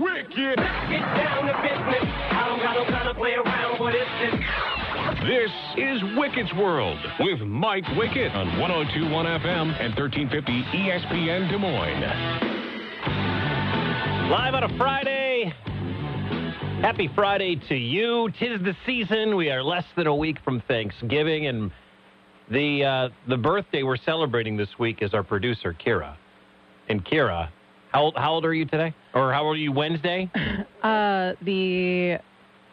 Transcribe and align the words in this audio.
wicked, 0.00 0.28
wicked. 0.28 0.56
Get 0.56 1.00
down 1.16 1.46
to 1.46 1.54
business. 1.62 2.04
I 2.30 2.44
don't 2.48 2.60
got 2.60 2.74
no 2.76 2.84
time 2.90 3.06
to 3.06 3.14
play 3.14 3.34
around. 3.34 3.80
What 3.80 3.94
is 3.94 4.06
this? 4.20 4.40
This 5.22 5.50
is 5.76 6.02
Wickett's 6.16 6.52
World 6.54 6.98
with 7.20 7.40
Mike 7.40 7.84
Wickett 7.96 8.34
on 8.34 8.58
1021 8.58 9.26
FM 9.26 9.80
and 9.80 9.94
1350 9.94 10.62
ESPN 10.76 11.50
Des 11.50 11.58
Moines. 11.58 12.56
Live 14.30 14.54
on 14.54 14.64
a 14.64 14.76
Friday. 14.76 15.54
Happy 16.82 17.08
Friday 17.14 17.56
to 17.68 17.74
you. 17.74 18.30
Tis 18.38 18.60
the 18.62 18.76
season. 18.84 19.36
We 19.36 19.50
are 19.50 19.62
less 19.62 19.84
than 19.96 20.06
a 20.06 20.14
week 20.14 20.36
from 20.44 20.60
Thanksgiving, 20.68 21.46
and 21.46 21.70
the 22.50 22.84
uh, 22.84 23.08
the 23.28 23.36
birthday 23.36 23.82
we're 23.82 23.96
celebrating 23.96 24.56
this 24.56 24.78
week 24.78 24.98
is 25.00 25.14
our 25.14 25.22
producer 25.22 25.74
Kira. 25.74 26.16
And 26.88 27.04
Kira, 27.04 27.48
how 27.96 28.02
old, 28.02 28.14
how 28.16 28.32
old 28.32 28.44
are 28.44 28.52
you 28.52 28.66
today? 28.66 28.94
Or 29.14 29.32
how 29.32 29.46
old 29.46 29.56
are 29.56 29.60
you 29.60 29.72
Wednesday? 29.72 30.30
Uh, 30.82 31.32
the 31.42 32.16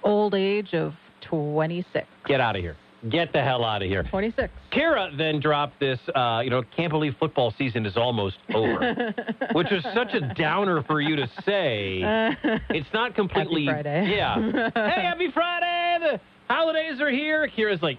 old 0.04 0.36
age 0.36 0.76
of 0.76 0.94
26. 1.22 2.06
Get 2.28 2.40
out 2.40 2.56
of 2.56 2.62
here. 2.62 2.78
Get 3.10 3.34
the 3.34 3.42
hell 3.42 3.66
out 3.66 3.82
of 3.82 3.90
here. 3.90 4.04
26. 4.04 4.54
Kira 4.72 5.18
then 5.18 5.40
dropped 5.40 5.80
this, 5.80 5.98
uh, 6.14 6.42
you 6.44 6.52
know, 6.52 6.62
can't 6.76 6.92
believe 6.92 7.16
football 7.20 7.52
season 7.58 7.88
is 7.88 7.98
almost 7.98 8.36
over, 8.54 9.16
which 9.54 9.68
was 9.72 9.84
such 9.96 10.14
a 10.14 10.32
downer 10.36 10.84
for 10.84 11.02
you 11.02 11.16
to 11.16 11.28
say. 11.44 12.02
It's 12.70 12.94
not 12.94 13.16
completely. 13.16 13.66
Happy 13.66 13.82
Friday. 13.82 14.16
Yeah. 14.16 14.52
hey, 14.76 15.02
happy 15.02 15.32
Friday! 15.34 15.98
The 16.06 16.54
holidays 16.54 17.02
are 17.02 17.10
here. 17.10 17.50
Kira's 17.58 17.82
like, 17.82 17.98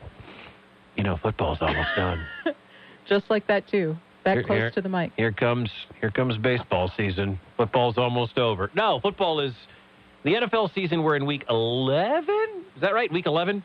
you 0.96 1.02
know, 1.02 1.18
football's 1.20 1.58
almost 1.60 1.88
done. 1.96 2.24
Just 3.08 3.24
like 3.30 3.48
that, 3.48 3.66
too. 3.68 3.96
That 4.24 4.34
Here- 4.34 4.42
close 4.42 4.58
here- 4.58 4.70
to 4.70 4.80
the 4.80 4.88
mic. 4.88 5.12
Here 5.16 5.32
comes 5.32 5.70
here 6.00 6.10
comes 6.10 6.36
baseball 6.38 6.90
season. 6.96 7.38
Football's 7.56 7.98
almost 7.98 8.38
over. 8.38 8.70
No, 8.74 9.00
football 9.00 9.40
is 9.40 9.52
the 10.24 10.34
NFL 10.34 10.68
season. 10.74 11.02
We're 11.02 11.16
in 11.16 11.26
week 11.26 11.44
eleven. 11.50 12.64
Is 12.74 12.80
that 12.80 12.94
right? 12.94 13.12
Week 13.12 13.26
eleven. 13.26 13.62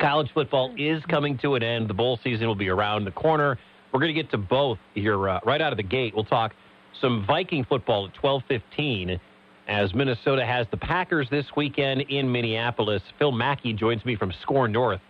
College 0.00 0.30
football 0.32 0.72
is 0.76 1.04
coming 1.06 1.38
to 1.38 1.54
an 1.54 1.62
end. 1.62 1.88
The 1.88 1.94
bowl 1.94 2.18
season 2.22 2.46
will 2.46 2.54
be 2.54 2.68
around 2.68 3.04
the 3.04 3.10
corner. 3.10 3.58
We're 3.92 4.00
going 4.00 4.14
to 4.14 4.22
get 4.22 4.30
to 4.30 4.38
both 4.38 4.78
here 4.94 5.28
uh, 5.28 5.40
right 5.44 5.60
out 5.60 5.72
of 5.72 5.76
the 5.76 5.82
gate. 5.82 6.14
We'll 6.14 6.24
talk 6.24 6.52
some 7.00 7.24
Viking 7.26 7.64
football 7.64 8.06
at 8.06 8.14
twelve 8.14 8.42
fifteen. 8.48 9.20
As 9.68 9.94
Minnesota 9.94 10.44
has 10.44 10.66
the 10.72 10.76
Packers 10.76 11.28
this 11.30 11.46
weekend 11.56 12.00
in 12.02 12.30
Minneapolis. 12.30 13.02
Phil 13.20 13.30
Mackey 13.30 13.72
joins 13.72 14.04
me 14.04 14.16
from 14.16 14.32
SKOR 14.42 14.66
North. 14.66 15.00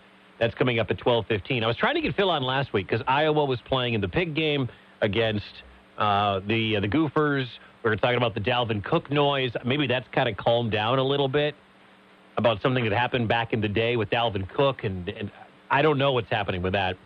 That's 0.40 0.54
coming 0.54 0.78
up 0.78 0.90
at 0.90 0.98
12:15. 0.98 1.62
I 1.62 1.66
was 1.66 1.76
trying 1.76 1.94
to 1.96 2.00
get 2.00 2.16
Phil 2.16 2.30
on 2.30 2.42
last 2.42 2.72
week 2.72 2.88
because 2.88 3.04
Iowa 3.06 3.44
was 3.44 3.60
playing 3.60 3.92
in 3.92 4.00
the 4.00 4.08
pig 4.08 4.34
game 4.34 4.68
against 5.02 5.44
uh, 5.98 6.40
the 6.46 6.78
uh, 6.78 6.80
the 6.80 6.88
Gophers. 6.88 7.46
We 7.84 7.90
were 7.90 7.96
talking 7.96 8.16
about 8.16 8.34
the 8.34 8.40
Dalvin 8.40 8.82
Cook 8.82 9.10
noise. 9.10 9.52
Maybe 9.64 9.86
that's 9.86 10.08
kind 10.12 10.28
of 10.28 10.38
calmed 10.38 10.72
down 10.72 10.98
a 10.98 11.04
little 11.04 11.28
bit 11.28 11.54
about 12.38 12.62
something 12.62 12.84
that 12.84 12.92
happened 12.92 13.28
back 13.28 13.52
in 13.52 13.60
the 13.60 13.68
day 13.68 13.96
with 13.96 14.08
Dalvin 14.08 14.48
Cook, 14.48 14.84
and, 14.84 15.08
and 15.10 15.30
I 15.70 15.82
don't 15.82 15.98
know 15.98 16.12
what's 16.12 16.30
happening 16.30 16.62
with 16.62 16.72
that 16.72 16.96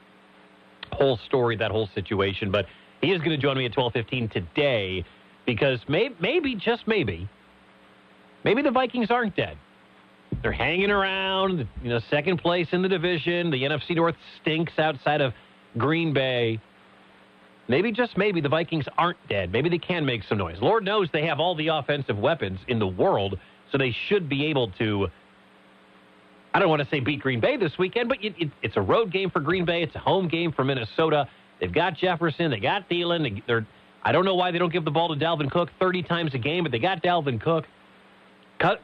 whole 0.92 1.18
story, 1.26 1.56
that 1.56 1.72
whole 1.72 1.88
situation. 1.92 2.52
But 2.52 2.66
he 3.00 3.10
is 3.10 3.18
going 3.18 3.30
to 3.30 3.36
join 3.36 3.58
me 3.58 3.66
at 3.66 3.72
12:15 3.72 4.30
today 4.30 5.04
because 5.44 5.80
maybe, 5.88 6.14
maybe 6.20 6.54
just 6.54 6.86
maybe, 6.86 7.28
maybe 8.44 8.62
the 8.62 8.70
Vikings 8.70 9.10
aren't 9.10 9.34
dead. 9.34 9.58
They're 10.44 10.52
hanging 10.52 10.90
around, 10.90 11.66
you 11.82 11.88
know, 11.88 12.00
second 12.10 12.36
place 12.36 12.68
in 12.72 12.82
the 12.82 12.88
division. 12.88 13.50
The 13.50 13.62
NFC 13.62 13.96
North 13.96 14.14
stinks 14.42 14.74
outside 14.78 15.22
of 15.22 15.32
Green 15.78 16.12
Bay. 16.12 16.60
Maybe 17.66 17.90
just 17.90 18.18
maybe 18.18 18.42
the 18.42 18.50
Vikings 18.50 18.84
aren't 18.98 19.16
dead. 19.26 19.50
Maybe 19.50 19.70
they 19.70 19.78
can 19.78 20.04
make 20.04 20.22
some 20.22 20.36
noise. 20.36 20.58
Lord 20.60 20.84
knows 20.84 21.08
they 21.14 21.24
have 21.24 21.40
all 21.40 21.54
the 21.54 21.68
offensive 21.68 22.18
weapons 22.18 22.60
in 22.68 22.78
the 22.78 22.86
world, 22.86 23.38
so 23.72 23.78
they 23.78 23.96
should 24.06 24.28
be 24.28 24.44
able 24.44 24.68
to. 24.72 25.08
I 26.52 26.58
don't 26.58 26.68
want 26.68 26.82
to 26.82 26.88
say 26.90 27.00
beat 27.00 27.20
Green 27.20 27.40
Bay 27.40 27.56
this 27.56 27.78
weekend, 27.78 28.10
but 28.10 28.22
it, 28.22 28.34
it, 28.38 28.50
it's 28.60 28.76
a 28.76 28.82
road 28.82 29.10
game 29.10 29.30
for 29.30 29.40
Green 29.40 29.64
Bay. 29.64 29.82
It's 29.82 29.94
a 29.94 29.98
home 29.98 30.28
game 30.28 30.52
for 30.52 30.62
Minnesota. 30.62 31.26
They've 31.58 31.72
got 31.72 31.96
Jefferson. 31.96 32.50
They 32.50 32.60
got 32.60 32.86
Thielen. 32.90 33.22
They, 33.22 33.42
they're. 33.46 33.66
I 34.02 34.12
don't 34.12 34.26
know 34.26 34.34
why 34.34 34.50
they 34.50 34.58
don't 34.58 34.70
give 34.70 34.84
the 34.84 34.90
ball 34.90 35.08
to 35.08 35.14
Dalvin 35.14 35.50
Cook 35.50 35.70
30 35.80 36.02
times 36.02 36.34
a 36.34 36.38
game, 36.38 36.64
but 36.64 36.70
they 36.70 36.78
got 36.78 37.02
Dalvin 37.02 37.40
Cook. 37.40 37.64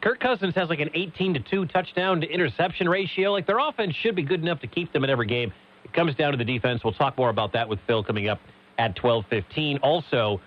Kirk 0.00 0.20
Cousins 0.20 0.54
has 0.54 0.68
like 0.68 0.80
an 0.80 0.91
18 0.94 1.34
to 1.34 1.41
2 1.41 1.66
touchdown 1.66 2.20
to 2.20 2.28
interception 2.28 2.88
ratio. 2.88 3.32
Like 3.32 3.46
their 3.46 3.58
offense 3.58 3.94
should 3.94 4.14
be 4.14 4.22
good 4.22 4.42
enough 4.42 4.60
to 4.60 4.66
keep 4.66 4.92
them 4.92 5.04
in 5.04 5.10
every 5.10 5.26
game. 5.26 5.52
It 5.84 5.92
comes 5.92 6.14
down 6.14 6.32
to 6.32 6.38
the 6.38 6.44
defense. 6.44 6.84
We'll 6.84 6.92
talk 6.92 7.16
more 7.16 7.30
about 7.30 7.52
that 7.54 7.68
with 7.68 7.78
Phil 7.86 8.04
coming 8.04 8.28
up 8.28 8.41
at 8.78 8.94
12:15. 8.96 9.78
Also, 9.82 10.41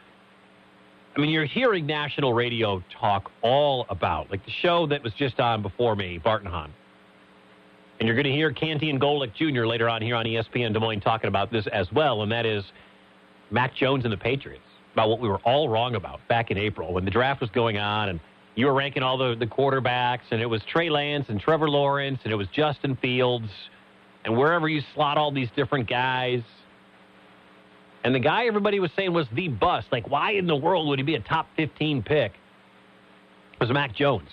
I 1.15 1.19
mean, 1.19 1.29
you're 1.29 1.45
hearing 1.45 1.85
national 1.85 2.33
radio 2.33 2.83
talk 2.99 3.31
all 3.41 3.85
about 3.89 4.29
like 4.29 4.43
the 4.45 4.51
show 4.51 4.85
that 4.87 5.03
was 5.03 5.13
just 5.13 5.39
on 5.39 5.61
before 5.61 5.95
me, 5.95 6.17
Barton 6.17 6.49
Hahn. 6.49 6.73
And 7.99 8.07
you're 8.07 8.15
going 8.15 8.25
to 8.25 8.31
hear 8.31 8.51
Canty 8.51 8.89
and 8.89 8.99
Golick 8.99 9.33
Jr. 9.33 9.65
later 9.65 9.87
on 9.87 10.01
here 10.01 10.15
on 10.15 10.25
ESPN 10.25 10.73
Des 10.73 10.79
Moines 10.79 11.01
talking 11.01 11.27
about 11.27 11.51
this 11.51 11.67
as 11.67 11.91
well, 11.91 12.23
and 12.23 12.31
that 12.31 12.45
is 12.45 12.63
Mac 13.51 13.75
Jones 13.75 14.03
and 14.03 14.11
the 14.11 14.17
Patriots 14.17 14.63
about 14.93 15.09
what 15.09 15.19
we 15.19 15.29
were 15.29 15.39
all 15.45 15.69
wrong 15.69 15.95
about 15.95 16.19
back 16.27 16.51
in 16.51 16.57
April 16.57 16.93
when 16.93 17.05
the 17.05 17.11
draft 17.11 17.39
was 17.39 17.49
going 17.51 17.77
on 17.77 18.09
and 18.09 18.19
you 18.55 18.67
were 18.67 18.73
ranking 18.73 19.03
all 19.03 19.17
the, 19.17 19.35
the 19.37 19.47
quarterbacks 19.47 20.31
and 20.31 20.41
it 20.41 20.45
was 20.45 20.61
Trey 20.71 20.89
Lance 20.89 21.25
and 21.29 21.39
Trevor 21.39 21.69
Lawrence 21.69 22.19
and 22.23 22.31
it 22.31 22.35
was 22.35 22.47
Justin 22.53 22.95
Fields 23.01 23.49
and 24.25 24.37
wherever 24.37 24.69
you 24.69 24.81
slot 24.93 25.17
all 25.17 25.31
these 25.31 25.49
different 25.55 25.89
guys. 25.89 26.41
And 28.03 28.13
the 28.13 28.19
guy 28.19 28.45
everybody 28.45 28.79
was 28.79 28.91
saying 28.95 29.13
was 29.13 29.27
the 29.33 29.47
bust. 29.47 29.87
Like, 29.91 30.09
why 30.09 30.33
in 30.33 30.45
the 30.45 30.55
world 30.55 30.87
would 30.89 30.99
he 30.99 31.03
be 31.03 31.15
a 31.15 31.21
top 31.21 31.47
15 31.55 32.03
pick? 32.03 32.33
Was 33.59 33.69
Mac 33.71 33.95
Jones, 33.95 34.29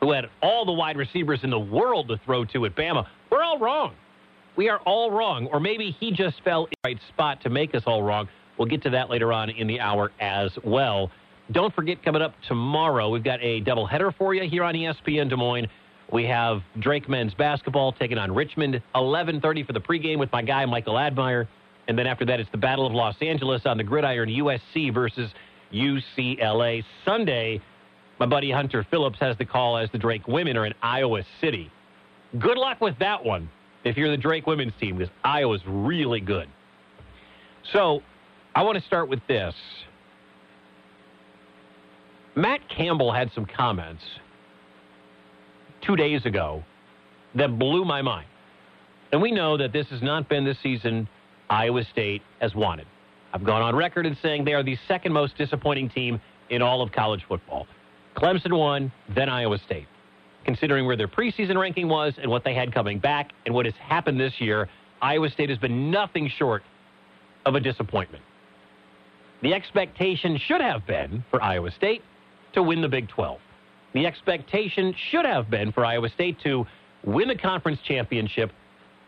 who 0.00 0.12
had 0.12 0.26
all 0.42 0.64
the 0.64 0.72
wide 0.72 0.96
receivers 0.96 1.40
in 1.42 1.50
the 1.50 1.58
world 1.58 2.08
to 2.08 2.18
throw 2.24 2.44
to 2.46 2.66
at 2.66 2.76
Bama. 2.76 3.06
We're 3.30 3.42
all 3.42 3.58
wrong. 3.58 3.94
We 4.56 4.68
are 4.68 4.78
all 4.80 5.10
wrong. 5.10 5.48
Or 5.48 5.58
maybe 5.58 5.96
he 5.98 6.12
just 6.12 6.42
fell 6.44 6.64
in 6.64 6.70
the 6.82 6.90
right 6.90 7.00
spot 7.08 7.40
to 7.42 7.50
make 7.50 7.74
us 7.74 7.82
all 7.86 8.02
wrong. 8.02 8.28
We'll 8.58 8.68
get 8.68 8.82
to 8.82 8.90
that 8.90 9.10
later 9.10 9.32
on 9.32 9.50
in 9.50 9.66
the 9.66 9.80
hour 9.80 10.12
as 10.20 10.50
well. 10.64 11.10
Don't 11.52 11.74
forget, 11.74 12.02
coming 12.04 12.22
up 12.22 12.34
tomorrow, 12.46 13.10
we've 13.10 13.24
got 13.24 13.40
a 13.42 13.60
doubleheader 13.62 14.14
for 14.16 14.34
you 14.34 14.48
here 14.48 14.62
on 14.62 14.74
ESPN 14.74 15.28
Des 15.28 15.36
Moines. 15.36 15.66
We 16.12 16.24
have 16.24 16.62
Drake 16.78 17.08
men's 17.08 17.34
basketball 17.34 17.92
taking 17.92 18.18
on 18.18 18.32
Richmond, 18.32 18.80
11:30 18.94 19.64
for 19.64 19.72
the 19.72 19.80
pregame 19.80 20.18
with 20.18 20.30
my 20.32 20.42
guy 20.42 20.64
Michael 20.66 20.98
Admire, 20.98 21.48
and 21.88 21.98
then 21.98 22.06
after 22.06 22.24
that, 22.26 22.38
it's 22.38 22.50
the 22.50 22.56
Battle 22.56 22.86
of 22.86 22.92
Los 22.92 23.16
Angeles 23.20 23.66
on 23.66 23.76
the 23.76 23.84
gridiron, 23.84 24.28
USC 24.28 24.90
versus 24.90 25.32
UCLA. 25.72 26.84
Sunday, 27.04 27.60
my 28.20 28.26
buddy 28.26 28.52
Hunter 28.52 28.86
Phillips 28.88 29.18
has 29.18 29.36
the 29.38 29.44
call 29.44 29.76
as 29.76 29.90
the 29.90 29.98
Drake 29.98 30.28
women 30.28 30.56
are 30.56 30.66
in 30.66 30.74
Iowa 30.82 31.22
City. 31.40 31.70
Good 32.38 32.58
luck 32.58 32.80
with 32.80 32.96
that 33.00 33.24
one 33.24 33.48
if 33.82 33.96
you're 33.96 34.10
the 34.10 34.16
Drake 34.16 34.46
women's 34.46 34.74
team 34.78 34.98
because 34.98 35.12
Iowa's 35.24 35.62
really 35.66 36.20
good. 36.20 36.48
So, 37.72 38.02
I 38.54 38.62
want 38.62 38.78
to 38.78 38.84
start 38.84 39.08
with 39.08 39.20
this. 39.26 39.54
Matt 42.36 42.60
Campbell 42.68 43.12
had 43.12 43.30
some 43.34 43.44
comments 43.44 44.02
two 45.82 45.96
days 45.96 46.24
ago 46.26 46.62
that 47.34 47.58
blew 47.58 47.84
my 47.84 48.02
mind. 48.02 48.26
And 49.12 49.20
we 49.20 49.32
know 49.32 49.56
that 49.56 49.72
this 49.72 49.86
has 49.88 50.02
not 50.02 50.28
been 50.28 50.44
the 50.44 50.54
season 50.62 51.08
Iowa 51.48 51.82
State 51.92 52.22
has 52.40 52.54
wanted. 52.54 52.86
I've 53.32 53.44
gone 53.44 53.62
on 53.62 53.74
record 53.74 54.06
in 54.06 54.16
saying 54.22 54.44
they 54.44 54.54
are 54.54 54.62
the 54.62 54.76
second 54.86 55.12
most 55.12 55.36
disappointing 55.36 55.88
team 55.90 56.20
in 56.50 56.62
all 56.62 56.82
of 56.82 56.92
college 56.92 57.24
football. 57.28 57.66
Clemson 58.16 58.56
one, 58.56 58.92
then 59.14 59.28
Iowa 59.28 59.58
State. 59.66 59.86
Considering 60.44 60.86
where 60.86 60.96
their 60.96 61.08
preseason 61.08 61.60
ranking 61.60 61.88
was 61.88 62.14
and 62.20 62.30
what 62.30 62.44
they 62.44 62.54
had 62.54 62.72
coming 62.72 62.98
back 62.98 63.30
and 63.46 63.54
what 63.54 63.66
has 63.66 63.74
happened 63.80 64.18
this 64.18 64.34
year, 64.38 64.68
Iowa 65.02 65.30
State 65.30 65.48
has 65.48 65.58
been 65.58 65.90
nothing 65.90 66.30
short 66.38 66.62
of 67.44 67.54
a 67.54 67.60
disappointment. 67.60 68.22
The 69.42 69.54
expectation 69.54 70.38
should 70.38 70.60
have 70.60 70.86
been 70.86 71.24
for 71.30 71.42
Iowa 71.42 71.70
State 71.72 72.02
to 72.54 72.62
win 72.62 72.80
the 72.80 72.88
Big 72.88 73.08
12. 73.08 73.38
The 73.92 74.06
expectation 74.06 74.94
should 75.10 75.24
have 75.24 75.50
been 75.50 75.72
for 75.72 75.84
Iowa 75.84 76.08
State 76.10 76.38
to 76.44 76.66
win 77.04 77.28
the 77.28 77.36
conference 77.36 77.80
championship, 77.86 78.52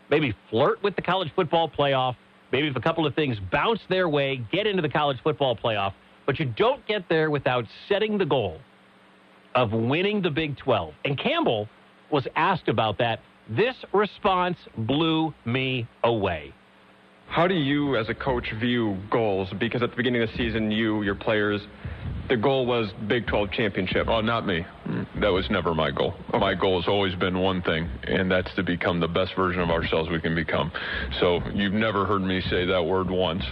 maybe 0.09 0.35
flirt 0.49 0.81
with 0.83 0.95
the 0.95 1.01
college 1.01 1.31
football 1.35 1.69
playoff, 1.69 2.15
maybe 2.51 2.67
if 2.67 2.75
a 2.75 2.81
couple 2.81 3.05
of 3.05 3.15
things 3.15 3.37
bounce 3.51 3.79
their 3.89 4.09
way, 4.09 4.43
get 4.51 4.67
into 4.67 4.81
the 4.81 4.89
college 4.89 5.17
football 5.23 5.55
playoff. 5.55 5.93
But 6.25 6.39
you 6.39 6.45
don't 6.45 6.85
get 6.87 7.07
there 7.09 7.29
without 7.29 7.65
setting 7.89 8.17
the 8.17 8.25
goal 8.25 8.59
of 9.55 9.71
winning 9.71 10.21
the 10.21 10.29
Big 10.29 10.57
12. 10.57 10.93
And 11.05 11.17
Campbell 11.17 11.67
was 12.11 12.27
asked 12.35 12.67
about 12.67 12.97
that. 12.99 13.19
This 13.49 13.75
response 13.93 14.57
blew 14.77 15.33
me 15.45 15.87
away. 16.03 16.53
How 17.27 17.47
do 17.47 17.55
you, 17.55 17.97
as 17.97 18.09
a 18.09 18.13
coach, 18.13 18.45
view 18.59 18.97
goals? 19.09 19.49
Because 19.59 19.81
at 19.81 19.89
the 19.89 19.95
beginning 19.95 20.21
of 20.21 20.29
the 20.29 20.37
season, 20.37 20.71
you, 20.71 21.01
your 21.01 21.15
players, 21.15 21.61
the 22.29 22.37
goal 22.37 22.65
was 22.65 22.89
Big 23.07 23.27
12 23.27 23.51
championship. 23.51 24.07
Oh, 24.07 24.21
not 24.21 24.45
me. 24.45 24.65
That 25.19 25.29
was 25.29 25.49
never 25.49 25.73
my 25.73 25.91
goal. 25.91 26.13
My 26.31 26.53
goal 26.53 26.81
has 26.81 26.87
always 26.87 27.15
been 27.15 27.39
one 27.39 27.61
thing, 27.61 27.89
and 28.03 28.31
that's 28.31 28.53
to 28.55 28.63
become 28.63 28.99
the 28.99 29.07
best 29.07 29.35
version 29.35 29.61
of 29.61 29.69
ourselves 29.69 30.09
we 30.09 30.19
can 30.19 30.35
become. 30.35 30.71
So 31.19 31.39
you've 31.53 31.73
never 31.73 32.05
heard 32.05 32.21
me 32.21 32.41
say 32.49 32.65
that 32.65 32.83
word 32.83 33.09
once. 33.09 33.43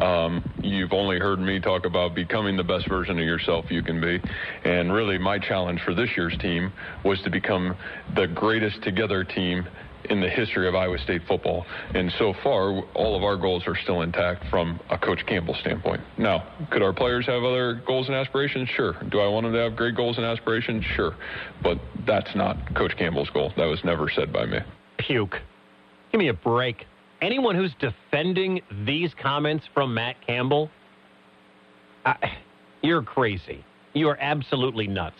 Um, 0.00 0.42
you've 0.62 0.92
only 0.92 1.18
heard 1.18 1.38
me 1.38 1.60
talk 1.60 1.84
about 1.84 2.14
becoming 2.14 2.56
the 2.56 2.64
best 2.64 2.88
version 2.88 3.18
of 3.18 3.24
yourself 3.24 3.66
you 3.70 3.82
can 3.82 4.00
be. 4.00 4.20
And 4.64 4.92
really, 4.92 5.18
my 5.18 5.38
challenge 5.38 5.80
for 5.84 5.94
this 5.94 6.10
year's 6.16 6.36
team 6.38 6.72
was 7.04 7.20
to 7.22 7.30
become 7.30 7.76
the 8.14 8.26
greatest 8.26 8.82
together 8.82 9.24
team 9.24 9.66
in 10.10 10.20
the 10.20 10.28
history 10.28 10.68
of 10.68 10.74
Iowa 10.74 10.98
State 10.98 11.22
football. 11.26 11.64
And 11.94 12.12
so 12.18 12.34
far, 12.42 12.82
all 12.94 13.16
of 13.16 13.22
our 13.22 13.36
goals 13.36 13.64
are 13.66 13.76
still 13.76 14.02
intact 14.02 14.44
from 14.50 14.80
a 14.90 14.98
Coach 14.98 15.24
Campbell 15.26 15.54
standpoint. 15.60 16.00
Now, 16.18 16.46
could 16.70 16.82
our 16.82 16.92
players 16.92 17.26
have 17.26 17.42
other 17.42 17.82
goals 17.86 18.06
and 18.06 18.14
aspirations? 18.14 18.68
Sure. 18.76 18.94
Do 19.10 19.20
I 19.20 19.28
want 19.28 19.44
them 19.44 19.52
to 19.52 19.58
have 19.60 19.76
great 19.76 19.96
goals 19.96 20.16
and 20.16 20.26
aspirations? 20.26 20.84
Sure. 20.96 21.14
But 21.62 21.78
that's 22.06 22.34
not 22.34 22.74
Coach 22.74 22.96
Campbell's 22.96 23.30
goal. 23.30 23.52
That 23.56 23.66
was 23.66 23.80
never 23.84 24.10
said 24.10 24.32
by 24.32 24.46
me. 24.46 24.58
Puke. 24.98 25.40
Give 26.12 26.18
me 26.18 26.28
a 26.28 26.34
break. 26.34 26.86
Anyone 27.20 27.56
who's 27.56 27.72
defending 27.80 28.60
these 28.84 29.10
comments 29.20 29.64
from 29.72 29.94
Matt 29.94 30.16
Campbell, 30.26 30.70
I, 32.04 32.16
you're 32.82 33.02
crazy. 33.02 33.64
You 33.94 34.08
are 34.08 34.18
absolutely 34.20 34.86
nuts. 34.86 35.16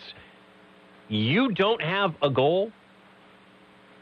You 1.07 1.51
don't 1.51 1.81
have 1.81 2.13
a 2.21 2.29
goal 2.29 2.71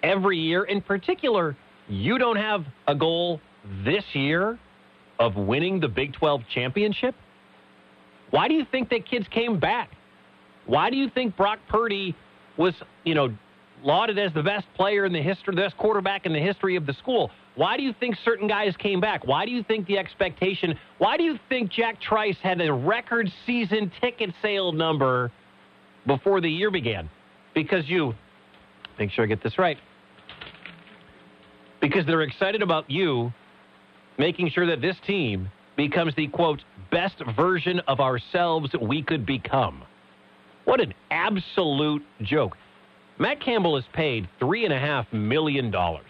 every 0.03 0.37
year. 0.37 0.65
In 0.65 0.81
particular, 0.81 1.55
you 1.87 2.17
don't 2.17 2.35
have 2.35 2.65
a 2.87 2.93
goal 2.93 3.41
this 3.83 4.03
year 4.13 4.59
of 5.19 5.35
winning 5.35 5.79
the 5.79 5.87
Big 5.87 6.13
12 6.13 6.41
championship. 6.53 7.15
Why 8.29 8.47
do 8.47 8.53
you 8.53 8.65
think 8.71 8.89
that 8.89 9.07
kids 9.07 9.25
came 9.31 9.59
back? 9.59 9.89
Why 10.65 10.89
do 10.89 10.97
you 10.97 11.09
think 11.09 11.35
Brock 11.35 11.59
Purdy 11.69 12.15
was, 12.57 12.73
you 13.03 13.15
know, 13.15 13.33
lauded 13.83 14.17
as 14.17 14.33
the 14.33 14.43
best 14.43 14.65
player 14.75 15.05
in 15.05 15.13
the 15.13 15.21
history, 15.21 15.55
the 15.55 15.61
best 15.61 15.77
quarterback 15.77 16.25
in 16.25 16.33
the 16.33 16.39
history 16.39 16.75
of 16.75 16.85
the 16.85 16.93
school? 16.93 17.31
Why 17.55 17.77
do 17.77 17.83
you 17.83 17.93
think 17.99 18.15
certain 18.25 18.47
guys 18.47 18.75
came 18.77 18.99
back? 18.99 19.27
Why 19.27 19.45
do 19.45 19.51
you 19.51 19.63
think 19.63 19.85
the 19.85 19.97
expectation? 19.97 20.77
Why 20.97 21.17
do 21.17 21.23
you 21.23 21.37
think 21.49 21.71
Jack 21.71 22.01
Trice 22.01 22.37
had 22.41 22.59
a 22.61 22.73
record 22.73 23.31
season 23.45 23.91
ticket 24.01 24.33
sale 24.41 24.71
number 24.71 25.31
before 26.07 26.41
the 26.41 26.49
year 26.49 26.71
began? 26.71 27.09
Because 27.53 27.87
you, 27.87 28.15
make 28.97 29.11
sure 29.11 29.25
I 29.25 29.27
get 29.27 29.43
this 29.43 29.59
right, 29.59 29.77
because 31.83 32.05
they're 32.05 32.21
excited 32.21 32.61
about 32.61 32.89
you 32.89 33.33
making 34.17 34.49
sure 34.49 34.65
that 34.65 34.79
this 34.79 34.95
team 35.05 35.51
becomes 35.75 36.15
the 36.15 36.27
quote 36.27 36.61
best 36.89 37.21
version 37.35 37.81
of 37.89 37.99
ourselves 37.99 38.69
we 38.81 39.03
could 39.03 39.25
become. 39.25 39.83
What 40.63 40.79
an 40.79 40.93
absolute 41.11 42.01
joke. 42.21 42.55
Matt 43.19 43.41
Campbell 43.41 43.75
is 43.75 43.83
paid 43.91 44.29
three 44.39 44.63
and 44.63 44.73
a 44.73 44.79
half 44.79 45.11
million 45.11 45.71
dollars. 45.71 46.09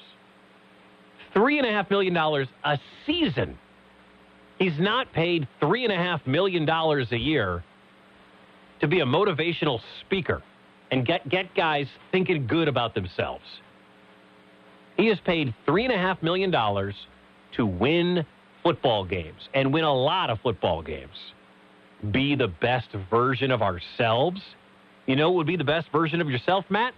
Three 1.33 1.57
and 1.57 1.67
a 1.67 1.71
half 1.71 1.89
million 1.89 2.13
dollars 2.13 2.47
a 2.63 2.77
season. 3.07 3.57
He's 4.59 4.77
not 4.77 5.11
paid 5.11 5.47
three 5.59 5.85
and 5.85 5.91
a 5.91 5.97
half 5.97 6.27
million 6.27 6.65
dollars 6.65 7.07
a 7.11 7.17
year 7.17 7.63
to 8.79 8.87
be 8.87 8.99
a 8.99 9.05
motivational 9.05 9.79
speaker 10.01 10.43
and 10.91 11.03
get, 11.03 11.27
get 11.29 11.55
guys 11.55 11.87
thinking 12.11 12.45
good 12.45 12.67
about 12.67 12.93
themselves. 12.93 13.43
He 14.97 15.09
is 15.09 15.19
paid 15.25 15.53
$3.5 15.67 16.21
million 16.21 16.51
to 16.51 17.65
win 17.65 18.25
football 18.61 19.03
games 19.05 19.49
and 19.53 19.73
win 19.73 19.83
a 19.83 19.93
lot 19.93 20.29
of 20.29 20.39
football 20.41 20.81
games. 20.81 21.15
Be 22.11 22.35
the 22.35 22.47
best 22.47 22.89
version 23.09 23.51
of 23.51 23.61
ourselves. 23.61 24.41
You 25.05 25.15
know 25.15 25.29
what 25.29 25.37
would 25.37 25.47
be 25.47 25.57
the 25.57 25.63
best 25.63 25.91
version 25.91 26.21
of 26.21 26.29
yourself, 26.29 26.65
Matt? 26.69 26.93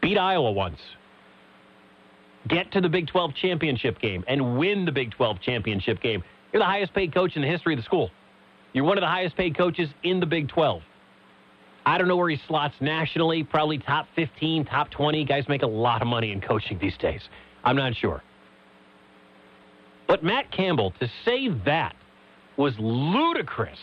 Beat 0.00 0.18
Iowa 0.18 0.50
once. 0.52 0.78
Get 2.48 2.72
to 2.72 2.80
the 2.80 2.88
Big 2.88 3.06
12 3.08 3.34
championship 3.34 4.00
game 4.00 4.24
and 4.26 4.58
win 4.58 4.84
the 4.84 4.92
Big 4.92 5.10
12 5.12 5.40
championship 5.40 6.00
game. 6.00 6.22
You're 6.52 6.60
the 6.60 6.66
highest 6.66 6.94
paid 6.94 7.12
coach 7.12 7.36
in 7.36 7.42
the 7.42 7.48
history 7.48 7.74
of 7.74 7.78
the 7.78 7.84
school. 7.84 8.10
You're 8.72 8.84
one 8.84 8.96
of 8.96 9.02
the 9.02 9.08
highest 9.08 9.36
paid 9.36 9.56
coaches 9.56 9.88
in 10.02 10.20
the 10.20 10.26
Big 10.26 10.48
12. 10.48 10.82
I 11.90 11.98
don't 11.98 12.06
know 12.06 12.16
where 12.16 12.28
he 12.28 12.38
slots 12.46 12.76
nationally, 12.80 13.42
probably 13.42 13.78
top 13.78 14.06
15, 14.14 14.64
top 14.64 14.92
20. 14.92 15.24
Guys 15.24 15.48
make 15.48 15.62
a 15.62 15.66
lot 15.66 16.02
of 16.02 16.06
money 16.06 16.30
in 16.30 16.40
coaching 16.40 16.78
these 16.80 16.96
days. 16.98 17.20
I'm 17.64 17.74
not 17.74 17.96
sure. 17.96 18.22
But 20.06 20.22
Matt 20.22 20.52
Campbell, 20.52 20.92
to 21.00 21.10
say 21.24 21.48
that 21.64 21.96
was 22.56 22.74
ludicrous. 22.78 23.80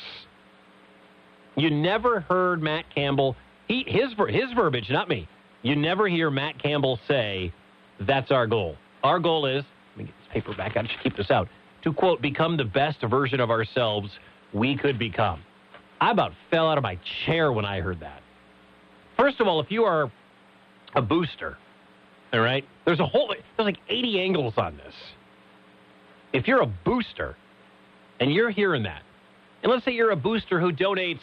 You 1.58 1.70
never 1.70 2.22
heard 2.22 2.64
Matt 2.64 2.86
Campbell, 2.96 3.36
he, 3.68 3.84
his, 3.86 4.14
his 4.30 4.54
verbiage, 4.56 4.90
not 4.90 5.10
me. 5.10 5.28
You 5.62 5.76
never 5.76 6.08
hear 6.08 6.32
Matt 6.32 6.64
Campbell 6.64 7.02
say, 7.10 7.52
that's 8.00 8.32
our 8.32 8.48
goal. 8.48 8.78
Our 9.04 9.20
goal 9.20 9.48
is, 9.48 9.66
let 9.92 9.98
me 9.98 10.04
get 10.06 10.14
this 10.24 10.32
paper 10.32 10.56
back, 10.56 10.78
I 10.78 10.84
should 10.84 11.04
keep 11.04 11.18
this 11.18 11.30
out, 11.30 11.50
to 11.84 11.92
quote, 11.92 12.22
become 12.22 12.56
the 12.56 12.64
best 12.64 13.02
version 13.02 13.42
of 13.42 13.50
ourselves 13.50 14.10
we 14.54 14.78
could 14.78 14.98
become. 14.98 15.42
I 16.00 16.12
about 16.12 16.34
fell 16.52 16.70
out 16.70 16.78
of 16.78 16.84
my 16.84 17.00
chair 17.26 17.52
when 17.52 17.66
I 17.66 17.82
heard 17.82 18.00
that. 18.02 18.22
First 19.18 19.40
of 19.40 19.48
all, 19.48 19.60
if 19.60 19.72
you 19.72 19.84
are 19.84 20.12
a 20.96 21.02
booster, 21.02 21.58
all 22.34 22.40
right, 22.40 22.64
there's 22.86 23.00
a 23.00 23.06
whole, 23.06 23.30
there's 23.30 23.66
like 23.66 23.78
80 23.90 24.22
angles 24.22 24.54
on 24.58 24.78
this. 24.78 24.94
If 26.34 26.48
you're 26.48 26.62
a 26.62 26.68
booster 26.68 27.36
and 28.20 28.32
you're 28.32 28.52
hearing 28.52 28.84
that, 28.84 29.02
and 29.64 29.72
let's 29.72 29.84
say 29.86 29.92
you're 29.92 30.12
a 30.12 30.16
booster 30.16 30.60
who 30.60 30.72
donates 30.72 31.20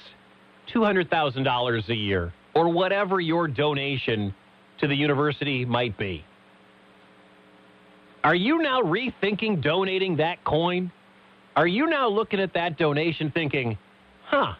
$200,000 0.75 1.89
a 1.89 1.95
year 1.95 2.33
or 2.55 2.69
whatever 2.69 3.21
your 3.21 3.47
donation 3.47 4.35
to 4.81 4.89
the 4.89 4.95
university 4.95 5.65
might 5.65 5.97
be, 5.97 6.25
are 8.25 8.35
you 8.35 8.59
now 8.59 8.81
rethinking 8.81 9.63
donating 9.63 10.17
that 10.17 10.43
coin? 10.45 10.91
Are 11.55 11.67
you 11.67 11.87
now 11.87 12.09
looking 12.09 12.41
at 12.41 12.55
that 12.55 12.79
donation 12.79 13.31
thinking, 13.31 13.79
huh, 14.25 14.55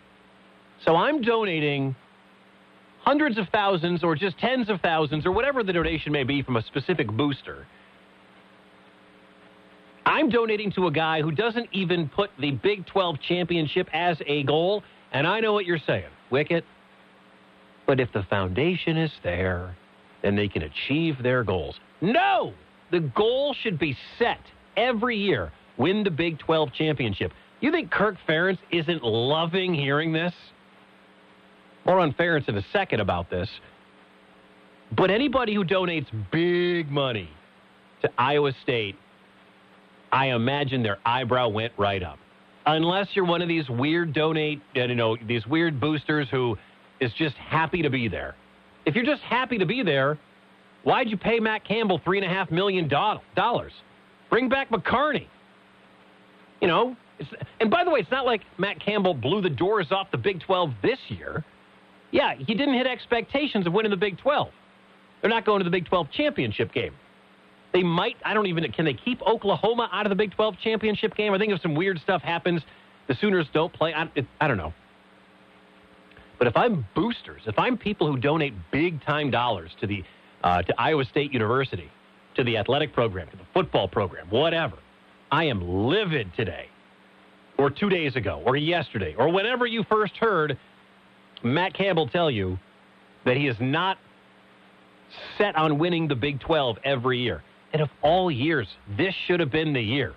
so 0.85 0.97
I'm 0.97 1.23
donating 1.23 1.95
hundreds 3.03 3.39
of 3.39 3.49
thousands 3.51 4.03
or 4.03 4.15
just 4.15 4.39
tens 4.39 4.69
of 4.69 4.81
thousands 4.81 5.27
or 5.27 5.33
whatever 5.33 5.63
the 5.63 5.73
donation 5.73 6.13
may 6.13 6.25
be 6.25 6.43
from 6.43 6.57
a 6.57 6.63
specific 6.63 7.09
booster. 7.09 7.67
I'm 10.07 10.29
donating 10.29 10.71
to 10.73 10.87
a 10.87 10.91
guy 10.91 11.23
who 11.23 11.31
doesn't 11.31 11.69
even 11.73 12.09
put 12.09 12.31
the 12.39 12.53
Big 12.53 12.87
12 12.87 13.17
championship 13.27 13.89
as 13.93 14.19
a 14.27 14.43
goal. 14.45 14.83
And 15.13 15.27
I 15.27 15.41
know 15.41 15.53
what 15.53 15.65
you're 15.65 15.79
saying, 15.87 16.11
Wickett. 16.31 16.63
But 17.87 18.01
if 18.01 18.13
the 18.13 18.23
foundation 18.25 18.97
is 18.97 19.11
there, 19.23 19.77
then 20.23 20.37
they 20.37 20.49
can 20.49 20.63
achieve 20.63 21.23
their 21.23 21.45
goals. 21.45 21.77
No! 22.01 22.53
The 22.91 23.01
goal 23.01 23.55
should 23.63 23.79
be 23.79 23.97
set 24.19 24.41
every 24.77 25.17
year 25.17 25.53
win 25.77 26.05
the 26.05 26.11
Big 26.11 26.39
12 26.39 26.73
championship. 26.73 27.33
You 27.61 27.73
think 27.73 27.91
Kirk 27.91 28.17
Ferentz 28.29 28.59
isn't 28.71 29.03
loving 29.03 29.75
hearing 29.75 30.13
this? 30.13 30.33
More 31.85 32.01
on 32.01 32.13
Ferentz 32.15 32.49
in 32.49 32.57
a 32.57 32.65
second 32.73 33.01
about 33.01 33.31
this. 33.31 33.49
But 34.97 35.11
anybody 35.11 35.55
who 35.55 35.65
donates 35.65 36.07
big 36.31 36.91
money 36.91 37.29
to 38.03 38.11
Iowa 38.19 38.53
State, 38.63 38.97
I 40.13 40.27
imagine 40.27 40.83
their 40.83 40.99
eyebrow 41.05 41.49
went 41.49 41.73
right 41.79 42.03
up. 42.03 42.19
Unless 42.67 43.09
you're 43.15 43.27
one 43.27 43.43
of 43.43 43.49
these 43.49 43.69
weird 43.69 44.15
donate, 44.15 44.63
uh, 44.77 44.85
you 44.85 44.95
know, 44.95 45.17
these 45.27 45.47
weird 45.47 45.81
boosters 45.81 46.29
who 46.31 46.57
is 47.01 47.13
just 47.19 47.35
happy 47.37 47.83
to 47.83 47.91
be 47.91 48.09
there. 48.09 48.35
If 48.87 48.95
you're 48.95 49.05
just 49.05 49.23
happy 49.23 49.59
to 49.59 49.67
be 49.67 49.83
there, 49.83 50.19
why'd 50.85 51.11
you 51.11 51.17
pay 51.17 51.41
Matt 51.41 51.65
Campbell 51.67 52.01
three 52.05 52.19
and 52.19 52.27
a 52.27 52.29
half 52.35 52.51
million 52.51 52.89
dollars? 52.89 53.73
Bring 54.31 54.49
back 54.49 54.71
McCarney. 54.71 55.27
You 56.61 56.69
know, 56.69 56.97
and 57.61 57.71
by 57.71 57.85
the 57.85 57.91
way, 57.91 58.01
it's 58.01 58.11
not 58.11 58.25
like 58.25 58.43
Matt 58.59 58.81
Campbell 58.81 59.15
blew 59.15 59.41
the 59.41 59.51
doors 59.51 59.89
off 59.91 60.11
the 60.11 60.17
Big 60.19 60.41
12 60.41 60.71
this 60.83 60.99
year. 61.09 61.45
Yeah, 62.15 62.37
he 62.37 62.55
didn't 62.55 62.75
hit 62.75 62.87
expectations 62.87 63.67
of 63.67 63.73
winning 63.73 63.91
the 63.91 63.97
Big 63.97 64.17
12. 64.19 64.49
They're 65.21 65.29
not 65.29 65.45
going 65.45 65.59
to 65.59 65.65
the 65.65 65.71
Big 65.71 65.87
12 65.87 66.13
championship 66.13 66.73
game. 66.73 66.93
They 67.73 67.83
might, 67.83 68.15
I 68.25 68.35
don't 68.35 68.47
even, 68.47 68.71
can 68.71 68.85
they 68.85 68.95
keep 68.95 69.21
Oklahoma 69.23 69.91
out 69.93 70.07
of 70.07 70.11
the 70.11 70.15
Big 70.15 70.33
12 70.33 70.55
championship 70.63 71.17
game? 71.17 71.35
I 71.35 71.39
think 71.39 71.53
if 71.53 71.61
some 71.61 71.75
weird 71.75 71.99
stuff 71.99 72.23
happens, 72.23 72.63
the 73.09 73.17
Sooners 73.21 73.49
don't 73.53 73.73
play. 73.73 73.93
I, 73.93 74.09
it, 74.15 74.27
I 74.41 74.47
don't 74.47 74.57
know. 74.57 74.73
But 76.39 76.47
if 76.47 76.57
I'm 76.57 76.87
boosters, 76.95 77.43
if 77.47 77.59
I'm 77.59 77.77
people 77.77 78.07
who 78.07 78.17
donate 78.17 78.55
big 78.71 79.05
time 79.05 79.33
dollars 79.33 79.73
to 79.81 79.89
the 79.89 80.05
uh, 80.45 80.63
to 80.63 80.81
Iowa 80.81 81.05
State 81.07 81.33
University, 81.33 81.91
to 82.37 82.45
the 82.45 82.59
athletic 82.59 82.93
program, 82.93 83.29
to 83.31 83.37
the 83.37 83.47
football 83.53 83.89
program, 83.89 84.29
whatever, 84.31 84.77
I 85.33 85.45
am 85.45 85.89
livid 85.89 86.31
today, 86.37 86.67
or 87.59 87.71
two 87.71 87.89
days 87.89 88.15
ago, 88.15 88.41
or 88.45 88.57
yesterday, 88.57 89.17
or 89.19 89.33
whenever 89.33 89.67
you 89.67 89.85
first 89.89 90.17
heard 90.17 90.59
Matt 91.45 91.75
Campbell 91.75 92.09
tell 92.09 92.31
you 92.31 92.59
that 93.25 93.37
he 93.37 93.47
is 93.47 93.57
not 93.61 93.99
set 95.39 95.55
on 95.57 95.79
winning 95.79 96.09
the 96.09 96.15
Big 96.15 96.41
12 96.41 96.79
every 96.85 97.19
year. 97.21 97.43
And 97.73 97.83
of 97.83 97.91
all 98.03 98.31
years, 98.31 98.67
this 98.97 99.15
should 99.27 99.41
have 99.41 99.51
been 99.51 99.73
the 99.73 99.81
year. 99.81 100.15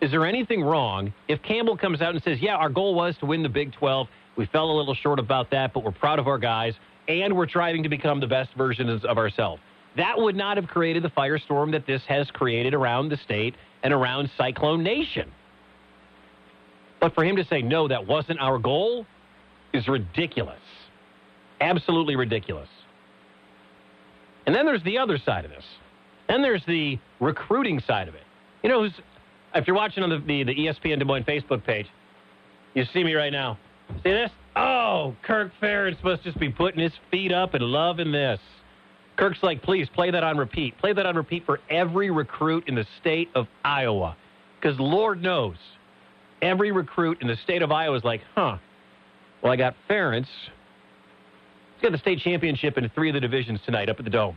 Is 0.00 0.10
there 0.10 0.26
anything 0.26 0.62
wrong 0.62 1.12
if 1.28 1.40
Campbell 1.42 1.76
comes 1.76 2.02
out 2.02 2.14
and 2.14 2.22
says, 2.22 2.38
yeah, 2.40 2.56
our 2.56 2.68
goal 2.68 2.94
was 2.94 3.14
to 3.20 3.26
win 3.26 3.42
the 3.42 3.48
Big 3.48 3.72
12 3.72 4.08
We 4.36 4.46
fell 4.46 4.70
a 4.70 4.76
little 4.76 4.94
short 4.94 5.18
about 5.18 5.50
that, 5.50 5.72
but 5.72 5.84
we're 5.84 5.92
proud 5.92 6.18
of 6.18 6.26
our 6.26 6.38
guys, 6.38 6.74
and 7.08 7.36
we're 7.36 7.46
trying 7.46 7.82
to 7.82 7.88
become 7.88 8.20
the 8.20 8.26
best 8.26 8.50
versions 8.56 9.04
of 9.04 9.16
ourselves. 9.16 9.62
That 9.96 10.18
would 10.18 10.36
not 10.36 10.56
have 10.56 10.66
created 10.66 11.02
the 11.02 11.10
firestorm 11.10 11.70
that 11.72 11.86
this 11.86 12.02
has 12.08 12.30
created 12.30 12.74
around 12.74 13.10
the 13.10 13.18
state 13.18 13.54
and 13.82 13.92
around 13.92 14.30
Cyclone 14.36 14.82
Nation. 14.82 15.30
But 17.00 17.14
for 17.14 17.24
him 17.24 17.36
to 17.36 17.44
say, 17.44 17.62
no, 17.62 17.88
that 17.88 18.06
wasn't 18.06 18.40
our 18.40 18.58
goal, 18.58 19.06
is 19.72 19.88
ridiculous. 19.88 20.60
Absolutely 21.60 22.16
ridiculous. 22.16 22.68
And 24.46 24.54
then 24.54 24.66
there's 24.66 24.82
the 24.82 24.98
other 24.98 25.18
side 25.18 25.44
of 25.44 25.50
this. 25.50 25.64
Then 26.28 26.42
there's 26.42 26.64
the 26.66 26.98
recruiting 27.20 27.80
side 27.80 28.08
of 28.08 28.14
it. 28.14 28.22
You 28.62 28.68
know, 28.68 28.88
if 29.54 29.66
you're 29.66 29.76
watching 29.76 30.02
on 30.02 30.10
the, 30.10 30.18
the, 30.18 30.44
the 30.44 30.54
ESPN 30.54 30.98
Des 30.98 31.04
Moines 31.04 31.24
Facebook 31.24 31.64
page, 31.64 31.86
you 32.74 32.84
see 32.92 33.04
me 33.04 33.14
right 33.14 33.32
now. 33.32 33.58
See 34.02 34.10
this? 34.10 34.30
Oh, 34.56 35.14
Kirk 35.22 35.52
Ferentz 35.60 36.02
must 36.02 36.22
just 36.22 36.38
be 36.38 36.48
putting 36.48 36.80
his 36.80 36.92
feet 37.10 37.32
up 37.32 37.54
and 37.54 37.62
loving 37.64 38.12
this. 38.12 38.40
Kirk's 39.16 39.42
like, 39.42 39.62
please 39.62 39.88
play 39.94 40.10
that 40.10 40.24
on 40.24 40.36
repeat. 40.36 40.76
Play 40.78 40.92
that 40.92 41.06
on 41.06 41.16
repeat 41.16 41.44
for 41.44 41.60
every 41.70 42.10
recruit 42.10 42.64
in 42.66 42.74
the 42.74 42.86
state 43.00 43.28
of 43.34 43.46
Iowa. 43.64 44.16
Because 44.60 44.78
Lord 44.80 45.22
knows, 45.22 45.56
every 46.40 46.72
recruit 46.72 47.18
in 47.20 47.28
the 47.28 47.36
state 47.44 47.62
of 47.62 47.70
Iowa 47.70 47.96
is 47.96 48.04
like, 48.04 48.22
huh, 48.34 48.56
well, 49.42 49.52
I 49.52 49.56
got 49.56 49.74
Ferentz. 49.88 50.26
He's 51.76 51.82
got 51.82 51.92
the 51.92 51.98
state 51.98 52.20
championship 52.20 52.78
in 52.78 52.88
three 52.90 53.08
of 53.08 53.14
the 53.14 53.20
divisions 53.20 53.60
tonight 53.66 53.88
up 53.88 53.98
at 53.98 54.04
the 54.04 54.10
Dome. 54.10 54.36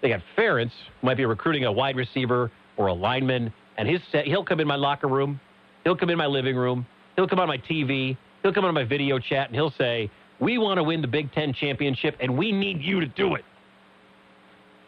They 0.00 0.08
got 0.08 0.20
Ferentz, 0.36 0.72
who 1.00 1.06
might 1.06 1.16
be 1.16 1.24
recruiting 1.24 1.64
a 1.64 1.72
wide 1.72 1.96
receiver 1.96 2.50
or 2.76 2.88
a 2.88 2.92
lineman, 2.92 3.52
and 3.78 3.88
his 3.88 4.00
set, 4.10 4.26
he'll 4.26 4.44
come 4.44 4.58
in 4.60 4.66
my 4.66 4.74
locker 4.74 5.06
room. 5.06 5.40
He'll 5.84 5.96
come 5.96 6.10
in 6.10 6.18
my 6.18 6.26
living 6.26 6.56
room. 6.56 6.86
He'll 7.16 7.28
come 7.28 7.38
on 7.38 7.48
my 7.48 7.58
TV. 7.58 8.16
He'll 8.42 8.52
come 8.52 8.64
on 8.64 8.74
my 8.74 8.84
video 8.84 9.18
chat, 9.18 9.46
and 9.46 9.54
he'll 9.54 9.72
say, 9.78 10.10
we 10.40 10.58
want 10.58 10.78
to 10.78 10.82
win 10.82 11.00
the 11.02 11.08
Big 11.08 11.32
Ten 11.32 11.52
championship, 11.52 12.16
and 12.20 12.36
we 12.36 12.50
need 12.50 12.80
you 12.80 12.98
to 12.98 13.06
do 13.06 13.36
it. 13.36 13.44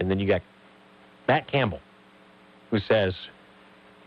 And 0.00 0.10
then 0.10 0.18
you 0.18 0.26
got 0.26 0.42
Matt 1.28 1.50
Campbell, 1.50 1.80
who 2.70 2.80
says, 2.80 3.14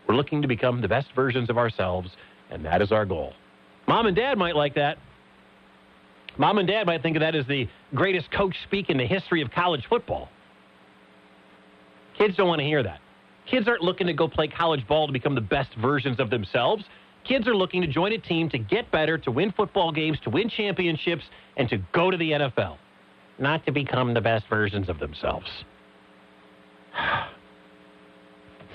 we're 0.08 0.16
looking 0.16 0.42
to 0.42 0.48
become 0.48 0.82
the 0.82 0.88
best 0.88 1.08
versions 1.16 1.50
of 1.50 1.58
ourselves, 1.58 2.10
and 2.50 2.66
that 2.66 2.82
is 2.82 2.92
our 2.92 3.06
goal. 3.06 3.34
Mom 3.88 4.08
and 4.08 4.16
dad 4.16 4.38
might 4.38 4.56
like 4.56 4.76
that. 4.76 4.98
Mom 6.38 6.60
and 6.60 6.68
dad 6.68 6.86
might 6.86 7.02
think 7.02 7.16
of 7.16 7.22
that 7.22 7.36
as 7.36 7.46
the 7.48 7.68
greatest 7.96 8.32
coach 8.32 8.56
speak 8.64 8.90
in 8.90 8.98
the 8.98 9.06
history 9.06 9.42
of 9.42 9.50
college 9.52 9.84
football. 9.90 10.30
Kids 12.18 12.36
don't 12.36 12.48
want 12.48 12.60
to 12.60 12.66
hear 12.66 12.84
that. 12.84 13.00
Kids 13.50 13.68
aren't 13.68 13.82
looking 13.82 14.08
to 14.08 14.14
go 14.14 14.28
play 14.28 14.48
college 14.48 14.86
ball 14.88 15.08
to 15.08 15.14
become 15.14 15.36
the 15.36 15.42
best 15.42 15.70
versions 15.82 16.20
of 16.20 16.30
themselves. 16.30 16.84
Kids 17.24 17.48
are 17.48 17.56
looking 17.56 17.82
to 17.82 17.88
join 17.88 18.14
a 18.14 18.18
team 18.18 18.50
to 18.50 18.58
get 18.58 18.90
better, 18.92 19.18
to 19.18 19.32
win 19.32 19.52
football 19.52 19.92
games, 19.92 20.18
to 20.24 20.30
win 20.30 20.50
championships, 20.50 21.24
and 21.58 21.68
to 21.70 21.78
go 21.94 22.12
to 22.12 22.18
the 22.18 22.32
NFL, 22.32 22.78
not 23.40 23.66
to 23.66 23.72
become 23.72 24.14
the 24.14 24.22
best 24.22 24.46
versions 24.50 24.90
of 24.90 25.00
themselves. 25.00 25.48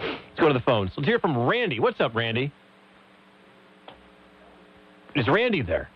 Let's 0.01 0.41
go 0.41 0.49
to 0.49 0.55
the 0.55 0.61
phones. 0.61 0.91
Let's 0.97 1.07
hear 1.07 1.19
from 1.19 1.47
Randy. 1.47 1.81
What's 1.81 2.01
up, 2.01 2.15
Randy? 2.15 2.53
Is 5.15 5.29
Randy 5.29 5.63
there? 5.63 5.89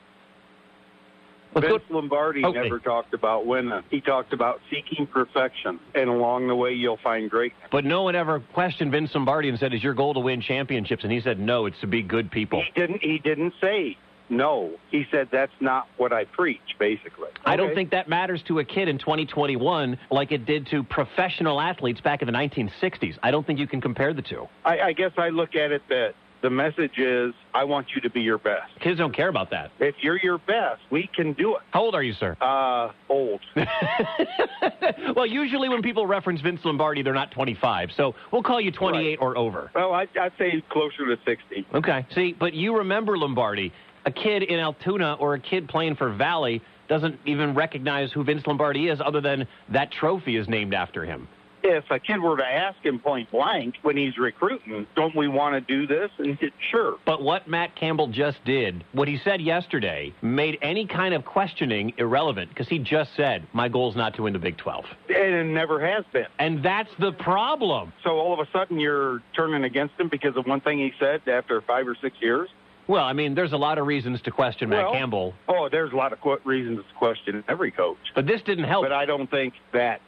Vince 1.55 1.83
Lombardi 1.89 2.45
Okay. 2.45 2.63
never 2.63 2.79
talked 2.79 3.15
about 3.15 3.47
winning. 3.47 3.83
He 3.91 4.01
talked 4.01 4.33
about 4.33 4.61
seeking 4.71 5.07
perfection, 5.07 5.81
and 5.95 6.09
along 6.11 6.49
the 6.49 6.55
way, 6.55 6.73
you'll 6.73 6.99
find 6.99 7.31
greatness. 7.31 7.63
But 7.71 7.85
no 7.85 8.03
one 8.03 8.15
ever 8.15 8.41
questioned 8.53 8.93
Vince 8.93 9.15
Lombardi 9.15 9.49
and 9.49 9.59
said, 9.59 9.73
"Is 9.73 9.83
your 9.83 9.95
goal 9.95 10.15
to 10.15 10.21
win 10.21 10.41
championships?" 10.41 11.05
And 11.05 11.13
he 11.13 11.21
said, 11.21 11.39
"No, 11.39 11.67
it's 11.67 11.81
to 11.81 11.87
be 11.87 12.03
good 12.03 12.31
people." 12.31 12.63
He 12.63 12.71
didn't. 12.79 13.03
He 13.03 13.19
didn't 13.19 13.55
say 13.61 13.97
no. 14.29 14.73
He 14.91 15.07
said 15.11 15.29
that's 15.31 15.53
not 15.61 15.89
what 15.97 16.13
I 16.13 16.25
preach. 16.25 16.61
Basically, 16.79 17.29
I 17.45 17.57
don't 17.57 17.75
think 17.75 17.91
that 17.91 18.09
matters 18.09 18.43
to 18.45 18.59
a 18.59 18.65
kid 18.65 18.89
in 18.89 18.99
2021 18.99 19.99
like 20.11 20.33
it 20.33 20.47
did 20.47 20.67
to 20.69 20.83
professional 20.83 21.61
athletes 21.61 22.01
back 22.01 22.23
in 22.23 22.27
the 22.27 22.33
1960s. 22.33 23.17
I 23.23 23.31
don't 23.31 23.47
think 23.47 23.59
you 23.59 23.67
can 23.67 23.81
compare 23.81 24.13
the 24.13 24.23
two. 24.23 24.49
I, 24.65 24.81
I 24.81 24.93
guess 24.93 25.13
I 25.17 25.31
look 25.31 25.55
at 25.55 25.73
it 25.73 25.83
that 25.89 26.15
the 26.43 26.51
message 26.51 26.99
is 26.99 27.35
I 27.55 27.65
want 27.65 27.89
you 27.95 28.01
to 28.03 28.11
be 28.11 28.21
your 28.21 28.39
best. 28.39 28.79
Kids 28.81 28.99
don't 28.99 29.15
care 29.15 29.29
about 29.29 29.51
that. 29.51 29.71
If 29.79 29.97
you're 30.01 30.19
your 30.19 30.39
best, 30.39 30.81
we 30.91 31.09
can 31.15 31.33
do 31.33 31.57
it. 31.57 31.63
How 31.71 31.83
old 31.83 31.95
are 31.95 32.03
you, 32.03 32.13
sir? 32.13 32.37
Uh, 32.41 32.93
old. 33.09 33.41
well, 35.17 35.27
usually 35.27 35.69
when 35.69 35.83
people 35.83 36.07
reference 36.07 36.41
Vince 36.41 36.61
Lombardi, 36.65 37.03
they're 37.03 37.15
not 37.15 37.31
25. 37.31 37.91
So 37.97 38.15
we'll 38.31 38.43
call 38.43 38.61
you 38.61 38.71
28 38.71 39.17
or 39.21 39.37
over. 39.37 39.71
Well, 39.75 39.93
I, 39.93 40.07
I'd 40.21 40.33
say 40.39 40.63
closer 40.71 41.07
to 41.07 41.17
sixty. 41.25 41.67
Okay. 41.75 42.07
See, 42.15 42.35
but 42.39 42.55
you 42.55 42.77
remember 42.77 43.17
Lombardi. 43.19 43.73
A 44.05 44.11
kid 44.11 44.45
in 44.45 44.61
Altoona 44.61 45.15
or 45.15 45.35
a 45.35 45.41
kid 45.41 45.69
playing 45.69 45.97
for 45.97 46.13
Valley 46.13 46.63
doesn't 46.89 47.19
even 47.25 47.55
recognize 47.55 48.13
who 48.13 48.23
Vince 48.23 48.47
Lombardi 48.47 48.89
is 48.89 49.01
other 49.05 49.21
than 49.21 49.49
that 49.71 49.91
trophy 49.91 50.37
is 50.37 50.49
named 50.49 50.75
after 50.75 51.05
him. 51.05 51.27
If 51.69 51.91
a 51.91 51.99
kid 51.99 52.21
were 52.21 52.37
to 52.37 52.47
ask 52.47 52.79
him 52.85 53.01
point 53.01 53.29
blank 53.33 53.75
when 53.83 53.97
he's 53.97 54.17
recruiting, 54.19 54.87
don't 54.95 55.17
we 55.17 55.27
want 55.27 55.55
to 55.55 55.61
do 55.61 55.85
this? 55.87 56.11
And 56.19 56.29
he 56.29 56.37
said, 56.41 56.53
sure. 56.71 56.97
But 57.05 57.23
what 57.23 57.49
Matt 57.49 57.75
Campbell 57.75 58.07
just 58.07 58.39
did, 58.45 58.85
what 58.93 59.09
he 59.09 59.19
said 59.25 59.41
yesterday, 59.41 60.15
made 60.23 60.59
any 60.63 60.87
kind 60.87 61.13
of 61.13 61.25
questioning 61.25 61.93
irrelevant 61.99 62.51
because 62.51 62.69
he 62.69 62.79
just 62.79 63.11
said, 63.17 63.47
my 63.53 63.69
goal 63.69 63.91
is 63.91 63.97
not 63.97 64.15
to 64.15 64.23
win 64.23 64.33
the 64.33 64.39
Big 64.39 64.57
12. 64.59 64.85
And 65.09 65.35
it 65.35 65.45
never 65.45 65.85
has 65.85 66.05
been. 66.13 66.27
And 66.39 66.63
that's 66.65 66.91
the 67.01 67.11
problem. 67.11 67.93
So 68.05 68.11
all 68.11 68.33
of 68.33 68.39
a 68.39 68.49
sudden 68.53 68.79
you're 68.79 69.23
turning 69.35 69.65
against 69.65 69.99
him 69.99 70.09
because 70.09 70.37
of 70.37 70.47
one 70.47 70.61
thing 70.61 70.79
he 70.79 70.93
said 71.01 71.21
after 71.27 71.61
five 71.63 71.89
or 71.89 71.97
six 72.01 72.17
years? 72.21 72.49
Well, 72.87 73.03
I 73.05 73.13
mean, 73.13 73.35
there's 73.35 73.53
a 73.53 73.57
lot 73.57 73.79
of 73.79 73.87
reasons 73.89 74.23
to 74.23 74.31
question 74.31 74.69
Matt 74.69 74.93
Campbell, 74.93 75.35
Oh, 75.49 75.69
there's 75.69 75.93
a 75.93 75.97
lot 75.97 76.13
of 76.13 76.21
qu- 76.21 76.39
reasons 76.45 76.79
to 76.89 76.95
question 76.97 77.43
every 77.49 77.73
coach. 77.73 77.99
but 78.15 78.27
this 78.29 78.41
didn't 78.43 78.65
help. 78.65 78.85
But 78.85 78.93
I 78.93 79.05
don't 79.05 79.29
think 79.29 79.55
that's 79.73 80.01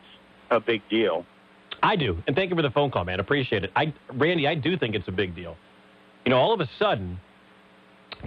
a 0.52 0.60
big 0.60 0.82
deal. 0.88 1.26
I 1.82 1.96
do. 1.96 2.18
And 2.26 2.34
thank 2.34 2.50
you 2.50 2.56
for 2.56 2.62
the 2.62 2.70
phone 2.70 2.90
call, 2.90 3.04
man. 3.04 3.20
Appreciate 3.20 3.64
it. 3.64 3.70
I, 3.76 3.92
Randy, 4.14 4.46
I 4.46 4.54
do 4.54 4.76
think 4.76 4.94
it's 4.94 5.08
a 5.08 5.12
big 5.12 5.34
deal. 5.34 5.56
You 6.24 6.30
know, 6.30 6.38
all 6.38 6.52
of 6.52 6.60
a 6.60 6.68
sudden, 6.78 7.20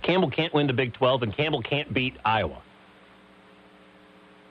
Campbell 0.01 0.31
can't 0.31 0.53
win 0.53 0.67
the 0.67 0.73
Big 0.73 0.93
12 0.93 1.23
and 1.23 1.35
Campbell 1.35 1.61
can't 1.61 1.93
beat 1.93 2.15
Iowa. 2.23 2.61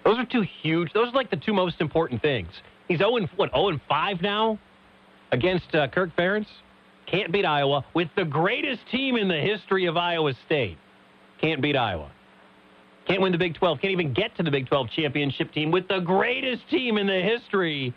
Those 0.04 0.19
are 0.19 0.25
two 0.25 0.42
huge, 0.62 0.92
those 0.92 1.09
are 1.09 1.12
like 1.12 1.30
the 1.30 1.37
two 1.37 1.52
most 1.52 1.80
important 1.80 2.23
things. 2.23 2.49
He's 2.88 2.99
0 2.99 3.16
and, 3.16 3.28
what, 3.37 3.50
0 3.52 3.69
and 3.69 3.80
5 3.88 4.23
now 4.23 4.59
against 5.33 5.75
uh, 5.75 5.88
Kirk 5.88 6.11
Ferentz? 6.16 6.47
Can't 7.07 7.33
beat 7.33 7.45
Iowa 7.45 7.85
with 7.95 8.09
the 8.16 8.25
greatest 8.25 8.83
team 8.90 9.16
in 9.16 9.28
the 9.28 9.38
history 9.38 9.87
of 9.87 9.97
Iowa 9.97 10.33
State. 10.47 10.78
Can't 11.40 11.61
beat 11.61 11.76
Iowa. 11.76 12.11
Can't 13.07 13.21
win 13.21 13.33
the 13.33 13.38
Big 13.38 13.54
12. 13.54 13.80
Can't 13.80 13.92
even 13.92 14.12
get 14.12 14.37
to 14.37 14.42
the 14.42 14.50
Big 14.50 14.69
12 14.69 14.90
championship 14.90 15.52
team 15.52 15.71
with 15.71 15.88
the 15.88 15.99
greatest 16.00 16.69
team 16.71 16.99
in 16.99 17.07
the 17.07 17.21
history 17.21 17.95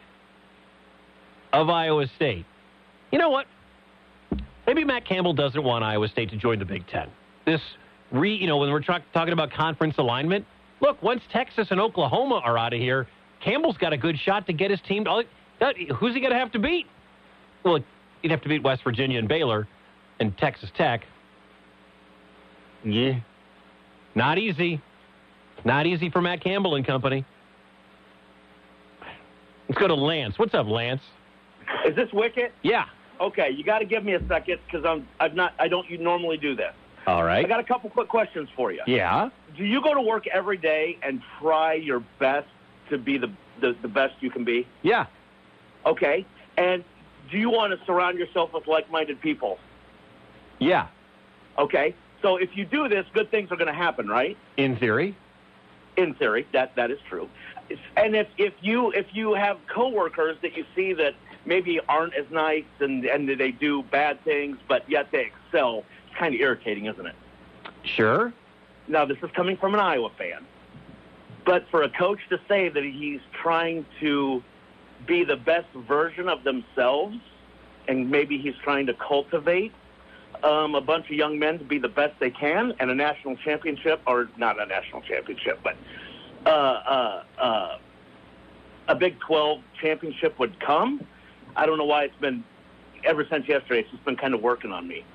of 1.54 1.70
Iowa 1.70 2.08
State. 2.16 2.46
You 3.12 3.20
know 3.20 3.30
what? 3.30 3.46
Maybe 4.68 4.84
Matt 4.84 5.06
Campbell 5.06 5.34
doesn't 5.34 5.64
want 5.64 5.84
Iowa 5.84 6.08
State 6.08 6.30
to 6.32 6.38
join 6.38 6.60
the 6.60 6.66
Big 6.66 6.86
Ten. 6.88 7.10
This 7.46 7.62
re, 8.12 8.36
you 8.36 8.48
know, 8.48 8.58
when 8.58 8.72
we're 8.72 8.82
tra- 8.82 9.04
talking 9.14 9.34
about 9.34 9.52
conference 9.52 9.96
alignment, 9.98 10.46
look, 10.82 11.02
once 11.04 11.22
Texas 11.32 11.68
and 11.70 11.80
Oklahoma 11.80 12.42
are 12.44 12.58
out 12.58 12.74
of 12.74 12.80
here, 12.80 13.08
Campbell's 13.44 13.78
got 13.78 13.94
a 13.94 13.98
good 13.98 14.18
shot 14.18 14.48
to 14.48 14.54
get 14.54 14.72
his 14.72 14.82
team. 14.82 15.06
To, 15.06 15.24
that- 15.60 15.76
uh, 15.76 15.94
who's 15.96 16.14
he 16.16 16.20
going 16.20 16.34
to 16.34 16.40
have 16.40 16.52
to 16.54 16.60
beat? 16.60 16.88
Well, 17.64 17.80
he'd 18.22 18.32
have 18.32 18.42
to 18.42 18.50
beat 18.50 18.64
West 18.64 18.84
Virginia 18.84 19.20
and 19.20 19.28
Baylor 19.28 19.68
and 20.20 20.38
Texas 20.38 20.70
Tech. 20.76 21.06
Yeah, 22.84 23.20
not 24.16 24.38
easy. 24.38 24.82
Not 25.66 25.86
easy 25.86 26.10
for 26.10 26.20
Matt 26.22 26.42
Campbell 26.44 26.76
and 26.76 26.86
company. 26.86 27.24
Let's 29.70 29.80
go 29.80 29.88
to 29.88 29.94
Lance. 29.96 30.38
What's 30.38 30.54
up, 30.54 30.68
Lance? 30.68 31.02
Is 31.86 31.96
this 31.96 32.10
Wickett? 32.10 32.52
Yeah. 32.62 32.86
Okay, 33.22 33.50
you 33.52 33.64
got 33.64 33.80
to 33.80 33.86
give 33.86 34.04
me 34.04 34.14
a 34.14 34.28
second 34.28 34.60
because 34.66 34.86
I'm 34.86 35.08
I'm 35.20 35.36
not 35.36 35.54
I 35.60 35.68
don't 35.68 35.90
normally 36.00 36.38
do 36.38 36.56
this. 36.56 36.74
All 37.06 37.24
right. 37.24 37.46
I 37.46 37.48
got 37.48 37.60
a 37.60 37.64
couple 37.64 37.90
quick 37.90 38.08
questions 38.08 38.50
for 38.56 38.72
you. 38.72 38.82
Yeah. 38.88 39.30
Do 39.58 39.66
you 39.66 39.82
go 39.82 39.94
to 39.94 40.02
work 40.02 40.26
every 40.28 40.58
day 40.58 40.98
and 41.04 41.22
try 41.40 41.74
your 41.74 42.04
best 42.20 42.48
to 42.90 42.98
be 42.98 43.18
the 43.18 43.32
the, 43.62 43.76
the 43.82 43.88
best 43.88 44.16
you 44.22 44.32
can 44.32 44.44
be? 44.44 44.68
Yeah. 44.82 45.06
Okay, 45.86 46.26
and 46.58 46.84
do 47.30 47.38
you 47.38 47.50
want 47.50 47.78
to 47.78 47.86
surround 47.86 48.18
yourself 48.18 48.54
with 48.54 48.68
like-minded 48.68 49.20
people? 49.22 49.58
Yeah. 50.60 50.88
Okay, 51.58 51.94
so 52.22 52.38
if 52.38 52.56
you 52.56 52.66
do 52.66 52.88
this, 52.88 53.06
good 53.14 53.30
things 53.32 53.52
are 53.52 53.58
going 53.58 53.68
to 53.68 53.74
happen, 53.74 54.08
right? 54.08 54.38
In 54.58 54.78
theory. 54.78 55.16
in 55.98 56.14
theory, 56.16 56.48
that 56.54 56.76
that 56.76 56.90
is 56.90 57.00
true. 57.10 57.30
And 57.98 58.16
if 58.16 58.28
if 58.38 58.54
you 58.62 58.92
if 58.92 59.08
you 59.14 59.34
have 59.34 59.58
coworkers 59.74 60.38
that 60.42 60.56
you 60.58 60.66
see 60.76 60.94
that 60.94 61.14
maybe 61.46 61.80
aren't 61.88 62.14
as 62.16 62.26
nice 62.32 62.64
and 62.80 63.06
and 63.06 63.28
they 63.28 63.52
do 63.52 63.84
bad 63.84 64.24
things, 64.24 64.58
but 64.68 64.90
yet 64.90 65.12
they 65.12 65.32
excel, 65.46 65.84
it's 66.08 66.18
kind 66.18 66.34
of 66.34 66.42
irritating, 66.42 66.86
isn't 66.86 67.06
it? 67.06 67.16
Sure. 67.84 68.34
Now 68.88 69.06
this 69.06 69.18
is 69.24 69.30
coming 69.36 69.58
from 69.58 69.74
an 69.74 69.80
Iowa 69.80 70.10
fan, 70.18 70.46
but 71.46 71.66
for 71.70 71.84
a 71.84 71.90
coach 71.90 72.20
to 72.30 72.40
say 72.48 72.70
that 72.70 72.84
he's 72.84 73.22
trying 73.42 73.86
to 74.00 74.44
be 75.06 75.24
the 75.24 75.36
best 75.36 75.68
version 75.88 76.30
of 76.30 76.44
themselves, 76.44 77.18
and 77.88 78.10
maybe 78.10 78.38
he's 78.38 78.56
trying 78.64 78.86
to 78.88 78.94
cultivate 78.94 79.74
um, 80.44 80.76
a 80.76 80.82
bunch 80.82 81.06
of 81.06 81.16
young 81.16 81.40
men 81.40 81.60
to 81.60 81.66
be 81.66 81.78
the 81.78 81.90
best 81.90 82.20
they 82.20 82.30
can, 82.30 82.74
and 82.80 82.90
a 82.90 82.96
national 82.96 83.36
championship, 83.38 84.02
or 84.08 84.30
not 84.38 84.62
a 84.62 84.66
national 84.66 85.02
championship, 85.02 85.60
but 85.64 85.76
uh, 86.46 86.50
uh, 86.50 87.24
uh, 87.40 87.78
a 88.88 88.96
Big 88.96 89.20
12 89.22 89.62
championship 89.82 90.38
would 90.40 90.60
come. 90.60 91.06
I 91.56 91.66
don't 91.66 91.78
know 91.78 91.86
why 91.86 92.06
it's 92.06 92.16
been 92.20 92.44
ever 93.06 93.26
since 93.30 93.48
yesterday. 93.48 93.82
It's 93.82 93.92
just 93.92 94.06
been 94.06 94.16
kind 94.16 94.34
of 94.34 94.42
working 94.42 94.72
on 94.72 94.88
me. 94.88 95.06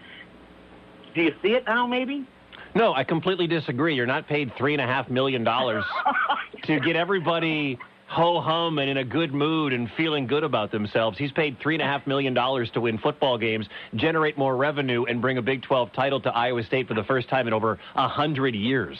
Do 1.14 1.22
you 1.22 1.34
see 1.42 1.52
it 1.52 1.64
now? 1.66 1.86
Maybe. 1.86 2.26
No, 2.74 2.92
I 2.92 3.04
completely 3.04 3.46
disagree. 3.46 3.94
You're 3.94 4.06
not 4.06 4.28
paid 4.28 4.52
three 4.56 4.74
and 4.74 4.82
a 4.82 4.86
half 4.86 5.08
million 5.08 5.42
dollars 5.42 5.84
to 6.64 6.80
get 6.80 6.96
everybody 6.96 7.78
ho 8.06 8.40
hum 8.40 8.78
and 8.78 8.88
in 8.88 8.96
a 8.96 9.04
good 9.04 9.34
mood 9.34 9.72
and 9.72 9.90
feeling 9.96 10.26
good 10.26 10.42
about 10.42 10.72
themselves. 10.72 11.18
He's 11.18 11.32
paid 11.32 11.58
three 11.60 11.74
and 11.74 11.82
a 11.82 11.86
half 11.86 12.06
million 12.06 12.34
dollars 12.34 12.70
to 12.72 12.80
win 12.80 12.98
football 12.98 13.36
games, 13.36 13.66
generate 13.94 14.38
more 14.38 14.56
revenue, 14.56 15.04
and 15.04 15.20
bring 15.20 15.38
a 15.38 15.42
Big 15.42 15.62
12 15.62 15.92
title 15.92 16.20
to 16.22 16.30
Iowa 16.30 16.62
State 16.62 16.88
for 16.88 16.94
the 16.94 17.04
first 17.04 17.28
time 17.28 17.46
in 17.46 17.52
over 17.52 17.78
a 17.94 18.08
hundred 18.08 18.54
years. 18.54 18.98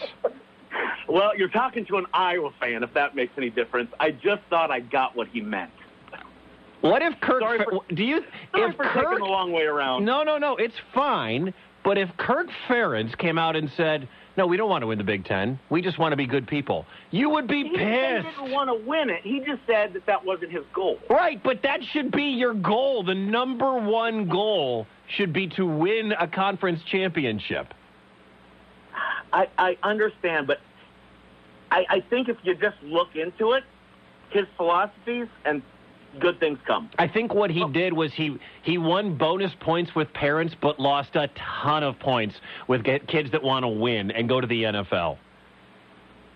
Well, 1.09 1.37
you're 1.37 1.49
talking 1.49 1.87
to 1.87 1.97
an 1.97 2.05
Iowa 2.13 2.51
fan, 2.61 2.83
if 2.83 2.93
that 2.93 3.17
makes 3.17 3.33
any 3.39 3.49
difference. 3.49 3.91
I 3.99 4.11
just 4.11 4.43
thought 4.51 4.71
I 4.71 4.81
got 4.81 5.17
what 5.17 5.29
he 5.29 5.41
meant. 5.41 5.71
What 6.81 7.03
if 7.03 7.21
Kirk? 7.21 7.41
Sorry 7.41 7.59
for- 7.65 7.95
do 7.95 8.05
you? 8.05 8.25
Sorry 8.53 8.71
if 8.71 8.77
for 8.77 8.85
Kirk, 8.85 9.05
taking 9.11 9.19
the 9.19 9.31
long 9.31 9.53
way 9.53 9.65
around. 9.65 10.05
No, 10.05 10.23
no, 10.23 10.39
no. 10.39 10.57
It's 10.57 10.77
fine. 10.95 11.53
But 11.85 11.97
if 11.97 12.09
Kirk 12.17 12.49
Ferentz 12.69 13.17
came 13.17 13.39
out 13.39 13.57
and 13.57 13.71
said, 13.77 14.09
"No, 14.37 14.47
we 14.47 14.57
don't 14.57 14.69
want 14.69 14.83
to 14.83 14.87
win 14.87 14.99
the 14.99 15.05
Big 15.05 15.25
Ten. 15.25 15.59
We 15.71 15.81
just 15.81 15.99
want 15.99 16.13
to 16.13 16.17
be 16.17 16.27
good 16.27 16.47
people," 16.47 16.87
you 17.11 17.31
would 17.31 17.47
be 17.47 17.65
He 17.69 17.77
said 17.77 18.25
he 18.25 18.31
didn't 18.31 18.53
want 18.53 18.69
to 18.69 18.75
win 18.75 19.11
it. 19.11 19.23
He 19.23 19.41
just 19.41 19.61
said 19.67 19.93
that 19.95 20.05
that 20.07 20.25
wasn't 20.25 20.53
his 20.53 20.65
goal. 20.73 20.99
Right, 21.09 21.43
but 21.43 21.63
that 21.63 21.83
should 21.83 22.11
be 22.11 22.25
your 22.25 22.55
goal. 22.55 23.03
The 23.03 23.15
number 23.15 23.79
one 23.79 24.29
goal 24.29 24.87
should 25.09 25.33
be 25.33 25.49
to 25.49 25.67
win 25.67 26.13
a 26.13 26.29
conference 26.29 26.83
championship. 26.85 27.73
I, 29.33 29.49
I 29.59 29.77
understand, 29.83 30.47
but 30.47 30.61
I, 31.71 31.85
I 31.89 32.01
think 32.01 32.29
if 32.29 32.37
you 32.43 32.55
just 32.55 32.77
look 32.83 33.15
into 33.15 33.53
it, 33.53 33.65
his 34.31 34.47
philosophies 34.57 35.27
and 35.45 35.63
good 36.21 36.41
things 36.41 36.59
come. 36.67 36.91
I 36.99 37.07
think 37.09 37.35
what 37.35 37.51
he 37.51 37.65
did 37.73 37.93
was 37.93 38.13
he 38.13 38.39
he 38.63 38.79
won 38.79 39.17
bonus 39.17 39.53
points 39.61 39.95
with 39.95 40.13
parents, 40.13 40.55
but 40.61 40.81
lost 40.81 41.15
a 41.17 41.29
ton 41.63 41.83
of 41.83 41.99
points 41.99 42.35
with 42.67 42.85
kids 42.85 43.31
that 43.33 43.43
want 43.43 43.65
to 43.65 43.69
win 43.69 44.11
and 44.11 44.29
go 44.29 44.41
to 44.41 44.47
the 44.47 44.63
NFL. 44.65 45.19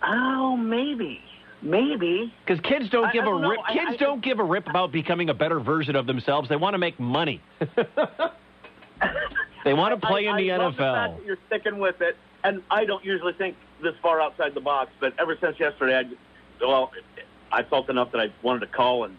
Oh, 0.05 0.57
maybe, 0.57 1.21
maybe. 1.63 2.33
Because 2.45 2.61
kids 2.65 2.89
don't 2.91 3.07
I- 3.07 3.13
give 3.13 3.25
I 3.25 3.27
a 3.27 3.31
don't 3.31 3.43
know. 3.43 3.49
rip. 3.51 3.61
I- 3.67 3.73
Kids 3.73 3.87
I- 3.93 3.97
don't 3.97 4.21
give 4.23 4.39
a 4.41 4.45
rip 4.45 4.67
about 4.69 4.93
becoming 4.93 5.31
a 5.31 5.35
better 5.35 5.61
version 5.61 5.97
of 5.97 6.07
themselves. 6.07 6.49
They 6.49 6.57
want 6.57 6.75
to 6.75 6.79
make 6.79 6.99
money. 6.99 7.41
they 9.65 9.75
want 9.75 9.99
to 10.01 10.07
play 10.07 10.27
in 10.27 10.37
the 10.37 10.49
NFL. 10.49 11.19
The 11.21 11.25
you're 11.27 11.39
sticking 11.47 11.79
with 11.79 12.01
it, 12.01 12.17
and 12.45 12.63
I 12.71 12.85
don't 12.85 13.05
usually 13.05 13.33
think 13.33 13.57
this 13.83 13.95
far 14.03 14.21
outside 14.21 14.55
the 14.55 14.61
box, 14.61 14.91
but 15.01 15.13
ever 15.19 15.37
since 15.41 15.59
yesterday, 15.59 15.99
I 15.99 16.05
well, 16.65 16.93
I 17.51 17.63
felt 17.65 17.89
enough 17.91 18.13
that 18.13 18.21
I 18.21 18.29
wanted 18.43 18.61
to 18.61 18.67
call 18.67 19.05
and 19.05 19.17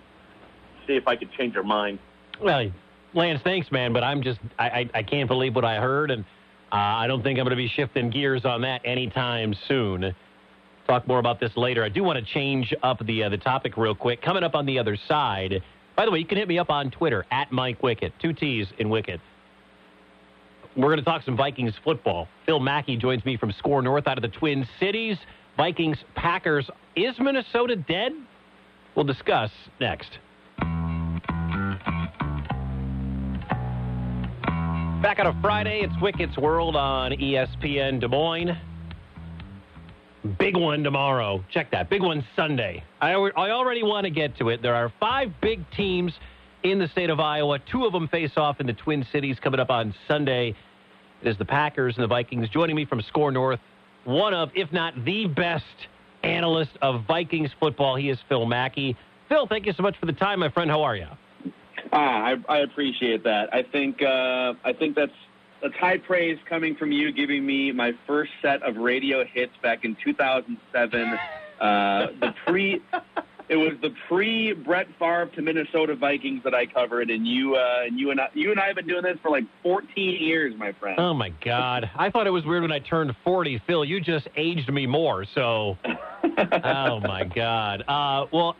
see 0.87 0.95
if 0.95 1.07
I 1.07 1.15
could 1.15 1.31
change 1.33 1.53
your 1.53 1.63
mind. 1.63 1.99
Well, 2.41 2.71
Lance, 3.13 3.41
thanks, 3.43 3.71
man, 3.71 3.93
but 3.93 4.03
I'm 4.03 4.21
just 4.21 4.39
I 4.57 4.65
I, 4.69 4.89
I 4.95 5.03
can't 5.03 5.27
believe 5.27 5.55
what 5.55 5.65
I 5.65 5.77
heard, 5.77 6.11
and 6.11 6.23
uh, 6.71 6.75
I 6.75 7.07
don't 7.07 7.21
think 7.21 7.37
I'm 7.39 7.45
going 7.45 7.51
to 7.51 7.55
be 7.55 7.69
shifting 7.69 8.09
gears 8.09 8.45
on 8.45 8.61
that 8.61 8.81
anytime 8.83 9.53
soon. 9.67 10.15
Talk 10.87 11.07
more 11.07 11.19
about 11.19 11.39
this 11.39 11.51
later. 11.55 11.83
I 11.83 11.89
do 11.89 12.03
want 12.03 12.19
to 12.19 12.33
change 12.33 12.73
up 12.83 13.05
the 13.05 13.23
uh, 13.23 13.29
the 13.29 13.37
topic 13.37 13.77
real 13.77 13.95
quick. 13.95 14.21
Coming 14.21 14.43
up 14.43 14.55
on 14.55 14.65
the 14.65 14.79
other 14.79 14.97
side. 15.07 15.61
By 15.95 16.05
the 16.05 16.11
way, 16.11 16.19
you 16.19 16.25
can 16.25 16.39
hit 16.39 16.47
me 16.47 16.57
up 16.57 16.71
on 16.71 16.89
Twitter 16.89 17.25
at 17.31 17.51
Mike 17.51 17.81
Wickett, 17.81 18.13
two 18.19 18.33
T's 18.33 18.67
in 18.79 18.87
Wickett. 18.87 19.19
We're 20.75 20.87
going 20.87 20.97
to 20.97 21.03
talk 21.03 21.21
some 21.23 21.37
Vikings 21.37 21.75
football. 21.83 22.27
Phil 22.47 22.59
Mackey 22.59 22.97
joins 22.97 23.23
me 23.25 23.37
from 23.37 23.51
SKOR 23.51 23.83
North 23.83 24.07
out 24.07 24.17
of 24.17 24.23
the 24.23 24.35
Twin 24.39 24.67
Cities. 24.79 25.17
Vikings, 25.55 25.97
Packers. 26.15 26.67
Is 26.95 27.13
Minnesota 27.19 27.75
dead? 27.75 28.13
We'll 28.95 29.05
discuss 29.05 29.51
next. 29.79 30.09
Back 35.03 35.19
on 35.19 35.27
a 35.27 35.41
Friday, 35.41 35.81
it's 35.81 35.93
Wickett's 36.01 36.37
World 36.37 36.77
on 36.77 37.11
ESPN 37.11 37.99
Des 37.99 38.07
Moines. 38.07 38.57
Big 40.39 40.55
one 40.55 40.81
tomorrow. 40.81 41.43
Check 41.51 41.71
that. 41.71 41.89
Big 41.89 42.01
one 42.01 42.25
Sunday. 42.37 42.81
I, 43.01 43.11
I 43.11 43.51
already 43.51 43.83
want 43.83 44.05
to 44.05 44.09
get 44.09 44.37
to 44.37 44.47
it. 44.47 44.61
There 44.61 44.73
are 44.73 44.93
five 45.01 45.27
big 45.41 45.69
teams 45.75 46.13
in 46.63 46.79
the 46.79 46.87
state 46.87 47.09
of 47.09 47.19
Iowa. 47.19 47.59
Two 47.69 47.83
of 47.83 47.91
them 47.91 48.07
face 48.07 48.31
off 48.37 48.61
in 48.61 48.65
the 48.65 48.71
Twin 48.71 49.05
Cities 49.11 49.35
coming 49.43 49.59
up 49.59 49.69
on 49.69 49.93
Sunday. 50.07 50.55
It 51.21 51.27
is 51.27 51.37
the 51.37 51.43
Packers 51.43 51.95
and 51.97 52.03
the 52.05 52.07
Vikings. 52.07 52.47
Joining 52.47 52.77
me 52.77 52.85
from 52.85 53.01
SKOR 53.01 53.33
North, 53.33 53.59
one 54.05 54.33
of, 54.33 54.51
if 54.55 54.71
not 54.71 54.93
the 55.03 55.25
best 55.25 55.65
analyst 56.23 56.71
of 56.81 57.03
Vikings 57.05 57.49
football. 57.59 57.97
He 57.97 58.09
is 58.09 58.19
Phil 58.29 58.45
Mackey. 58.45 58.95
Phil, 59.27 59.47
thank 59.47 59.65
you 59.65 59.73
so 59.73 59.83
much 59.83 59.97
for 59.99 60.05
the 60.05 60.13
time, 60.13 60.39
my 60.39 60.49
friend. 60.49 60.71
How 60.71 60.81
are 60.83 60.95
you? 60.95 61.07
Ah, 61.93 62.23
I, 62.25 62.36
I 62.49 62.58
appreciate 62.60 63.23
that. 63.23 63.53
I 63.53 63.62
think 63.62 64.01
uh, 64.01 64.53
I 64.65 64.73
think 64.73 64.95
that's 64.95 65.12
that's 65.62 65.75
high 65.75 65.99
praise 65.99 66.39
coming 66.49 66.75
from 66.75 66.91
you, 66.91 67.12
giving 67.12 67.45
me 67.45 67.71
my 67.71 67.91
first 68.08 68.32
set 68.41 68.63
of 68.63 68.77
radio 68.77 69.23
hits 69.23 69.53
back 69.62 69.86
in 69.86 69.95
2007. 70.03 71.19
Uh, 71.62 72.08
the 72.19 72.34
pre, 72.45 72.82
it 73.47 73.56
was 73.56 73.73
the 73.84 73.91
pre 74.08 74.53
Brett 74.53 74.88
Favre 74.97 75.27
to 75.36 75.41
Minnesota 75.43 75.95
Vikings 75.95 76.43
that 76.43 76.56
I 76.56 76.65
covered, 76.65 77.12
and 77.12 77.27
you 77.27 77.56
uh, 77.56 77.84
and 77.86 77.99
you 77.99 78.10
and 78.10 78.19
I, 78.19 78.29
you 78.34 78.49
and 78.49 78.60
I 78.60 78.65
have 78.65 78.75
been 78.75 78.88
doing 78.88 79.03
this 79.03 79.17
for 79.21 79.29
like 79.29 79.43
14 79.62 79.88
years, 79.95 80.56
my 80.58 80.71
friend. 80.73 80.99
Oh 80.99 81.13
my 81.13 81.29
God! 81.45 81.89
I 81.95 82.10
thought 82.10 82.25
it 82.25 82.32
was 82.32 82.43
weird 82.43 82.63
when 82.63 82.71
I 82.71 82.79
turned 82.79 83.15
forty. 83.23 83.62
Phil, 83.67 83.86
you 83.86 84.01
just 84.01 84.27
aged 84.36 84.73
me 84.73 84.88
more. 84.88 85.25
So, 85.36 85.77
oh 86.63 86.99
my 87.01 87.23
God. 87.23 87.84
Uh, 87.88 88.25
well, 88.34 88.56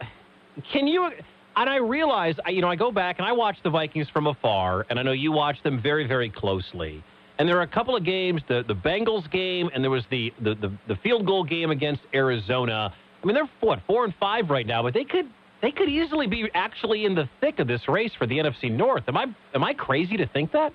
can 0.72 0.86
you? 0.86 1.10
And 1.56 1.70
I 1.70 1.78
realize, 1.78 2.36
you 2.48 2.62
know, 2.62 2.70
I 2.70 2.76
go 2.76 2.92
back 2.92 3.20
and 3.20 3.28
I 3.28 3.32
watch 3.32 3.58
the 3.63 3.70
Vikings 3.70 4.10
from 4.10 4.28
afar, 4.28 4.86
and 4.89 5.00
I 5.00 5.04
know 5.04 5.12
you 5.12 5.32
watch 5.32 5.62
them 5.63 5.82
very, 5.82 6.08
very 6.08 6.30
closely. 6.30 7.04
And 7.38 7.48
there 7.48 7.58
are 7.58 7.63
a 7.63 7.68
couple 7.68 7.96
of 7.96 8.04
games, 8.04 8.42
the 8.48 8.63
the 8.68 8.76
Bengals 8.76 9.30
game, 9.32 9.70
and 9.74 9.84
there 9.84 9.92
was 9.92 10.04
the 10.10 10.34
the 10.42 10.56
the, 10.56 10.72
the 10.88 10.96
field 10.98 11.26
goal 11.26 11.44
game 11.44 11.72
against 11.72 12.02
Arizona. 12.13 12.94
I 13.22 13.26
mean, 13.26 13.36
they're 13.36 13.50
what 13.60 13.82
four 13.88 14.04
and 14.06 14.13
five 14.20 14.50
right 14.50 14.68
now, 14.68 14.84
but 14.84 14.94
they 14.94 15.04
could. 15.04 15.30
They 15.62 15.72
could 15.72 15.88
easily 15.88 16.28
be 16.28 16.50
actually 16.54 17.06
in 17.06 17.16
the 17.16 17.30
thick 17.39 17.60
of 17.60 17.70
this 17.70 17.88
race 17.88 18.12
for 18.18 18.28
the 18.28 18.38
NFC 18.38 18.70
North. 18.70 19.04
Am 19.08 19.16
I 19.16 19.28
am 19.54 19.63
I 19.63 19.74
crazy 19.74 20.18
to 20.18 20.28
think 20.28 20.52
that? 20.52 20.74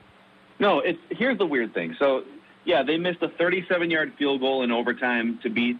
No, 0.59 0.81
it's 0.81 0.99
here's 1.11 1.37
the 1.37 1.45
weird 1.45 1.75
thing. 1.75 1.95
So, 1.99 2.23
yeah, 2.65 2.83
they 2.83 2.97
missed 2.97 3.23
a 3.23 3.29
37-yard 3.29 4.15
field 4.19 4.41
goal 4.41 4.63
in 4.63 4.73
overtime 4.73 5.39
to 5.43 5.51
beat, 5.51 5.77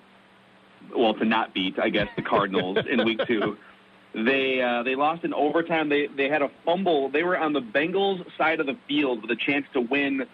well, 0.95 1.15
to 1.15 1.25
not 1.25 1.55
beat, 1.55 1.79
I 1.79 1.89
guess, 1.89 2.09
the 2.17 2.23
Cardinals 2.23 2.77
in 2.91 3.03
Week 3.03 3.21
Two. 3.27 3.57
They 4.15 4.63
uh, 4.63 4.83
they 4.83 4.95
lost 4.95 5.25
in 5.25 5.35
overtime. 5.35 5.89
They 5.89 6.07
they 6.07 6.29
had 6.29 6.43
a 6.43 6.51
fumble. 6.65 7.11
They 7.11 7.23
were 7.23 7.39
on 7.39 7.53
the 7.53 7.61
Bengals 7.61 8.25
side 8.37 8.61
of 8.61 8.67
the 8.67 8.77
field 8.87 9.23
with 9.23 9.31
a 9.31 9.37
chance 9.37 9.67
to 9.75 9.81
win 9.81 10.27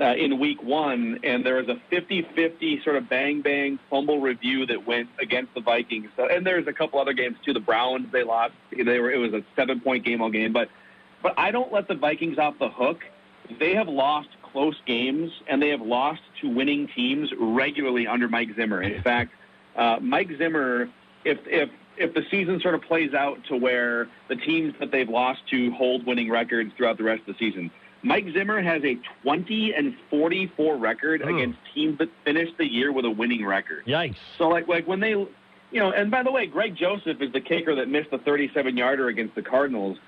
uh, 0.00 0.14
in 0.14 0.38
Week 0.38 0.62
One, 0.62 1.18
and 1.24 1.44
there 1.44 1.56
was 1.56 1.68
a 1.68 1.80
50-50 1.94 2.84
sort 2.84 2.96
of 2.96 3.08
bang 3.08 3.42
bang 3.42 3.78
fumble 3.90 4.20
review 4.20 4.66
that 4.66 4.86
went 4.86 5.08
against 5.20 5.54
the 5.54 5.60
Vikings. 5.60 6.08
So, 6.16 6.28
and 6.28 6.46
there's 6.46 6.66
a 6.66 6.72
couple 6.72 7.00
other 7.00 7.12
games 7.12 7.36
too. 7.44 7.52
The 7.52 7.60
Browns 7.60 8.12
they 8.12 8.22
lost. 8.22 8.54
They 8.70 9.00
were 9.00 9.10
it 9.10 9.18
was 9.18 9.32
a 9.32 9.44
seven-point 9.56 10.04
game 10.04 10.22
all 10.22 10.30
game, 10.30 10.52
but 10.52 10.68
but 11.22 11.34
I 11.36 11.50
don't 11.50 11.72
let 11.72 11.88
the 11.88 11.94
Vikings 11.94 12.38
off 12.38 12.58
the 12.58 12.68
hook. 12.68 13.00
They 13.58 13.74
have 13.74 13.88
lost 13.88 14.28
close 14.52 14.76
games, 14.86 15.30
and 15.48 15.62
they 15.62 15.68
have 15.70 15.80
lost 15.80 16.20
to 16.40 16.48
winning 16.48 16.88
teams 16.94 17.30
regularly 17.38 18.06
under 18.06 18.28
Mike 18.28 18.50
Zimmer. 18.56 18.82
In 18.82 19.02
fact, 19.02 19.32
uh, 19.76 19.98
Mike 20.00 20.30
Zimmer, 20.38 20.88
if 21.24 21.38
if 21.46 21.70
if 21.96 22.14
the 22.14 22.22
season 22.30 22.60
sort 22.60 22.74
of 22.74 22.82
plays 22.82 23.14
out 23.14 23.38
to 23.48 23.56
where 23.56 24.08
the 24.28 24.36
teams 24.36 24.74
that 24.80 24.90
they've 24.90 25.08
lost 25.08 25.40
to 25.50 25.70
hold 25.72 26.06
winning 26.06 26.30
records 26.30 26.72
throughout 26.76 26.98
the 26.98 27.04
rest 27.04 27.20
of 27.26 27.26
the 27.26 27.38
season, 27.38 27.70
Mike 28.02 28.26
Zimmer 28.32 28.60
has 28.62 28.82
a 28.84 28.98
20 29.22 29.74
and 29.74 29.96
44 30.10 30.76
record 30.76 31.22
Oh. 31.24 31.34
against 31.34 31.58
teams 31.74 31.98
that 31.98 32.08
finished 32.24 32.56
the 32.58 32.66
year 32.70 32.92
with 32.92 33.04
a 33.04 33.10
winning 33.10 33.44
record. 33.44 33.84
Yikes! 33.86 34.16
So 34.38 34.48
like 34.48 34.68
like 34.68 34.86
when 34.86 35.00
they, 35.00 35.10
you 35.10 35.28
know, 35.72 35.90
and 35.92 36.10
by 36.10 36.22
the 36.22 36.30
way, 36.30 36.46
Greg 36.46 36.76
Joseph 36.76 37.20
is 37.20 37.32
the 37.32 37.40
kicker 37.40 37.74
that 37.74 37.88
missed 37.88 38.10
the 38.10 38.18
37 38.18 38.76
yarder 38.76 39.08
against 39.08 39.34
the 39.34 39.42
Cardinals. 39.42 39.98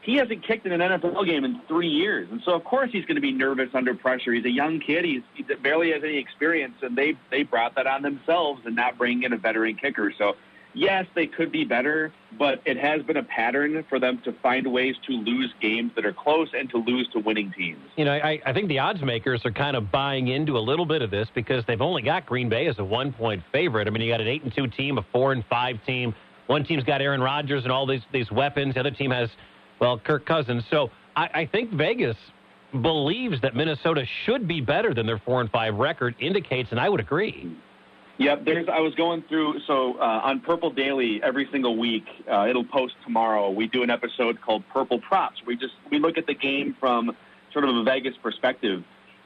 He 0.00 0.14
hasn't 0.14 0.46
kicked 0.46 0.64
in 0.64 0.72
an 0.72 0.80
NFL 0.80 1.26
game 1.26 1.44
in 1.44 1.60
three 1.66 1.88
years, 1.88 2.28
and 2.30 2.40
so 2.44 2.52
of 2.54 2.64
course 2.64 2.90
he's 2.92 3.04
going 3.04 3.16
to 3.16 3.20
be 3.20 3.32
nervous 3.32 3.70
under 3.74 3.94
pressure. 3.94 4.32
He's 4.32 4.44
a 4.44 4.50
young 4.50 4.78
kid; 4.80 5.04
he's, 5.04 5.22
he 5.34 5.42
barely 5.42 5.90
has 5.92 6.02
any 6.04 6.16
experience, 6.18 6.74
and 6.82 6.96
they 6.96 7.14
they 7.30 7.42
brought 7.42 7.74
that 7.74 7.86
on 7.86 8.02
themselves 8.02 8.62
and 8.64 8.76
not 8.76 8.96
bringing 8.96 9.24
in 9.24 9.32
a 9.32 9.36
veteran 9.36 9.74
kicker. 9.74 10.12
So 10.16 10.36
yes, 10.78 11.06
they 11.14 11.26
could 11.26 11.50
be 11.50 11.64
better, 11.64 12.12
but 12.38 12.62
it 12.64 12.76
has 12.76 13.02
been 13.02 13.16
a 13.16 13.22
pattern 13.22 13.84
for 13.88 13.98
them 13.98 14.20
to 14.24 14.32
find 14.42 14.70
ways 14.72 14.94
to 15.06 15.12
lose 15.12 15.52
games 15.60 15.90
that 15.96 16.06
are 16.06 16.12
close 16.12 16.48
and 16.56 16.70
to 16.70 16.78
lose 16.78 17.08
to 17.12 17.18
winning 17.18 17.52
teams. 17.56 17.80
You 17.96 18.04
know, 18.04 18.12
I, 18.12 18.40
I 18.46 18.52
think 18.52 18.68
the 18.68 18.78
odds 18.78 19.02
makers 19.02 19.44
are 19.44 19.50
kind 19.50 19.76
of 19.76 19.90
buying 19.90 20.28
into 20.28 20.56
a 20.56 20.60
little 20.60 20.86
bit 20.86 21.02
of 21.02 21.10
this 21.10 21.28
because 21.34 21.64
they've 21.66 21.80
only 21.80 22.02
got 22.02 22.26
Green 22.26 22.48
Bay 22.48 22.66
as 22.68 22.78
a 22.78 22.84
one 22.84 23.12
point 23.12 23.42
favorite. 23.52 23.88
I 23.88 23.90
mean, 23.90 24.02
you 24.02 24.12
got 24.12 24.20
an 24.20 24.28
eight 24.28 24.44
and 24.44 24.54
two 24.54 24.68
team, 24.68 24.98
a 24.98 25.02
four 25.12 25.32
and 25.32 25.44
five 25.50 25.76
team. 25.84 26.14
One 26.46 26.64
team's 26.64 26.84
got 26.84 27.02
Aaron 27.02 27.20
Rodgers 27.20 27.64
and 27.64 27.72
all 27.72 27.86
these 27.86 28.02
these 28.12 28.30
weapons. 28.30 28.74
The 28.74 28.80
other 28.80 28.90
team 28.90 29.10
has, 29.10 29.28
well, 29.80 29.98
Kirk 29.98 30.24
Cousins. 30.24 30.64
So 30.70 30.90
I, 31.16 31.28
I 31.34 31.46
think 31.46 31.72
Vegas 31.72 32.16
believes 32.82 33.40
that 33.40 33.56
Minnesota 33.56 34.04
should 34.24 34.46
be 34.46 34.60
better 34.60 34.94
than 34.94 35.06
their 35.06 35.18
four 35.18 35.40
and 35.40 35.50
five 35.50 35.74
record 35.74 36.14
indicates, 36.20 36.70
and 36.70 36.78
I 36.78 36.88
would 36.88 37.00
agree. 37.00 37.50
Yep, 38.18 38.44
there's. 38.44 38.68
I 38.68 38.80
was 38.80 38.94
going 38.96 39.22
through. 39.28 39.60
So 39.66 39.94
uh, 39.98 40.20
on 40.24 40.40
Purple 40.40 40.70
Daily 40.70 41.20
every 41.22 41.48
single 41.52 41.76
week, 41.78 42.04
uh, 42.30 42.46
it'll 42.48 42.64
post 42.64 42.94
tomorrow. 43.04 43.50
We 43.50 43.68
do 43.68 43.82
an 43.84 43.90
episode 43.90 44.40
called 44.40 44.64
Purple 44.72 45.00
Props. 45.00 45.40
We 45.46 45.56
just 45.56 45.74
we 45.90 45.98
look 46.00 46.18
at 46.18 46.26
the 46.26 46.34
game 46.34 46.76
from 46.80 47.16
sort 47.52 47.64
of 47.64 47.76
a 47.76 47.84
Vegas 47.84 48.14
perspective, 48.20 48.82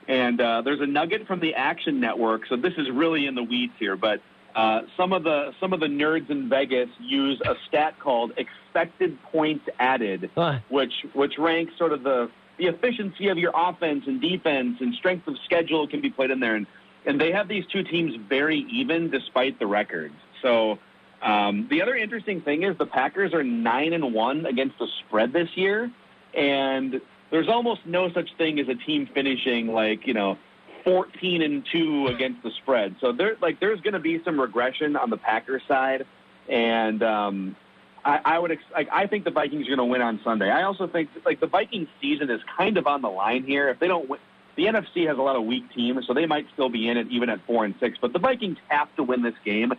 and 0.09 0.40
uh, 0.40 0.61
there's 0.62 0.81
a 0.81 0.87
nugget 0.87 1.26
from 1.26 1.40
the 1.40 1.55
Action 1.55 2.00
Network. 2.00 2.42
So 2.48 2.57
this 2.57 2.74
is 2.76 2.90
really 2.90 3.26
in 3.26 3.35
the 3.35 3.42
weeds 3.42 3.72
here, 3.78 3.96
but 3.96 4.20
uh, 4.55 4.83
some 4.96 5.14
of 5.14 5.24
the 5.24 5.52
some 5.59 5.72
of 5.72 5.81
the 5.81 5.87
nerds 5.87 6.28
in 6.28 6.50
Vegas 6.50 6.90
use 7.00 7.40
a 7.46 7.55
stat 7.68 7.98
called 7.98 8.33
expected 8.37 9.16
points 9.22 9.64
added, 9.78 10.31
Huh. 10.35 10.59
which 10.68 10.92
which 11.14 11.38
ranks 11.38 11.72
sort 11.78 11.92
of 11.92 12.02
the 12.02 12.31
the 12.59 12.66
efficiency 12.66 13.28
of 13.28 13.38
your 13.38 13.52
offense 13.55 14.05
and 14.07 14.20
defense 14.20 14.76
and 14.81 14.94
strength 14.94 15.26
of 15.26 15.37
schedule 15.46 15.88
can 15.88 16.02
be 16.02 16.11
played 16.11 16.31
in 16.31 16.40
there. 16.40 16.55
And 16.55 16.66
and 17.06 17.20
they 17.20 17.32
have 17.32 17.48
these 17.48 17.64
two 17.66 17.82
teams 17.82 18.14
very 18.28 18.66
even 18.70 19.10
despite 19.10 19.58
the 19.58 19.66
records. 19.66 20.14
So 20.40 20.78
um, 21.22 21.66
the 21.70 21.82
other 21.82 21.94
interesting 21.94 22.40
thing 22.40 22.62
is 22.62 22.76
the 22.78 22.86
Packers 22.86 23.32
are 23.32 23.44
nine 23.44 23.92
and 23.92 24.12
one 24.12 24.46
against 24.46 24.78
the 24.78 24.86
spread 25.00 25.32
this 25.32 25.48
year, 25.54 25.90
and 26.34 27.00
there's 27.30 27.48
almost 27.48 27.80
no 27.86 28.12
such 28.12 28.28
thing 28.36 28.58
as 28.58 28.68
a 28.68 28.74
team 28.74 29.08
finishing 29.14 29.68
like 29.68 30.06
you 30.06 30.14
know 30.14 30.36
14 30.84 31.42
and 31.42 31.64
two 31.70 32.08
against 32.08 32.42
the 32.42 32.50
spread. 32.62 32.96
So 33.00 33.12
there 33.12 33.36
like 33.40 33.60
there's 33.60 33.80
going 33.80 33.94
to 33.94 34.00
be 34.00 34.22
some 34.24 34.40
regression 34.40 34.96
on 34.96 35.10
the 35.10 35.16
Packers 35.16 35.62
side, 35.68 36.06
and 36.48 37.02
um, 37.02 37.56
I, 38.04 38.20
I 38.24 38.38
would 38.38 38.52
ex- 38.52 38.62
like 38.72 38.88
I 38.92 39.06
think 39.06 39.24
the 39.24 39.30
Vikings 39.30 39.66
are 39.66 39.76
going 39.76 39.78
to 39.78 39.84
win 39.84 40.02
on 40.02 40.20
Sunday. 40.24 40.50
I 40.50 40.62
also 40.62 40.86
think 40.86 41.10
like 41.24 41.40
the 41.40 41.46
Vikings 41.46 41.88
season 42.00 42.30
is 42.30 42.40
kind 42.56 42.76
of 42.76 42.86
on 42.86 43.02
the 43.02 43.08
line 43.08 43.44
here. 43.44 43.68
If 43.68 43.78
they 43.78 43.88
don't 43.88 44.08
win, 44.08 44.20
the 44.56 44.66
NFC 44.66 45.06
has 45.06 45.18
a 45.18 45.22
lot 45.22 45.36
of 45.36 45.44
weak 45.44 45.64
teams, 45.74 46.06
so 46.06 46.14
they 46.14 46.26
might 46.26 46.46
still 46.52 46.68
be 46.68 46.88
in 46.88 46.96
it 46.96 47.06
even 47.10 47.30
at 47.30 47.44
four 47.46 47.64
and 47.64 47.74
six. 47.80 47.98
But 48.00 48.12
the 48.12 48.18
Vikings 48.18 48.58
have 48.68 48.94
to 48.96 49.02
win 49.02 49.22
this 49.22 49.34
game. 49.44 49.72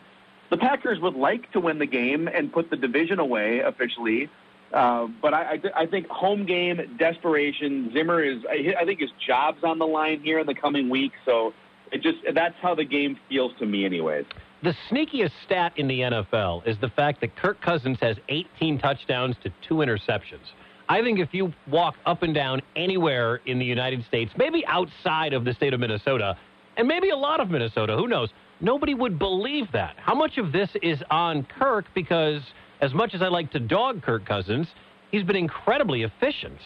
The 0.50 0.58
Packers 0.58 1.00
would 1.00 1.16
like 1.16 1.52
to 1.54 1.60
win 1.60 1.80
the 1.80 1.86
game 1.86 2.28
and 2.28 2.52
put 2.52 2.70
the 2.70 2.76
division 2.76 3.20
away 3.20 3.60
officially. 3.60 4.30
Uh, 4.72 5.08
but 5.22 5.34
I, 5.34 5.60
I, 5.76 5.82
I 5.82 5.86
think 5.86 6.08
home 6.08 6.46
game 6.46 6.96
desperation. 6.98 7.92
Zimmer 7.94 8.24
is. 8.24 8.44
I, 8.50 8.74
I 8.80 8.86
think 8.86 9.00
his 9.00 9.12
job's 9.26 9.64
on 9.64 9.78
the 9.78 9.86
line 9.86 10.22
here 10.22 10.40
in 10.40 10.48
the 10.48 10.56
coming 10.56 10.90
week. 10.90 11.12
So 11.26 11.54
it 11.92 12.02
just 12.02 12.18
that's 12.34 12.56
how 12.62 12.74
the 12.74 12.86
game 12.86 13.18
feels 13.30 13.52
to 13.60 13.66
me, 13.66 13.86
anyways. 13.86 14.26
The 14.64 14.74
sneakiest 14.90 15.32
stat 15.46 15.74
in 15.76 15.88
the 15.88 16.00
NFL 16.00 16.66
is 16.66 16.78
the 16.80 16.90
fact 16.90 17.22
that 17.22 17.36
Kirk 17.36 17.62
Cousins 17.62 17.98
has 18.02 18.18
18 18.30 18.80
touchdowns 18.80 19.36
to 19.44 19.52
two 19.68 19.76
interceptions. 19.76 20.54
I 20.90 21.02
think 21.02 21.20
if 21.20 21.34
you 21.34 21.54
walk 21.68 21.96
up 22.06 22.24
and 22.24 22.34
down 22.34 22.62
anywhere 22.76 23.40
in 23.46 23.58
the 23.58 23.66
United 23.66 24.04
States, 24.06 24.32
maybe 24.38 24.66
outside 24.66 25.34
of 25.34 25.46
the 25.46 25.54
state 25.54 25.74
of 25.74 25.80
Minnesota, 25.80 26.38
and 26.78 26.88
maybe 26.88 27.10
a 27.10 27.16
lot 27.16 27.40
of 27.40 27.50
Minnesota, 27.50 27.96
who 27.96 28.08
knows, 28.08 28.30
nobody 28.60 28.94
would 28.94 29.18
believe 29.18 29.72
that. 29.72 29.96
How 29.98 30.14
much 30.14 30.38
of 30.38 30.52
this 30.52 30.70
is 30.82 31.00
on 31.10 31.48
Kirk? 31.58 31.86
Because 31.96 32.42
as 32.82 32.94
much 32.94 33.14
as 33.14 33.22
I 33.22 33.28
like 33.28 33.52
to 33.52 33.60
dog 33.60 34.02
Kirk 34.02 34.26
Cousins, 34.26 34.68
he's 35.12 35.24
been 35.24 35.36
incredibly 35.36 36.04
efficient. 36.04 36.60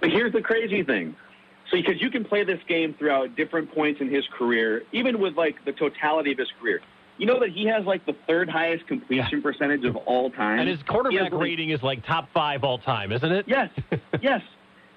But 0.00 0.10
here's 0.10 0.32
the 0.32 0.40
crazy 0.40 0.82
thing. 0.82 1.14
So 1.70 1.76
because 1.76 2.00
you 2.00 2.10
can 2.10 2.24
play 2.24 2.44
this 2.44 2.60
game 2.66 2.94
throughout 2.98 3.36
different 3.36 3.72
points 3.74 4.00
in 4.00 4.12
his 4.12 4.24
career, 4.36 4.82
even 4.92 5.20
with 5.20 5.36
like 5.36 5.56
the 5.64 5.72
totality 5.72 6.32
of 6.32 6.38
his 6.38 6.48
career. 6.60 6.80
You 7.18 7.26
know 7.26 7.40
that 7.40 7.50
he 7.50 7.66
has 7.66 7.84
like 7.84 8.06
the 8.06 8.14
third 8.26 8.48
highest 8.48 8.86
completion 8.86 9.42
percentage 9.42 9.84
of 9.84 9.96
all 9.96 10.30
time. 10.30 10.60
And 10.60 10.68
his 10.68 10.82
quarterback 10.84 11.32
has, 11.32 11.32
rating 11.32 11.70
is 11.70 11.82
like 11.82 12.06
top 12.06 12.28
five 12.32 12.62
all 12.62 12.78
time, 12.78 13.10
isn't 13.10 13.32
it? 13.32 13.44
Yes, 13.48 13.70
yes. 14.22 14.40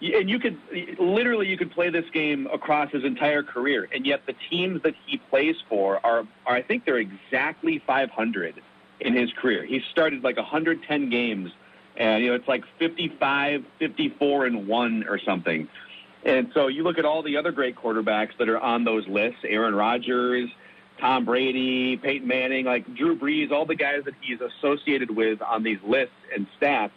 And 0.02 0.30
you 0.30 0.40
could 0.40 0.58
literally 1.00 1.48
you 1.48 1.58
could 1.58 1.72
play 1.72 1.90
this 1.90 2.06
game 2.14 2.48
across 2.54 2.92
his 2.92 3.04
entire 3.04 3.44
career, 3.44 3.88
and 3.94 4.06
yet 4.06 4.22
the 4.28 4.36
teams 4.50 4.82
that 4.84 4.94
he 5.06 5.18
plays 5.18 5.56
for 5.68 6.04
are, 6.06 6.28
are 6.46 6.56
I 6.56 6.62
think 6.62 6.86
they're 6.86 6.98
exactly 6.98 7.82
500 7.86 8.62
in 9.00 9.16
his 9.16 9.32
career. 9.34 9.66
He 9.66 9.82
started 9.92 10.24
like 10.24 10.38
110 10.38 11.10
games, 11.10 11.52
and 11.98 12.24
you 12.24 12.30
know 12.30 12.36
it's 12.36 12.48
like 12.48 12.64
55, 12.78 13.64
54, 13.80 14.46
and 14.46 14.68
one 14.68 15.06
or 15.08 15.20
something. 15.20 15.68
And 16.24 16.52
so 16.54 16.68
you 16.68 16.84
look 16.84 17.00
at 17.00 17.06
all 17.06 17.24
the 17.24 17.38
other 17.38 17.52
great 17.52 17.76
quarterbacks 17.76 18.38
that 18.38 18.48
are 18.48 18.60
on 18.60 18.84
those 18.84 19.08
lists: 19.08 19.40
Aaron 19.44 19.74
Rodgers, 19.76 20.50
Tom 21.02 21.26
Brady, 21.26 21.98
Peyton 21.98 22.28
Manning, 22.28 22.66
like 22.66 22.86
Drew 22.96 23.18
Brees, 23.18 23.52
all 23.52 23.66
the 23.66 23.76
guys 23.76 24.04
that 24.06 24.14
he's 24.22 24.40
associated 24.40 25.12
with 25.12 25.42
on 25.42 25.64
these 25.64 25.80
lists 25.84 26.16
and 26.34 26.48
stats 26.60 26.92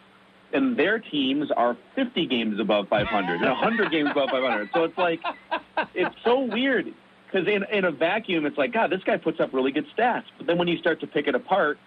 and 0.55 0.77
their 0.77 0.99
teams 0.99 1.51
are 1.51 1.77
50 1.95 2.25
games 2.27 2.59
above 2.59 2.87
500 2.87 3.33
and 3.35 3.41
100 3.41 3.91
games 3.91 4.09
above 4.11 4.29
500. 4.29 4.69
So 4.73 4.83
it's 4.83 4.97
like, 4.97 5.19
it's 5.93 6.15
so 6.23 6.39
weird 6.41 6.93
because 7.25 7.47
in, 7.47 7.65
in 7.71 7.85
a 7.85 7.91
vacuum, 7.91 8.45
it's 8.45 8.57
like, 8.57 8.71
God, 8.71 8.89
this 8.89 9.03
guy 9.03 9.17
puts 9.17 9.39
up 9.39 9.53
really 9.53 9.71
good 9.71 9.85
stats. 9.97 10.25
But 10.37 10.47
then 10.47 10.57
when 10.57 10.67
you 10.67 10.77
start 10.77 10.99
to 11.01 11.07
pick 11.07 11.27
it 11.27 11.35
apart, 11.35 11.77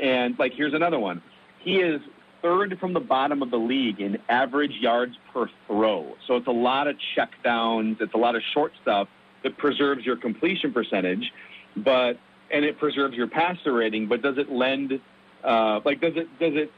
and 0.00 0.38
like, 0.38 0.52
here's 0.54 0.74
another 0.74 0.98
one. 0.98 1.22
He 1.60 1.76
is 1.80 2.00
third 2.42 2.78
from 2.78 2.92
the 2.92 3.00
bottom 3.00 3.42
of 3.42 3.50
the 3.50 3.58
league 3.58 4.00
in 4.00 4.18
average 4.28 4.72
yards 4.80 5.16
per 5.32 5.48
throw. 5.66 6.14
So 6.26 6.36
it's 6.36 6.46
a 6.46 6.52
lot 6.52 6.88
of 6.88 6.96
check 7.14 7.30
downs, 7.42 7.98
it's 8.00 8.14
a 8.14 8.18
lot 8.18 8.36
of 8.36 8.42
short 8.52 8.72
stuff 8.80 9.08
that 9.42 9.56
preserves 9.58 10.04
your 10.04 10.16
completion 10.16 10.72
percentage, 10.72 11.32
but 11.76 12.18
and 12.50 12.64
it 12.64 12.78
preserves 12.78 13.14
your 13.14 13.26
passer 13.26 13.72
rating. 13.72 14.06
But 14.06 14.22
does 14.22 14.38
it 14.38 14.50
lend, 14.50 15.00
uh, 15.42 15.80
like, 15.84 16.00
does 16.00 16.14
it 16.16 16.28
does 16.38 16.54
it 16.54 16.70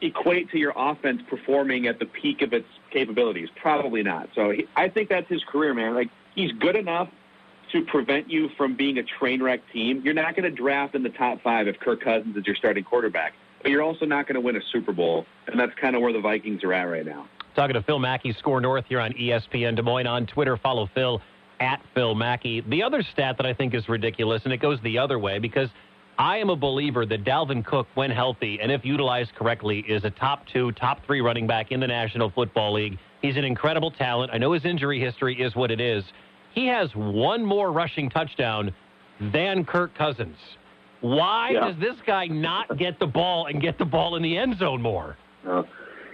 equate 0.00 0.50
to 0.50 0.58
your 0.58 0.72
offense 0.76 1.22
performing 1.28 1.86
at 1.86 1.98
the 1.98 2.06
peak 2.06 2.42
of 2.42 2.52
its 2.52 2.66
capabilities? 2.90 3.48
Probably 3.60 4.02
not. 4.02 4.28
So 4.34 4.50
he, 4.50 4.66
I 4.76 4.88
think 4.88 5.08
that's 5.08 5.28
his 5.28 5.42
career, 5.44 5.74
man. 5.74 5.94
Like 5.94 6.10
he's 6.34 6.52
good 6.52 6.76
enough 6.76 7.08
to 7.72 7.84
prevent 7.86 8.30
you 8.30 8.50
from 8.56 8.76
being 8.76 8.98
a 8.98 9.02
train 9.02 9.42
wreck 9.42 9.60
team. 9.72 10.02
You're 10.04 10.14
not 10.14 10.36
going 10.36 10.44
to 10.44 10.50
draft 10.50 10.94
in 10.94 11.02
the 11.02 11.08
top 11.10 11.42
five 11.42 11.68
if 11.68 11.78
Kirk 11.80 12.02
Cousins 12.02 12.36
is 12.36 12.46
your 12.46 12.56
starting 12.56 12.84
quarterback, 12.84 13.32
but 13.62 13.70
you're 13.70 13.82
also 13.82 14.04
not 14.04 14.26
going 14.26 14.34
to 14.34 14.40
win 14.40 14.56
a 14.56 14.60
Super 14.72 14.92
Bowl, 14.92 15.24
and 15.46 15.58
that's 15.58 15.72
kind 15.80 15.96
of 15.96 16.02
where 16.02 16.12
the 16.12 16.20
Vikings 16.20 16.62
are 16.64 16.74
at 16.74 16.84
right 16.84 17.06
now. 17.06 17.26
Talking 17.54 17.74
to 17.74 17.82
Phil 17.82 17.98
Mackey, 17.98 18.34
SKOR 18.38 18.60
North 18.60 18.84
here 18.88 19.00
on 19.00 19.12
ESPN 19.12 19.76
Des 19.76 19.82
Moines 19.82 20.06
on 20.06 20.26
Twitter. 20.26 20.56
Follow 20.56 20.88
Phil 20.94 21.20
at 21.62 21.80
Phil 21.94 22.14
Mackey. 22.16 22.60
The 22.68 22.82
other 22.82 23.02
stat 23.12 23.36
that 23.36 23.46
I 23.46 23.54
think 23.54 23.72
is 23.72 23.88
ridiculous, 23.88 24.42
and 24.44 24.52
it 24.52 24.56
goes 24.58 24.78
the 24.82 24.98
other 24.98 25.18
way 25.20 25.38
because 25.38 25.68
I 26.18 26.38
am 26.38 26.50
a 26.50 26.56
believer 26.56 27.06
that 27.06 27.24
Dalvin 27.24 27.64
Cook, 27.64 27.86
when 27.94 28.10
healthy 28.10 28.58
and 28.60 28.72
if 28.72 28.84
utilized 28.84 29.34
correctly, 29.36 29.84
is 29.88 30.04
a 30.04 30.10
top 30.10 30.44
two, 30.52 30.72
top 30.72 31.06
three 31.06 31.20
running 31.20 31.46
back 31.46 31.70
in 31.70 31.78
the 31.78 31.86
National 31.86 32.30
Football 32.30 32.74
League. 32.74 32.98
He's 33.22 33.36
an 33.36 33.44
incredible 33.44 33.92
talent. 33.92 34.32
I 34.34 34.38
know 34.38 34.52
his 34.52 34.64
injury 34.64 35.00
history 35.00 35.40
is 35.40 35.54
what 35.54 35.70
it 35.70 35.80
is. 35.80 36.02
He 36.52 36.66
has 36.66 36.90
one 36.96 37.44
more 37.44 37.70
rushing 37.70 38.10
touchdown 38.10 38.74
than 39.32 39.64
Kirk 39.64 39.94
Cousins. 39.94 40.36
Why 41.00 41.50
Yeah. 41.50 41.60
does 41.60 41.76
this 41.76 41.96
guy 42.04 42.26
not 42.26 42.76
get 42.76 42.98
the 42.98 43.06
ball 43.06 43.46
and 43.46 43.60
get 43.60 43.78
the 43.78 43.84
ball 43.84 44.16
in 44.16 44.22
the 44.22 44.36
end 44.36 44.58
zone 44.58 44.82
more? 44.82 45.16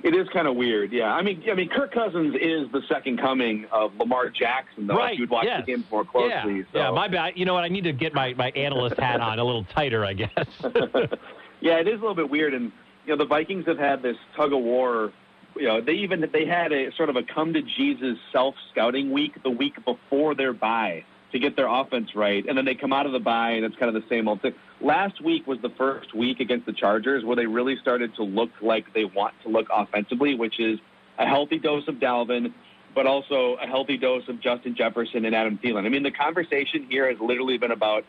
It 0.05 0.15
is 0.15 0.29
kind 0.33 0.47
of 0.47 0.57
weird, 0.57 0.93
yeah. 0.93 1.13
I 1.13 1.23
mean, 1.23 1.43
I 1.51 1.55
mean, 1.55 1.69
Kirk 1.69 1.93
Cousins 1.93 2.35
is 2.35 2.71
the 2.73 2.83
second 2.89 3.19
coming 3.19 3.67
of 3.73 3.95
Lamar 3.97 4.31
Jackson, 4.31 4.87
though. 4.87 4.97
Right, 4.97 5.15
If 5.15 5.19
you'd 5.19 5.31
watch 5.31 5.45
yes. 5.45 5.63
the 5.65 5.73
games 5.73 5.85
more 5.91 6.05
closely. 6.05 6.59
Yeah, 6.59 6.63
so. 6.73 6.79
yeah, 6.79 6.91
my 6.91 7.09
bad. 7.09 7.33
You 7.37 7.45
know 7.45 7.55
what? 7.55 7.65
I 7.65 7.69
need 7.69 7.85
to 7.85 7.93
get 7.93 8.15
my, 8.15 8.35
my 8.35 8.51
analyst 8.51 8.99
hat 8.99 9.21
on 9.21 9.39
a 9.39 9.45
little 9.45 9.65
tighter, 9.65 10.05
I 10.05 10.13
guess. 10.13 10.31
yeah, 11.61 11.79
it 11.79 11.89
is 11.89 11.95
a 11.95 12.01
little 12.01 12.15
bit 12.15 12.31
weird, 12.31 12.55
and 12.55 12.73
you 13.07 13.13
know 13.13 13.17
the 13.17 13.27
Vikings 13.29 13.67
have 13.67 13.79
had 13.79 14.03
this 14.03 14.17
tug 14.37 14.53
of 14.53 14.61
war. 14.61 15.13
You 15.57 15.67
know, 15.67 15.81
they 15.81 15.93
even 15.93 16.25
they 16.33 16.47
had 16.47 16.73
a 16.73 16.93
sort 16.97 17.09
of 17.09 17.17
a 17.17 17.23
come 17.23 17.53
to 17.55 17.63
Jesus 17.63 18.17
self 18.33 18.55
scouting 18.71 19.11
week 19.13 19.43
the 19.43 19.51
week 19.51 19.75
before 19.85 20.35
their 20.35 20.53
bye 20.53 21.05
to 21.33 21.39
get 21.39 21.57
their 21.57 21.69
offense 21.69 22.15
right, 22.15 22.47
and 22.47 22.57
then 22.57 22.65
they 22.65 22.75
come 22.75 22.93
out 22.93 23.07
of 23.07 23.13
the 23.13 23.19
bye 23.19 23.51
and 23.51 23.65
it's 23.65 23.77
kind 23.77 23.95
of 23.95 24.01
the 24.01 24.09
same 24.09 24.29
old 24.29 24.41
thing. 24.43 24.55
Last 24.81 25.23
week 25.23 25.47
was 25.47 25.59
the 25.61 25.71
first 25.71 26.15
week 26.15 26.41
against 26.41 26.67
the 26.67 26.73
Chargers 26.73 27.25
where 27.25 27.35
they 27.35 27.47
really 27.47 27.77
started 27.81 28.15
to 28.17 28.23
look 28.23 28.51
like 28.63 28.93
they 28.95 29.05
want 29.05 29.35
to 29.43 29.49
look 29.49 29.67
offensively, 29.73 30.35
which 30.35 30.61
is 30.61 30.79
a 31.19 31.27
healthy 31.27 31.59
dose 31.59 31.89
of 31.89 31.97
Dalvin, 31.97 32.53
but 32.95 33.07
also 33.07 33.57
a 33.61 33.67
healthy 33.67 33.97
dose 33.97 34.29
of 34.29 34.41
Justin 34.41 34.77
Jefferson 34.77 35.25
and 35.25 35.35
Adam 35.35 35.59
Thielen. 35.63 35.85
I 35.85 35.89
mean, 35.89 36.05
the 36.05 36.13
conversation 36.13 36.87
here 36.89 37.09
has 37.09 37.19
literally 37.21 37.59
been 37.59 37.73
about 37.73 38.05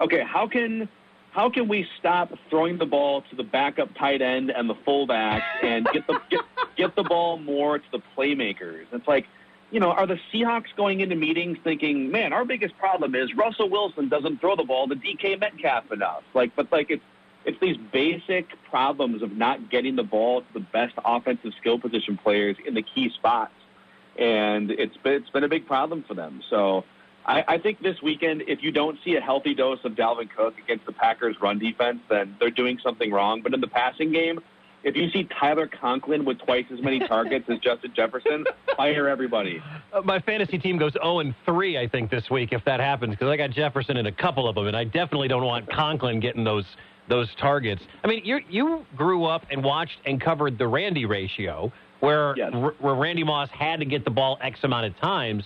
okay, 0.00 0.22
how 0.22 0.46
can 0.46 0.88
how 1.32 1.48
can 1.48 1.66
we 1.66 1.86
stop 1.98 2.30
throwing 2.50 2.76
the 2.76 2.86
ball 2.86 3.22
to 3.30 3.36
the 3.36 3.42
backup 3.42 3.88
tight 3.98 4.20
end 4.20 4.50
and 4.50 4.68
the 4.68 4.74
fullback 4.84 5.42
and 5.62 5.88
get 5.92 6.06
the 6.06 6.20
get, 6.30 6.40
get 6.76 6.94
the 6.94 7.04
ball 7.04 7.38
more 7.38 7.78
to 7.78 7.84
the 7.90 8.02
playmakers? 8.16 8.84
It's 8.92 9.08
like, 9.08 9.26
you 9.72 9.80
know, 9.80 9.90
are 9.90 10.06
the 10.06 10.20
Seahawks 10.32 10.76
going 10.76 11.00
into 11.00 11.16
meetings 11.16 11.56
thinking, 11.64 12.10
man, 12.10 12.34
our 12.34 12.44
biggest 12.44 12.76
problem 12.76 13.14
is 13.14 13.34
Russell 13.34 13.70
Wilson 13.70 14.08
doesn't 14.08 14.40
throw 14.40 14.54
the 14.54 14.64
ball 14.64 14.86
to 14.86 14.94
DK 14.94 15.40
Metcalf 15.40 15.90
enough? 15.90 16.22
Like, 16.34 16.54
but 16.54 16.70
like 16.70 16.90
it's 16.90 17.02
it's 17.44 17.58
these 17.58 17.78
basic 17.90 18.46
problems 18.70 19.22
of 19.22 19.32
not 19.32 19.70
getting 19.70 19.96
the 19.96 20.04
ball 20.04 20.42
to 20.42 20.46
the 20.52 20.60
best 20.60 20.94
offensive 21.04 21.52
skill 21.58 21.78
position 21.78 22.18
players 22.18 22.56
in 22.64 22.74
the 22.74 22.82
key 22.82 23.10
spots, 23.14 23.54
and 24.18 24.70
it's 24.70 24.96
been 24.98 25.14
it's 25.14 25.30
been 25.30 25.44
a 25.44 25.48
big 25.48 25.66
problem 25.66 26.04
for 26.06 26.14
them. 26.14 26.42
So. 26.48 26.84
I, 27.24 27.44
I 27.46 27.58
think 27.58 27.80
this 27.80 28.02
weekend, 28.02 28.42
if 28.48 28.64
you 28.64 28.72
don't 28.72 28.98
see 29.04 29.14
a 29.14 29.20
healthy 29.20 29.54
dose 29.54 29.78
of 29.84 29.92
Dalvin 29.92 30.28
Cook 30.28 30.58
against 30.58 30.86
the 30.86 30.92
Packers' 30.92 31.36
run 31.40 31.60
defense, 31.60 32.00
then 32.10 32.34
they're 32.40 32.50
doing 32.50 32.80
something 32.82 33.12
wrong. 33.12 33.42
But 33.42 33.54
in 33.54 33.60
the 33.60 33.68
passing 33.68 34.10
game, 34.10 34.40
If 34.84 34.96
you 34.96 35.10
see 35.10 35.28
Tyler 35.38 35.68
Conklin 35.68 36.24
with 36.24 36.38
twice 36.40 36.64
as 36.72 36.80
many 36.82 36.98
targets 37.06 37.44
as 37.48 37.58
Justin 37.60 37.92
Jefferson, 37.94 38.44
fire 38.76 39.08
everybody. 39.08 39.62
Uh, 39.92 40.00
my 40.02 40.18
fantasy 40.20 40.58
team 40.58 40.76
goes 40.78 40.92
0 40.94 41.20
and 41.20 41.34
3, 41.46 41.78
I 41.78 41.86
think, 41.88 42.10
this 42.10 42.28
week 42.30 42.52
if 42.52 42.64
that 42.64 42.80
happens, 42.80 43.12
because 43.12 43.28
I 43.28 43.36
got 43.36 43.50
Jefferson 43.50 43.96
in 43.96 44.06
a 44.06 44.12
couple 44.12 44.48
of 44.48 44.54
them, 44.56 44.66
and 44.66 44.76
I 44.76 44.84
definitely 44.84 45.28
don't 45.28 45.44
want 45.44 45.70
Conklin 45.70 46.20
getting 46.20 46.44
those 46.44 46.64
those 47.08 47.28
targets. 47.40 47.82
I 48.04 48.08
mean, 48.08 48.22
you 48.24 48.40
you 48.48 48.86
grew 48.96 49.24
up 49.24 49.44
and 49.50 49.62
watched 49.62 49.98
and 50.06 50.20
covered 50.20 50.56
the 50.58 50.66
Randy 50.66 51.04
ratio, 51.04 51.72
where 52.00 52.34
Yes. 52.36 52.50
r- 52.54 52.74
where 52.78 52.94
Randy 52.94 53.24
Moss 53.24 53.48
had 53.50 53.80
to 53.80 53.84
get 53.86 54.04
the 54.04 54.10
ball 54.10 54.38
X 54.40 54.60
amount 54.62 54.86
of 54.86 54.96
times. 55.00 55.44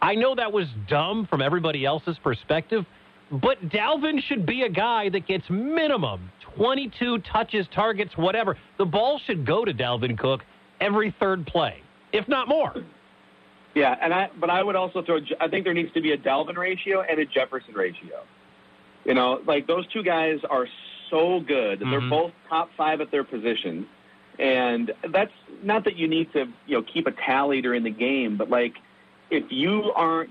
I 0.00 0.14
know 0.16 0.34
that 0.34 0.52
was 0.52 0.66
dumb 0.88 1.26
from 1.26 1.40
everybody 1.40 1.84
else's 1.86 2.18
perspective, 2.18 2.84
but 3.30 3.60
Dalvin 3.68 4.20
should 4.24 4.44
be 4.44 4.62
a 4.62 4.68
guy 4.68 5.08
that 5.10 5.26
gets 5.28 5.48
minimum 5.48 6.30
22 6.56 7.18
touches, 7.20 7.66
targets, 7.74 8.16
whatever. 8.16 8.56
The 8.78 8.84
ball 8.84 9.20
should 9.26 9.44
go 9.46 9.64
to 9.64 9.72
Dalvin 9.72 10.18
Cook 10.18 10.42
every 10.80 11.14
third 11.20 11.46
play, 11.46 11.82
if 12.12 12.26
not 12.28 12.48
more. 12.48 12.74
Yeah, 13.74 13.96
and 14.02 14.12
I 14.12 14.28
but 14.38 14.50
I 14.50 14.62
would 14.62 14.76
also 14.76 15.02
throw. 15.02 15.18
I 15.40 15.48
think 15.48 15.64
there 15.64 15.72
needs 15.72 15.92
to 15.94 16.00
be 16.02 16.12
a 16.12 16.18
Dalvin 16.18 16.56
ratio 16.56 17.02
and 17.08 17.18
a 17.18 17.24
Jefferson 17.24 17.74
ratio. 17.74 18.22
You 19.04 19.14
know, 19.14 19.40
like 19.46 19.66
those 19.66 19.86
two 19.88 20.02
guys 20.02 20.38
are 20.50 20.66
so 21.10 21.40
good. 21.40 21.80
They're 21.80 22.00
Mhm. 22.00 22.10
both 22.10 22.32
top 22.48 22.70
five 22.76 23.00
at 23.00 23.10
their 23.10 23.24
position, 23.24 23.86
and 24.38 24.92
that's 25.08 25.32
not 25.62 25.84
that 25.84 25.96
you 25.96 26.06
need 26.06 26.30
to 26.34 26.48
you 26.66 26.76
know 26.76 26.82
keep 26.82 27.06
a 27.06 27.12
tally 27.12 27.62
during 27.62 27.82
the 27.82 27.90
game, 27.90 28.36
but 28.36 28.50
like 28.50 28.74
if 29.30 29.50
you 29.50 29.90
aren't 29.94 30.30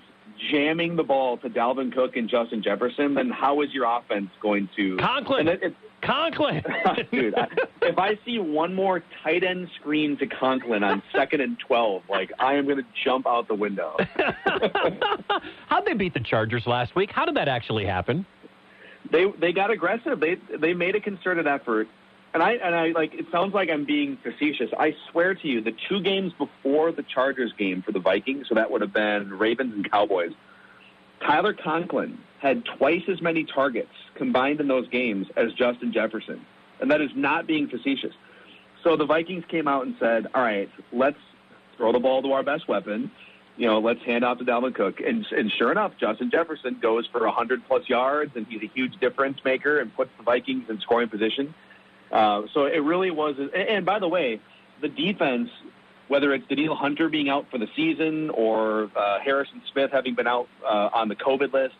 jamming 0.52 0.96
the 0.96 1.04
ball 1.04 1.38
to 1.38 1.50
Dalvin 1.50 1.92
Cook 1.92 2.18
and 2.18 2.30
Justin 2.30 2.62
Jefferson, 2.62 3.16
then 3.16 3.30
how 3.32 3.62
is 3.62 3.74
your 3.74 3.86
offense 3.86 4.30
going 4.40 4.70
to? 4.76 4.98
Conklin. 4.98 5.48
It, 5.48 5.64
it, 5.64 5.76
Conklin. 6.02 6.64
Oh, 6.86 6.96
dude, 7.12 7.36
I, 7.36 7.48
if 7.84 7.98
I 7.98 8.18
see 8.26 8.40
one 8.40 8.74
more 8.74 9.04
tight 9.24 9.44
end 9.44 9.70
screen 9.80 10.18
to 10.18 10.26
Conklin 10.28 10.84
on 10.84 11.04
second 11.14 11.42
and 11.42 11.58
12, 11.60 12.04
like, 12.10 12.32
I 12.40 12.56
am 12.56 12.66
going 12.66 12.78
to 12.78 12.86
jump 13.04 13.28
out 13.28 13.48
the 13.48 13.56
window. 13.56 13.96
How'd 15.68 15.86
they 15.86 15.94
beat 15.94 16.14
the 16.14 16.20
Chargers 16.20 16.66
last 16.66 16.96
week? 16.96 17.12
How 17.12 17.26
did 17.26 17.36
that 17.36 17.48
actually 17.48 17.86
happen? 17.86 18.26
they 19.12 19.26
they 19.40 19.52
got 19.52 19.72
aggressive. 19.72 20.20
They 20.20 20.38
they 20.58 20.74
made 20.74 20.96
a 20.96 21.00
concerted 21.02 21.48
effort. 21.48 21.88
And 22.34 22.42
I 22.42 22.54
and 22.54 22.74
I 22.74 22.92
like 22.92 23.14
it 23.14 23.26
sounds 23.32 23.54
like 23.54 23.70
I'm 23.70 23.86
being 23.86 24.18
facetious. 24.24 24.70
I 24.78 24.96
swear 25.12 25.36
to 25.36 25.48
you, 25.48 25.62
the 25.62 25.74
two 25.90 26.02
games 26.02 26.32
before 26.38 26.92
the 26.92 27.04
Chargers 27.04 27.52
game 27.58 27.82
for 27.82 27.92
the 27.92 28.00
Vikings, 28.00 28.48
so 28.48 28.56
that 28.56 28.72
would 28.72 28.82
have 28.82 28.94
been 28.94 29.32
Ravens 29.38 29.74
and 29.74 29.90
Cowboys. 29.92 30.32
Tyler 31.22 31.54
Conklin 31.54 32.18
had 32.42 32.66
twice 32.66 33.04
as 33.08 33.22
many 33.22 33.44
targets 33.44 33.92
combined 34.16 34.60
in 34.60 34.68
those 34.68 34.88
games 34.90 35.28
as 35.38 35.54
Justin 35.54 35.94
Jefferson. 35.94 36.44
And 36.80 36.90
that 36.90 37.00
is 37.00 37.12
not 37.16 37.46
being 37.46 37.68
facetious. 37.68 38.14
So 38.84 38.98
the 38.98 39.06
Vikings 39.06 39.44
came 39.48 39.68
out 39.68 39.86
and 39.86 39.96
said, 40.00 40.28
"All 40.34 40.42
right, 40.42 40.70
let's 40.92 41.20
throw 41.78 41.92
the 41.92 42.00
ball 42.00 42.24
to 42.24 42.32
our 42.34 42.42
best 42.42 42.68
weapon. 42.68 43.12
You 43.58 43.68
know, 43.68 43.80
let's 43.80 44.02
hand 44.02 44.26
off 44.26 44.40
to 44.40 44.44
Dalvin 44.44 44.74
Cook." 44.74 45.00
And, 45.02 45.24
and 45.32 45.52
sure 45.52 45.72
enough, 45.72 45.94
Justin 46.00 46.32
Jefferson 46.32 46.80
goes 46.82 47.06
for 47.06 47.24
100 47.24 47.68
plus 47.68 47.88
yards, 47.88 48.32
and 48.36 48.48
he's 48.48 48.64
a 48.64 48.72
huge 48.74 49.00
difference 49.00 49.38
maker 49.46 49.80
and 49.80 49.96
puts 49.96 50.10
the 50.18 50.24
Vikings 50.24 50.68
in 50.68 50.80
scoring 50.82 51.10
position. 51.10 51.54
Uh, 52.12 52.44
so 52.54 52.66
it 52.66 52.80
really 52.80 53.12
was. 53.12 53.36
And, 53.54 53.86
by 53.86 54.00
the 54.00 54.08
way, 54.08 54.42
the 54.82 54.90
defense, 54.90 55.52
whether 56.08 56.34
it's 56.34 56.48
Danielle 56.48 56.76
Hunter 56.76 57.08
being 57.08 57.30
out 57.30 57.46
for 57.52 57.60
the 57.60 57.68
season 57.76 58.32
or 58.32 58.90
uh, 58.96 59.20
Harrison 59.20 59.62
Smith 59.72 59.92
having 59.92 60.16
been 60.16 60.28
out 60.28 60.48
uh, 60.66 60.90
on 60.92 61.08
the 61.08 61.16
COVID 61.16 61.54
list, 61.54 61.76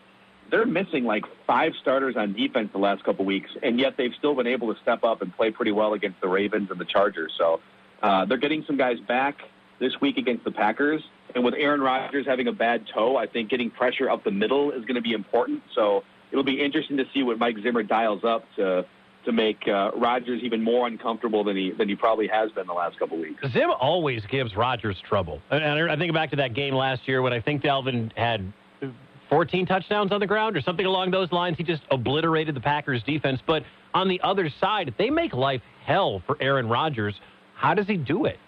they're 0.52 0.66
missing 0.66 1.04
like 1.04 1.24
five 1.46 1.72
starters 1.80 2.14
on 2.16 2.34
defense 2.34 2.68
the 2.72 2.78
last 2.78 3.02
couple 3.04 3.24
weeks, 3.24 3.50
and 3.62 3.80
yet 3.80 3.94
they've 3.96 4.12
still 4.18 4.34
been 4.34 4.46
able 4.46 4.72
to 4.72 4.78
step 4.82 5.02
up 5.02 5.22
and 5.22 5.34
play 5.34 5.50
pretty 5.50 5.72
well 5.72 5.94
against 5.94 6.20
the 6.20 6.28
Ravens 6.28 6.70
and 6.70 6.78
the 6.78 6.84
Chargers. 6.84 7.32
So 7.38 7.60
uh, 8.02 8.26
they're 8.26 8.36
getting 8.36 8.62
some 8.66 8.76
guys 8.76 9.00
back 9.00 9.38
this 9.80 9.98
week 10.02 10.18
against 10.18 10.44
the 10.44 10.52
Packers. 10.52 11.02
And 11.34 11.42
with 11.42 11.54
Aaron 11.56 11.80
Rodgers 11.80 12.26
having 12.26 12.48
a 12.48 12.52
bad 12.52 12.86
toe, 12.94 13.16
I 13.16 13.26
think 13.26 13.48
getting 13.48 13.70
pressure 13.70 14.10
up 14.10 14.24
the 14.24 14.30
middle 14.30 14.70
is 14.70 14.84
going 14.84 14.96
to 14.96 15.00
be 15.00 15.14
important. 15.14 15.62
So 15.74 16.04
it'll 16.30 16.44
be 16.44 16.62
interesting 16.62 16.98
to 16.98 17.04
see 17.14 17.22
what 17.22 17.38
Mike 17.38 17.56
Zimmer 17.62 17.82
dials 17.82 18.22
up 18.22 18.44
to 18.56 18.84
to 19.24 19.32
make 19.32 19.68
uh, 19.68 19.92
Rodgers 19.96 20.42
even 20.42 20.60
more 20.60 20.86
uncomfortable 20.86 21.44
than 21.44 21.56
he 21.56 21.70
than 21.70 21.88
he 21.88 21.96
probably 21.96 22.26
has 22.26 22.50
been 22.52 22.66
the 22.66 22.74
last 22.74 22.98
couple 22.98 23.16
weeks. 23.16 23.42
Zim 23.52 23.70
always 23.70 24.26
gives 24.26 24.54
Rodgers 24.54 25.00
trouble. 25.08 25.40
And 25.50 25.90
I 25.90 25.96
think 25.96 26.12
back 26.12 26.28
to 26.30 26.36
that 26.36 26.52
game 26.52 26.74
last 26.74 27.08
year 27.08 27.22
when 27.22 27.32
I 27.32 27.40
think 27.40 27.62
Dalvin 27.62 28.14
had 28.18 28.52
14 29.32 29.64
touchdowns 29.64 30.12
on 30.12 30.20
the 30.20 30.26
ground 30.26 30.58
or 30.58 30.60
something 30.60 30.84
along 30.84 31.10
those 31.10 31.32
lines. 31.32 31.56
He 31.56 31.64
just 31.64 31.82
obliterated 31.90 32.54
the 32.54 32.60
Packers 32.60 33.02
defense. 33.02 33.40
But 33.46 33.62
on 33.94 34.06
the 34.06 34.20
other 34.20 34.50
side, 34.60 34.94
they 34.98 35.08
make 35.08 35.32
life 35.32 35.62
hell 35.86 36.22
for 36.26 36.36
Aaron 36.38 36.68
Rodgers. 36.68 37.14
How 37.54 37.72
does 37.72 37.86
he 37.86 37.96
do 37.96 38.26
it? 38.26 38.38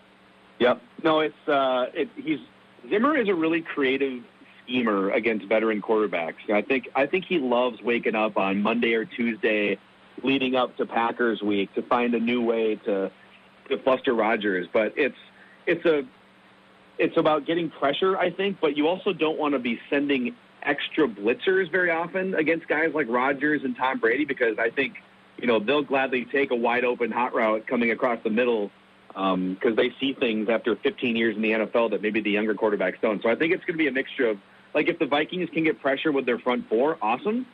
Yep. 0.58 0.82
No, 1.02 1.20
it's 1.20 1.48
uh, 1.48 1.86
it, 1.94 2.10
he's 2.16 2.38
Zimmer 2.90 3.16
is 3.16 3.30
a 3.30 3.34
really 3.34 3.62
creative 3.62 4.22
schemer 4.62 5.10
against 5.12 5.46
veteran 5.46 5.80
quarterbacks. 5.80 6.50
I 6.52 6.60
think 6.60 6.90
I 6.94 7.06
think 7.06 7.24
he 7.24 7.38
loves 7.38 7.80
waking 7.80 8.14
up 8.14 8.36
on 8.36 8.60
Monday 8.60 8.92
or 8.92 9.06
Tuesday, 9.06 9.78
leading 10.22 10.54
up 10.54 10.76
to 10.76 10.84
Packers 10.84 11.40
week, 11.40 11.74
to 11.76 11.82
find 11.82 12.14
a 12.14 12.20
new 12.20 12.42
way 12.42 12.76
to 12.84 13.10
to 13.70 13.78
fluster 13.84 14.12
Rodgers. 14.12 14.66
But 14.70 14.92
it's 14.96 15.16
it's 15.66 15.86
a 15.86 16.02
it's 16.98 17.16
about 17.16 17.46
getting 17.46 17.70
pressure, 17.70 18.18
I 18.18 18.30
think. 18.30 18.58
But 18.60 18.76
you 18.76 18.86
also 18.86 19.14
don't 19.14 19.38
want 19.38 19.54
to 19.54 19.58
be 19.58 19.80
sending 19.88 20.36
extra 20.64 21.06
blitzers 21.06 21.70
very 21.70 21.90
often 21.90 22.34
against 22.34 22.68
guys 22.68 22.90
like 22.94 23.06
Rodgers 23.08 23.62
and 23.64 23.76
Tom 23.76 23.98
Brady 23.98 24.24
because 24.24 24.58
I 24.58 24.70
think 24.70 24.94
you 25.38 25.46
know 25.46 25.58
they'll 25.58 25.82
gladly 25.82 26.24
take 26.24 26.50
a 26.50 26.56
wide 26.56 26.84
open 26.84 27.10
hot 27.10 27.34
route 27.34 27.66
coming 27.66 27.90
across 27.90 28.18
the 28.24 28.30
middle 28.30 28.70
because 29.08 29.76
they 29.76 29.92
see 30.00 30.12
things 30.12 30.48
after 30.48 30.74
15 30.76 31.14
years 31.16 31.36
in 31.36 31.42
the 31.42 31.50
NFL 31.50 31.90
that 31.90 32.02
maybe 32.02 32.20
the 32.20 32.30
younger 32.30 32.54
quarterbacks 32.54 33.00
don't. 33.00 33.22
So 33.22 33.28
I 33.28 33.36
think 33.36 33.52
it's 33.52 33.64
going 33.64 33.74
to 33.74 33.78
be 33.78 33.86
a 33.86 33.92
mixture 33.92 34.28
of 34.28 34.38
like 34.74 34.88
if 34.88 34.98
the 34.98 35.06
Vikings 35.06 35.48
can 35.52 35.64
get 35.64 35.80
pressure 35.80 36.10
with 36.10 36.26
their 36.26 36.38
front 36.38 36.68
four, 36.68 36.98
awesome. 37.00 37.46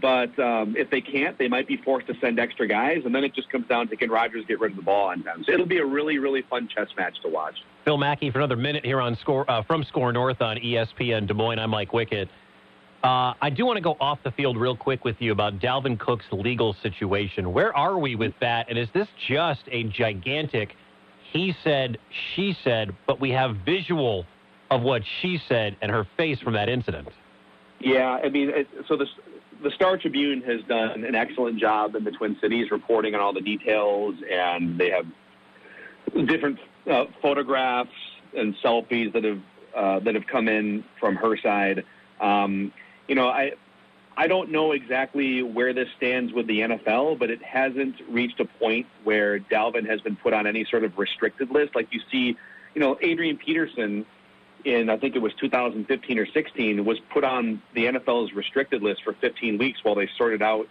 But 0.00 0.38
um, 0.38 0.76
if 0.76 0.90
they 0.90 1.00
can't, 1.00 1.38
they 1.38 1.48
might 1.48 1.66
be 1.66 1.78
forced 1.78 2.06
to 2.08 2.14
send 2.20 2.38
extra 2.38 2.68
guys, 2.68 3.02
and 3.06 3.14
then 3.14 3.24
it 3.24 3.34
just 3.34 3.48
comes 3.48 3.66
down 3.66 3.88
to 3.88 3.96
can 3.96 4.10
Rodgers 4.10 4.44
get 4.46 4.60
rid 4.60 4.72
of 4.72 4.76
the 4.76 4.82
ball 4.82 5.08
on 5.08 5.22
time. 5.22 5.42
So 5.44 5.52
it'll 5.52 5.64
be 5.64 5.78
a 5.78 5.86
really, 5.86 6.18
really 6.18 6.42
fun 6.42 6.68
chess 6.68 6.88
match 6.98 7.18
to 7.22 7.28
watch. 7.28 7.54
Phil 7.84 7.96
Mackey 7.96 8.30
for 8.30 8.38
another 8.38 8.56
minute 8.56 8.84
here 8.84 9.00
on 9.00 9.16
score 9.16 9.50
uh, 9.50 9.62
from 9.62 9.84
SKOR 9.84 10.12
North 10.12 10.42
on 10.42 10.58
ESPN 10.58 11.26
Des 11.26 11.32
Moines. 11.32 11.58
I'm 11.58 11.70
Mike 11.70 11.92
Wickett. 11.92 12.28
Uh, 13.06 13.34
I 13.40 13.50
do 13.50 13.64
want 13.64 13.76
to 13.76 13.82
go 13.82 13.96
off 14.00 14.18
the 14.24 14.32
field 14.32 14.56
real 14.56 14.76
quick 14.76 15.04
with 15.04 15.14
you 15.20 15.30
about 15.30 15.60
Dalvin 15.60 15.96
Cook's 15.96 16.24
legal 16.32 16.74
situation. 16.82 17.52
Where 17.52 17.74
are 17.76 17.98
we 17.98 18.16
with 18.16 18.34
that? 18.40 18.68
And 18.68 18.76
is 18.76 18.88
this 18.94 19.06
just 19.28 19.62
a 19.70 19.84
gigantic 19.84 20.74
he 21.32 21.54
said, 21.62 21.98
she 22.34 22.56
said, 22.64 22.94
but 23.06 23.20
we 23.20 23.30
have 23.30 23.56
visual 23.64 24.24
of 24.70 24.82
what 24.82 25.02
she 25.20 25.40
said 25.48 25.76
and 25.82 25.90
her 25.90 26.06
face 26.16 26.40
from 26.40 26.54
that 26.54 26.68
incident? 26.68 27.08
Yeah, 27.78 28.18
I 28.24 28.28
mean, 28.28 28.50
it, 28.50 28.68
so 28.88 28.96
the 28.96 29.06
the 29.62 29.70
Star 29.70 29.96
Tribune 29.96 30.42
has 30.42 30.60
done 30.68 31.04
an 31.04 31.14
excellent 31.14 31.60
job 31.60 31.94
in 31.94 32.04
the 32.04 32.10
Twin 32.10 32.36
Cities 32.40 32.70
reporting 32.70 33.14
on 33.14 33.20
all 33.20 33.32
the 33.32 33.40
details, 33.40 34.14
and 34.30 34.78
they 34.78 34.90
have 34.90 35.06
different 36.26 36.58
uh, 36.90 37.04
photographs 37.22 37.90
and 38.36 38.54
selfies 38.64 39.12
that 39.12 39.24
have 39.24 39.40
uh, 39.76 40.00
that 40.00 40.14
have 40.14 40.26
come 40.26 40.48
in 40.48 40.84
from 40.98 41.16
her 41.16 41.36
side. 41.36 41.84
Um, 42.20 42.72
you 43.08 43.14
know, 43.14 43.28
I 43.28 43.52
I 44.16 44.26
don't 44.28 44.50
know 44.50 44.72
exactly 44.72 45.42
where 45.42 45.74
this 45.74 45.88
stands 45.96 46.32
with 46.32 46.46
the 46.46 46.60
NFL, 46.60 47.18
but 47.18 47.30
it 47.30 47.42
hasn't 47.42 47.96
reached 48.08 48.40
a 48.40 48.46
point 48.46 48.86
where 49.04 49.38
Dalvin 49.38 49.86
has 49.86 50.00
been 50.00 50.16
put 50.16 50.32
on 50.32 50.46
any 50.46 50.64
sort 50.64 50.84
of 50.84 50.96
restricted 50.96 51.50
list. 51.50 51.74
Like 51.74 51.88
you 51.92 52.00
see, 52.10 52.36
you 52.74 52.80
know, 52.80 52.96
Adrian 53.02 53.36
Peterson 53.36 54.06
in 54.64 54.88
I 54.88 54.96
think 54.96 55.16
it 55.16 55.20
was 55.20 55.32
2015 55.34 56.18
or 56.18 56.26
16 56.26 56.84
was 56.84 56.98
put 57.12 57.24
on 57.24 57.62
the 57.74 57.84
NFL's 57.86 58.32
restricted 58.32 58.82
list 58.82 59.02
for 59.04 59.12
15 59.14 59.58
weeks 59.58 59.80
while 59.82 59.94
they 59.94 60.08
sorted 60.16 60.42
out 60.42 60.66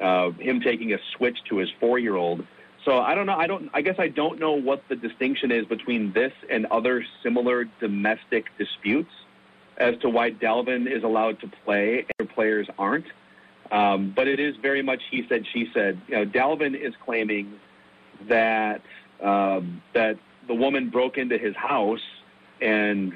uh, 0.00 0.30
him 0.32 0.60
taking 0.60 0.92
a 0.92 0.98
switch 1.16 1.38
to 1.48 1.58
his 1.58 1.70
four-year-old. 1.80 2.44
So 2.84 2.98
I 2.98 3.14
don't 3.14 3.26
know. 3.26 3.36
I 3.36 3.46
don't. 3.46 3.70
I 3.72 3.80
guess 3.80 3.96
I 3.98 4.08
don't 4.08 4.40
know 4.40 4.52
what 4.52 4.82
the 4.88 4.96
distinction 4.96 5.52
is 5.52 5.64
between 5.66 6.12
this 6.12 6.32
and 6.50 6.66
other 6.66 7.04
similar 7.22 7.64
domestic 7.80 8.46
disputes 8.58 9.12
as 9.78 9.96
to 9.98 10.08
why 10.08 10.30
Dalvin 10.30 10.90
is 10.90 11.02
allowed 11.02 11.40
to 11.40 11.50
play 11.64 11.98
and 11.98 12.06
other 12.20 12.32
players 12.32 12.68
aren't. 12.78 13.06
Um, 13.70 14.12
but 14.14 14.28
it 14.28 14.38
is 14.38 14.54
very 14.56 14.82
much 14.82 15.02
he 15.10 15.24
said, 15.28 15.44
she 15.52 15.68
said. 15.72 16.00
You 16.08 16.16
know, 16.16 16.26
Dalvin 16.26 16.78
is 16.78 16.94
claiming 17.04 17.58
that 18.28 18.82
um, 19.22 19.82
that 19.94 20.18
the 20.46 20.54
woman 20.54 20.90
broke 20.90 21.16
into 21.16 21.38
his 21.38 21.56
house 21.56 22.02
and 22.60 23.12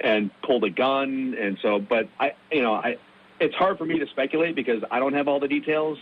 and 0.00 0.30
pulled 0.42 0.64
a 0.64 0.70
gun, 0.70 1.34
and 1.38 1.58
so. 1.60 1.80
But 1.80 2.08
I, 2.20 2.34
you 2.52 2.62
know, 2.62 2.74
I 2.74 2.96
it's 3.40 3.54
hard 3.54 3.78
for 3.78 3.84
me 3.84 3.98
to 3.98 4.06
speculate 4.06 4.54
because 4.54 4.82
I 4.90 5.00
don't 5.00 5.14
have 5.14 5.26
all 5.26 5.40
the 5.40 5.48
details. 5.48 5.98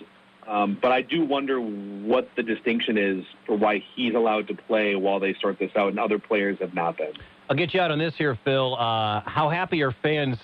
Um, 0.47 0.79
but 0.81 0.93
I 0.93 1.03
do 1.03 1.25
wonder 1.25 1.61
what 1.61 2.29
the 2.37 2.43
distinction 2.43 2.97
is 2.97 3.25
for 3.47 3.57
why 3.57 3.83
he's 3.97 4.15
allowed 4.15 4.47
to 4.49 4.55
play 4.55 4.95
while 4.95 5.19
they 5.19 5.35
sort 5.41 5.59
this 5.59 5.73
out, 5.75 5.89
and 5.89 5.99
other 5.99 6.21
players 6.21 6.59
have 6.61 6.73
not 6.73 6.97
been. 6.97 7.15
I'll 7.49 7.57
get 7.57 7.73
you 7.75 7.81
out 7.81 7.91
on 7.91 7.99
this 7.99 8.15
here, 8.19 8.39
Phil. 8.45 8.75
Uh, 8.75 9.21
how 9.25 9.49
happy 9.51 9.83
are 9.83 9.95
fans 10.03 10.37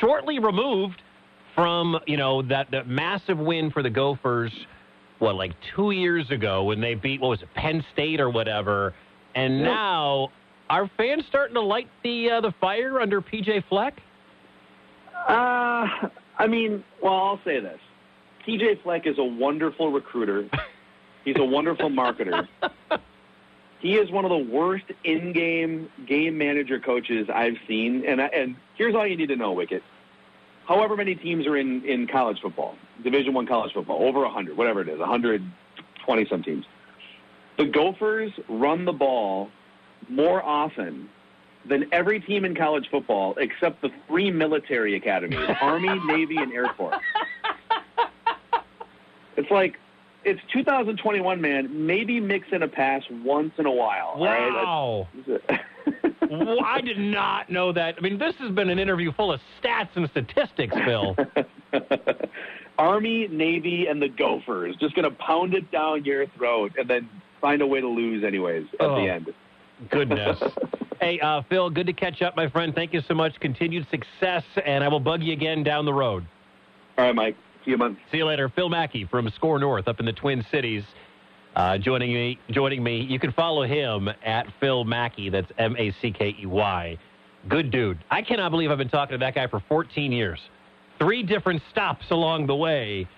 shortly 0.00 0.38
removed 0.38 1.02
from, 1.54 1.98
you 2.06 2.16
know, 2.16 2.42
that, 2.42 2.70
that 2.70 2.88
massive 2.88 3.38
win 3.38 3.70
for 3.70 3.82
the 3.82 3.90
Gophers 3.90 4.52
what, 5.18 5.34
like 5.34 5.52
two 5.76 5.90
years 5.90 6.30
ago 6.30 6.64
when 6.64 6.80
they 6.80 6.94
beat, 6.94 7.20
what 7.20 7.28
was 7.28 7.42
it, 7.42 7.48
Penn 7.54 7.84
State 7.92 8.20
or 8.20 8.30
whatever. 8.30 8.94
And 9.34 9.58
Yep. 9.58 9.64
now, 9.64 10.28
are 10.70 10.90
fans 10.96 11.24
starting 11.28 11.54
to 11.54 11.60
light 11.60 11.88
the 12.02 12.30
uh, 12.30 12.40
the 12.40 12.52
fire 12.60 13.00
under 13.00 13.20
PJ 13.20 13.64
Fleck? 13.68 14.00
Uh, 15.28 16.08
I 16.38 16.46
mean, 16.48 16.82
well, 17.02 17.12
I'll 17.14 17.40
say 17.44 17.60
this. 17.60 17.78
PJ 18.46 18.82
Fleck 18.82 19.06
is 19.06 19.18
a 19.18 19.24
wonderful 19.24 19.92
recruiter. 19.92 20.48
He's 21.24 21.36
a 21.38 21.44
wonderful 21.44 21.90
marketer. 21.90 22.48
He 23.80 23.96
is 23.96 24.10
one 24.10 24.24
of 24.24 24.30
the 24.30 24.52
worst 24.52 24.84
in-game 25.04 25.90
game 26.06 26.36
manager 26.36 26.78
coaches 26.78 27.28
I've 27.32 27.56
seen. 27.66 28.04
And 28.06 28.20
I, 28.20 28.26
and 28.26 28.56
here's 28.76 28.94
all 28.94 29.06
you 29.06 29.16
need 29.16 29.28
to 29.28 29.36
know, 29.36 29.54
Wickett. 29.54 29.80
However 30.66 30.96
many 30.96 31.14
teams 31.14 31.46
are 31.46 31.56
in, 31.56 31.84
in 31.84 32.06
college 32.06 32.40
football, 32.40 32.76
Division 33.02 33.32
One 33.32 33.46
college 33.46 33.72
football, 33.72 34.02
over 34.02 34.20
100, 34.20 34.56
whatever 34.56 34.82
it 34.82 34.88
is, 34.88 34.98
120 34.98 36.26
some 36.28 36.42
teams. 36.42 36.66
The 37.56 37.64
Gophers 37.64 38.32
run 38.48 38.84
the 38.84 38.92
ball 38.92 39.50
more 40.08 40.44
often 40.44 41.08
than 41.66 41.86
every 41.92 42.20
team 42.20 42.44
in 42.44 42.54
college 42.54 42.88
football 42.90 43.34
except 43.38 43.82
the 43.82 43.90
three 44.06 44.30
military 44.30 44.94
academies 44.94 45.48
Army, 45.60 46.00
Navy, 46.06 46.36
and 46.36 46.52
Air 46.52 46.72
Force. 46.76 46.96
It's 49.36 49.50
like, 49.50 49.78
it's 50.24 50.40
2021, 50.52 51.40
man. 51.40 51.86
Maybe 51.86 52.20
mix 52.20 52.46
in 52.52 52.62
a 52.62 52.68
pass 52.68 53.02
once 53.24 53.52
in 53.58 53.66
a 53.66 53.70
while. 53.70 54.14
right? 54.18 54.50
Wow. 54.52 55.08
That's- 55.26 55.60
Well, 56.30 56.58
I 56.64 56.80
did 56.80 56.98
not 56.98 57.50
know 57.50 57.72
that. 57.72 57.96
I 57.98 58.00
mean, 58.02 58.16
this 58.16 58.36
has 58.36 58.52
been 58.52 58.70
an 58.70 58.78
interview 58.78 59.10
full 59.10 59.32
of 59.32 59.40
stats 59.60 59.88
and 59.96 60.08
statistics, 60.10 60.72
Phil. 60.84 61.16
Army, 62.78 63.26
Navy, 63.28 63.86
and 63.88 64.00
the 64.00 64.08
Gophers 64.08 64.76
just 64.76 64.94
going 64.94 65.10
to 65.10 65.16
pound 65.16 65.54
it 65.54 65.70
down 65.72 66.04
your 66.04 66.26
throat 66.28 66.72
and 66.78 66.88
then 66.88 67.08
find 67.40 67.62
a 67.62 67.66
way 67.66 67.80
to 67.80 67.88
lose 67.88 68.22
anyways 68.24 68.64
at 68.78 68.86
Oh. 68.86 68.94
the 68.96 69.10
end. 69.10 69.34
Goodness. 69.90 70.40
hey, 71.00 71.18
uh, 71.20 71.42
Phil, 71.48 71.68
good 71.68 71.86
to 71.86 71.92
catch 71.92 72.22
up, 72.22 72.36
my 72.36 72.48
friend. 72.48 72.74
Thank 72.74 72.92
you 72.92 73.00
so 73.08 73.14
much. 73.14 73.38
Continued 73.40 73.86
success, 73.90 74.44
and 74.64 74.84
I 74.84 74.88
will 74.88 75.00
bug 75.00 75.22
you 75.22 75.32
again 75.32 75.62
down 75.64 75.84
the 75.84 75.92
road. 75.94 76.24
All 76.96 77.06
right, 77.06 77.14
Mike. 77.14 77.36
See 78.10 78.18
you. 78.18 78.26
Later. 78.26 78.48
Phil 78.48 78.68
Mackey 78.68 79.04
from 79.04 79.28
SKOR 79.30 79.58
North 79.58 79.88
up 79.88 80.00
in 80.00 80.06
the 80.06 80.12
Twin 80.12 80.44
Cities. 80.50 80.84
Uh, 81.56 81.78
joining 81.78 82.12
me, 82.12 82.38
joining 82.50 82.82
me. 82.82 83.00
You 83.00 83.18
can 83.18 83.32
follow 83.32 83.64
him 83.64 84.08
at 84.24 84.46
Phil 84.60 84.84
Mackey. 84.84 85.30
That's 85.30 85.50
M 85.58 85.74
A 85.78 85.92
C 86.00 86.12
K 86.12 86.36
E 86.40 86.46
Y. 86.46 86.98
Good 87.48 87.70
dude. 87.70 87.98
I 88.10 88.22
cannot 88.22 88.50
believe 88.50 88.70
I've 88.70 88.78
been 88.78 88.88
talking 88.88 89.14
to 89.14 89.18
that 89.18 89.34
guy 89.34 89.46
for 89.46 89.60
14 89.68 90.12
years. 90.12 90.38
Three 90.98 91.22
different 91.22 91.62
stops 91.70 92.04
along 92.10 92.46
the 92.46 92.54
way. 92.54 93.08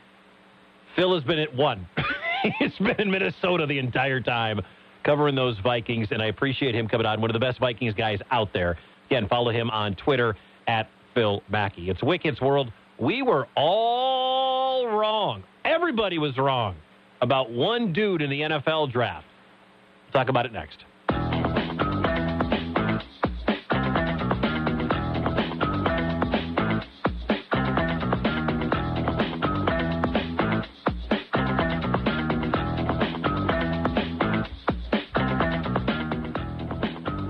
Phil 0.96 1.14
has 1.14 1.24
been 1.24 1.38
at 1.38 1.54
one. 1.54 1.86
He's 2.58 2.76
been 2.78 3.00
in 3.00 3.10
Minnesota 3.10 3.66
the 3.66 3.78
entire 3.78 4.20
time, 4.20 4.60
covering 5.04 5.34
those 5.34 5.58
Vikings, 5.58 6.08
and 6.10 6.22
I 6.22 6.26
appreciate 6.26 6.74
him 6.74 6.88
coming 6.88 7.06
on. 7.06 7.20
One 7.20 7.30
of 7.30 7.34
the 7.34 7.40
best 7.40 7.58
Vikings 7.58 7.94
guys 7.94 8.20
out 8.30 8.52
there. 8.52 8.78
Again, 9.06 9.28
follow 9.28 9.50
him 9.50 9.70
on 9.70 9.94
Twitter 9.96 10.36
at 10.66 10.88
Phil 11.14 11.42
Mackey. 11.48 11.90
It's 11.90 12.02
Wickett's 12.02 12.40
World. 12.40 12.72
We 13.02 13.22
were 13.22 13.48
all 13.56 14.86
wrong. 14.86 15.42
Everybody 15.64 16.18
was 16.18 16.38
wrong 16.38 16.76
about 17.20 17.50
one 17.50 17.92
dude 17.92 18.22
in 18.22 18.30
the 18.30 18.42
NFL 18.42 18.92
draft. 18.92 19.26
Talk 20.12 20.28
about 20.28 20.46
it 20.46 20.52
next. 20.52 20.76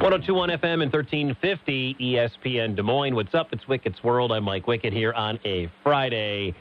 One 0.03 0.11
zero 0.11 0.27
two 0.27 0.35
one 0.35 0.49
FM 0.49 0.83
and 0.83 0.93
1350 0.93 1.95
ESPN 2.01 2.75
Des 2.75 2.83
Moines. 2.83 3.15
What's 3.15 3.37
up? 3.37 3.53
It's 3.53 3.63
Wickett's 3.69 4.03
World. 4.03 4.33
I'm 4.33 4.43
Mike 4.43 4.67
Wickett 4.67 4.93
here 4.93 5.13
on 5.13 5.39
a 5.45 5.71
Friday. 5.85 6.57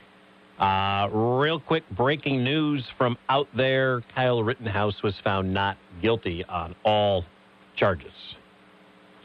Uh, 0.60 1.08
real 1.12 1.60
quick 1.60 1.82
breaking 1.98 2.44
news 2.44 2.86
from 3.00 3.18
out 3.30 3.48
there 3.58 4.04
Kyle 4.14 4.44
Rittenhouse 4.44 5.02
was 5.02 5.16
found 5.24 5.52
not 5.52 5.76
guilty 6.04 6.46
on 6.46 6.76
all 6.86 7.26
charges. 7.76 8.12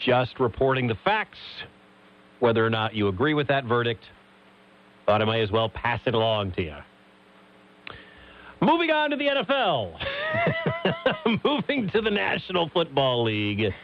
Just 0.03 0.41
reporting 0.41 0.87
the 0.87 0.97
facts. 1.05 1.37
Whether 2.41 2.65
or 2.65 2.71
not 2.71 2.95
you 2.95 3.09
agree 3.09 3.35
with 3.35 3.49
that 3.49 3.67
verdict, 3.67 4.05
thought 5.05 5.21
I 5.21 5.27
might 5.27 5.43
as 5.43 5.51
well 5.51 5.69
pass 5.69 6.01
it 6.07 6.15
along 6.15 6.53
to 6.53 6.63
you. 6.63 6.77
Moving 8.63 8.91
on 8.91 9.11
to 9.11 9.17
the 9.17 9.27
NFL. 9.27 9.99
Moving 11.45 11.91
to 11.91 12.01
the 12.01 12.11
National 12.11 12.71
Football 12.71 13.25
League. 13.25 13.75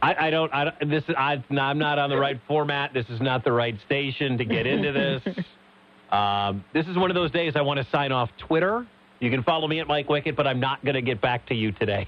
I, 0.00 0.26
I 0.26 0.30
don't. 0.30 0.52
I 0.54 0.64
don't. 0.64 0.90
This 0.90 1.04
is. 1.08 1.14
I, 1.16 1.42
I'm 1.50 1.78
not 1.78 1.98
on 1.98 2.10
the 2.10 2.16
right 2.18 2.40
format. 2.46 2.92
This 2.94 3.06
is 3.08 3.20
not 3.20 3.44
the 3.44 3.52
right 3.52 3.76
station 3.86 4.38
to 4.38 4.44
get 4.44 4.66
into 4.66 4.92
this. 4.92 5.36
um, 6.12 6.64
this 6.72 6.86
is 6.86 6.96
one 6.96 7.10
of 7.10 7.14
those 7.14 7.30
days 7.30 7.54
I 7.56 7.62
want 7.62 7.78
to 7.80 7.86
sign 7.90 8.12
off 8.12 8.30
Twitter. 8.38 8.86
You 9.20 9.30
can 9.30 9.42
follow 9.42 9.66
me 9.66 9.80
at 9.80 9.88
Mike 9.88 10.06
Wickett, 10.08 10.36
but 10.36 10.46
I'm 10.46 10.60
not 10.60 10.84
going 10.84 10.94
to 10.94 11.02
get 11.02 11.20
back 11.20 11.46
to 11.48 11.54
you 11.54 11.72
today. 11.72 12.06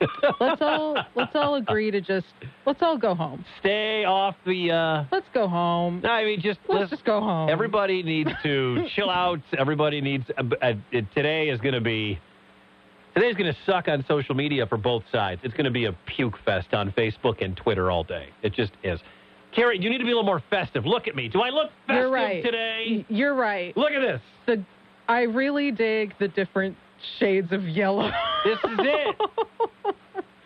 Let's 0.40 0.62
all 0.62 0.96
let's 1.16 1.34
all 1.34 1.56
agree 1.56 1.90
to 1.90 2.00
just 2.00 2.26
let's 2.66 2.80
all 2.82 2.96
go 2.96 3.16
home. 3.16 3.44
Stay 3.58 4.04
off 4.04 4.36
the. 4.46 4.70
Uh, 4.70 5.04
Let's 5.10 5.26
go 5.34 5.48
home. 5.48 6.04
I 6.04 6.24
mean, 6.24 6.40
just 6.40 6.60
Let's 6.68 6.82
listen- 6.82 6.96
just 6.98 7.04
go 7.04 7.20
home. 7.20 7.50
Everybody 7.50 8.02
needs 8.04 8.30
to 8.44 8.86
chill 8.94 9.10
out. 9.10 9.40
Everybody 9.56 10.00
needs. 10.00 10.24
Uh, 10.36 10.44
uh, 10.62 10.72
today 11.16 11.48
is 11.48 11.60
going 11.60 11.74
to 11.74 11.80
be. 11.80 12.18
Today's 13.18 13.34
going 13.34 13.52
to 13.52 13.58
suck 13.66 13.88
on 13.88 14.04
social 14.06 14.36
media 14.36 14.64
for 14.64 14.76
both 14.76 15.02
sides. 15.10 15.40
It's 15.42 15.54
going 15.54 15.64
to 15.64 15.72
be 15.72 15.86
a 15.86 15.92
puke 16.06 16.38
fest 16.44 16.72
on 16.72 16.92
Facebook 16.92 17.44
and 17.44 17.56
Twitter 17.56 17.90
all 17.90 18.04
day. 18.04 18.28
It 18.42 18.54
just 18.54 18.70
is. 18.84 19.00
Carrie, 19.52 19.76
you 19.82 19.90
need 19.90 19.98
to 19.98 20.04
be 20.04 20.12
a 20.12 20.14
little 20.14 20.22
more 20.22 20.40
festive. 20.50 20.86
Look 20.86 21.08
at 21.08 21.16
me. 21.16 21.26
Do 21.26 21.40
I 21.40 21.48
look 21.48 21.72
festive 21.88 21.96
You're 21.96 22.10
right. 22.12 22.44
today? 22.44 23.04
You're 23.08 23.34
right. 23.34 23.76
Look 23.76 23.90
at 23.90 24.00
this. 24.00 24.20
The 24.46 24.64
I 25.08 25.22
really 25.22 25.72
dig 25.72 26.14
the 26.20 26.28
different 26.28 26.76
shades 27.18 27.50
of 27.50 27.64
yellow. 27.64 28.08
This 28.44 28.58
is 28.58 28.78
it. 28.78 29.16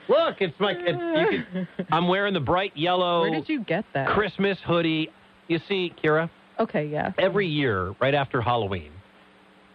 Look, 0.08 0.36
it's 0.40 0.58
like 0.58 0.78
can, 0.78 1.68
I'm 1.90 2.08
wearing 2.08 2.32
the 2.32 2.40
bright 2.40 2.74
yellow 2.74 3.20
Where 3.20 3.32
did 3.32 3.50
you 3.50 3.64
get 3.64 3.84
that? 3.92 4.08
Christmas 4.08 4.56
hoodie. 4.64 5.10
You 5.48 5.60
see, 5.68 5.92
Kira, 6.02 6.30
Okay, 6.58 6.86
yeah. 6.86 7.12
every 7.18 7.46
year, 7.48 7.94
right 8.00 8.14
after 8.14 8.40
Halloween, 8.40 8.92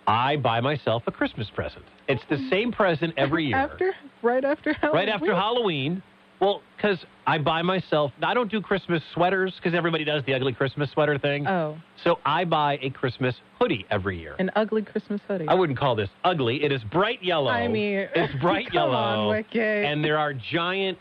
I 0.08 0.38
buy 0.38 0.62
myself 0.62 1.04
a 1.08 1.12
Christmas 1.12 1.50
present. 1.54 1.84
It's 2.08 2.24
the 2.30 2.38
same 2.50 2.72
present 2.72 3.13
every 3.17 3.46
year. 3.46 3.58
After 3.58 3.93
right 4.22 4.43
after 4.46 4.74
Halloween. 4.74 4.96
right 4.96 5.10
after 5.10 5.36
Halloween. 5.36 6.04
Well, 6.39 6.62
because 6.76 7.00
I 7.26 7.39
buy 7.39 7.63
myself, 7.63 8.12
I 8.22 8.34
don't 8.36 8.50
do 8.50 8.62
Christmas 8.62 9.02
sweaters 9.13 9.54
because 9.58 9.76
everybody 9.76 10.06
does 10.06 10.24
the 10.26 10.36
ugly 10.36 10.54
Christmas 10.54 10.89
sweater 10.91 11.17
thing. 11.17 11.48
Oh, 11.48 11.78
So 12.04 12.20
I 12.26 12.46
buy 12.46 12.78
a 12.82 12.91
Christmas 12.91 13.36
hoodie 13.60 13.86
every 13.89 14.20
year. 14.20 14.36
an 14.38 14.52
ugly 14.56 14.84
Christmas 14.84 15.20
hoodie. 15.28 15.48
I 15.48 15.56
wouldn't 15.56 15.80
call 15.80 15.96
this 15.96 16.10
ugly. 16.24 16.63
It 16.63 16.72
is 16.72 16.82
bright 16.91 17.24
yellow. 17.24 17.50
I 17.50 17.67
mean, 17.67 18.08
it's 18.15 18.34
bright 18.41 18.67
come 18.67 18.74
yellow. 18.76 18.91
on, 19.32 19.43
Wickett. 19.43 19.86
And 19.91 20.06
there 20.06 20.20
are 20.20 20.32
giant 20.34 21.00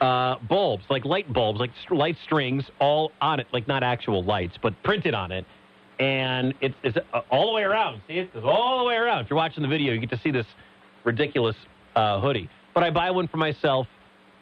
uh, 0.00 0.36
bulbs, 0.48 0.84
like 0.88 1.04
light 1.04 1.30
bulbs, 1.32 1.58
like 1.58 1.70
st- 1.84 1.98
light 1.98 2.16
strings, 2.24 2.62
all 2.80 3.10
on 3.20 3.40
it, 3.40 3.48
like 3.52 3.66
not 3.66 3.82
actual 3.82 4.22
lights, 4.22 4.56
but 4.62 4.80
printed 4.84 5.12
on 5.12 5.32
it. 5.32 5.44
And 5.98 6.54
it's, 6.60 6.74
it's 6.84 6.96
uh, 7.12 7.20
all 7.30 7.46
the 7.48 7.52
way 7.52 7.62
around. 7.62 8.00
See, 8.06 8.14
it 8.14 8.32
goes 8.32 8.44
all 8.46 8.78
the 8.78 8.84
way 8.84 8.94
around. 8.94 9.24
If 9.24 9.30
you're 9.30 9.36
watching 9.36 9.62
the 9.62 9.68
video, 9.68 9.92
you 9.92 9.98
get 10.00 10.10
to 10.10 10.20
see 10.22 10.30
this 10.30 10.46
ridiculous 11.04 11.56
uh, 11.96 12.20
hoodie. 12.20 12.48
But 12.74 12.84
I 12.84 12.90
buy 12.90 13.10
one 13.10 13.26
for 13.26 13.38
myself 13.38 13.86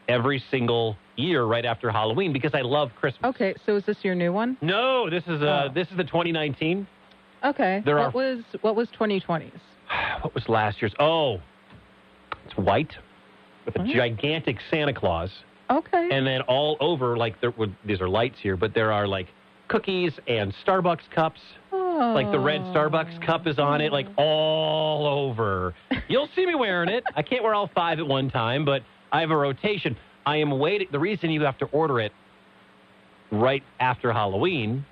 every 0.08 0.42
single 0.50 0.96
year 1.16 1.44
right 1.44 1.64
after 1.64 1.90
Halloween 1.90 2.32
because 2.32 2.52
I 2.54 2.60
love 2.60 2.90
Christmas. 3.00 3.30
Okay, 3.34 3.54
so 3.64 3.76
is 3.76 3.84
this 3.86 3.96
your 4.02 4.14
new 4.14 4.32
one? 4.32 4.58
No, 4.60 5.08
this 5.08 5.22
is 5.26 5.40
uh, 5.42 5.68
Oh. 5.70 5.72
this 5.74 5.88
is 5.90 5.96
the 5.96 6.04
2019. 6.04 6.86
Okay. 7.44 7.82
There 7.84 7.96
what 7.96 8.04
are- 8.06 8.10
was 8.10 8.44
what 8.60 8.76
was 8.76 8.88
2020's? 8.98 9.52
what 10.22 10.34
was 10.34 10.46
last 10.48 10.82
year's? 10.82 10.92
Oh, 11.00 11.40
it's 12.44 12.56
white 12.56 12.92
with 13.64 13.76
a 13.76 13.78
What? 13.80 13.88
gigantic 13.88 14.58
Santa 14.70 14.92
Claus, 14.92 15.30
Okay. 15.70 16.08
and 16.12 16.26
then 16.26 16.42
all 16.42 16.76
over 16.80 17.16
like 17.16 17.40
there 17.40 17.50
were 17.52 17.68
these 17.84 18.00
are 18.02 18.08
lights 18.08 18.36
here, 18.42 18.56
but 18.56 18.74
there 18.74 18.92
are 18.92 19.06
like 19.08 19.28
cookies 19.68 20.12
and 20.26 20.54
Starbucks 20.64 21.10
cups. 21.14 21.40
Like 21.72 22.30
the 22.30 22.38
red 22.38 22.60
Starbucks 22.60 23.24
cup 23.24 23.46
is 23.46 23.58
on 23.58 23.80
it, 23.80 23.90
like 23.90 24.06
all 24.18 25.06
over. 25.06 25.74
You'll 26.08 26.28
see 26.36 26.44
me 26.44 26.54
wearing 26.54 26.90
it. 26.90 27.04
I 27.14 27.22
can't 27.22 27.42
wear 27.42 27.54
all 27.54 27.70
five 27.74 27.98
at 27.98 28.06
one 28.06 28.30
time, 28.30 28.66
but 28.66 28.82
I 29.12 29.20
have 29.20 29.30
a 29.30 29.36
rotation. 29.36 29.96
I 30.26 30.36
am 30.36 30.58
waiting. 30.58 30.88
The 30.92 30.98
reason 30.98 31.30
you 31.30 31.40
have 31.42 31.56
to 31.58 31.64
order 31.66 32.00
it 32.00 32.12
right 33.30 33.62
after 33.80 34.12
Halloween 34.12 34.84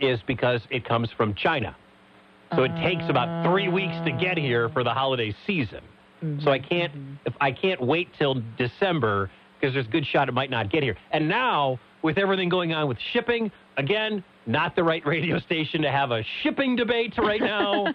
is 0.00 0.18
because 0.26 0.62
it 0.70 0.86
comes 0.86 1.10
from 1.16 1.34
China. 1.34 1.76
So 2.54 2.62
it 2.62 2.74
takes 2.76 3.04
about 3.08 3.44
three 3.50 3.68
weeks 3.68 3.94
to 4.04 4.12
get 4.12 4.38
here 4.38 4.68
for 4.70 4.84
the 4.84 4.92
holiday 4.92 5.34
season. 5.46 5.82
So 6.42 6.50
I 6.50 6.58
can't 6.58 6.92
if 7.26 7.34
I 7.40 7.52
can't 7.52 7.80
wait 7.80 8.08
till 8.18 8.42
December 8.56 9.30
because 9.60 9.74
there's 9.74 9.86
a 9.86 9.90
good 9.90 10.06
shot 10.06 10.28
it 10.28 10.32
might 10.32 10.50
not 10.50 10.70
get 10.70 10.82
here. 10.82 10.96
And 11.10 11.28
now 11.28 11.78
with 12.02 12.16
everything 12.16 12.48
going 12.48 12.72
on 12.72 12.88
with 12.88 12.98
shipping, 13.12 13.50
again, 13.76 14.22
not 14.46 14.76
the 14.76 14.84
right 14.84 15.04
radio 15.06 15.38
station 15.40 15.82
to 15.82 15.90
have 15.90 16.10
a 16.10 16.22
shipping 16.42 16.76
debate 16.76 17.14
right 17.18 17.40
now. 17.40 17.86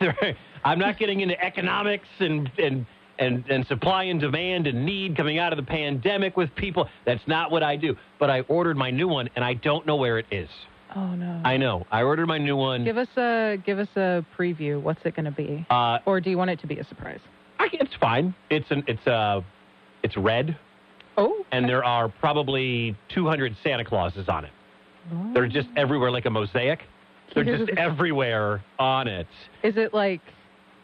I'm 0.64 0.78
not 0.78 0.98
getting 0.98 1.20
into 1.20 1.42
economics 1.42 2.08
and 2.20 2.50
and 2.58 2.86
and 3.18 3.44
and 3.48 3.66
supply 3.66 4.04
and 4.04 4.20
demand 4.20 4.66
and 4.66 4.84
need 4.84 5.16
coming 5.16 5.38
out 5.38 5.52
of 5.52 5.56
the 5.56 5.64
pandemic 5.64 6.36
with 6.36 6.54
people. 6.54 6.88
That's 7.04 7.26
not 7.26 7.50
what 7.50 7.62
I 7.62 7.76
do. 7.76 7.96
But 8.18 8.30
I 8.30 8.40
ordered 8.42 8.76
my 8.76 8.90
new 8.90 9.08
one 9.08 9.28
and 9.36 9.44
I 9.44 9.54
don't 9.54 9.86
know 9.86 9.96
where 9.96 10.18
it 10.18 10.26
is. 10.30 10.48
Oh 10.94 11.14
no. 11.14 11.40
I 11.44 11.56
know. 11.56 11.86
I 11.90 12.02
ordered 12.02 12.26
my 12.26 12.38
new 12.38 12.56
one. 12.56 12.84
Give 12.84 12.98
us 12.98 13.08
a 13.16 13.56
give 13.64 13.78
us 13.78 13.88
a 13.96 14.24
preview. 14.38 14.80
What's 14.80 15.00
it 15.04 15.16
going 15.16 15.24
to 15.24 15.30
be? 15.30 15.66
Uh, 15.70 15.98
or 16.06 16.20
do 16.20 16.30
you 16.30 16.38
want 16.38 16.50
it 16.50 16.60
to 16.60 16.66
be 16.66 16.78
a 16.78 16.84
surprise? 16.84 17.20
I, 17.58 17.68
it's 17.72 17.94
fine. 18.00 18.34
It's 18.50 18.70
an 18.70 18.84
it's 18.86 19.06
uh 19.06 19.40
it's 20.02 20.16
red 20.16 20.58
Oh. 21.16 21.44
and 21.52 21.68
there 21.68 21.84
are 21.84 22.08
probably 22.08 22.96
200 23.14 23.56
Santa 23.62 23.84
Clauses 23.84 24.28
on 24.28 24.44
it. 24.44 24.52
Oh. 25.12 25.30
They're 25.34 25.48
just 25.48 25.68
oh. 25.76 25.80
everywhere 25.80 26.10
like 26.10 26.26
a 26.26 26.30
mosaic. 26.30 26.80
They're 27.34 27.44
just 27.44 27.70
everywhere 27.78 28.62
on 28.78 29.08
it. 29.08 29.26
Is 29.62 29.76
it 29.76 29.94
like 29.94 30.20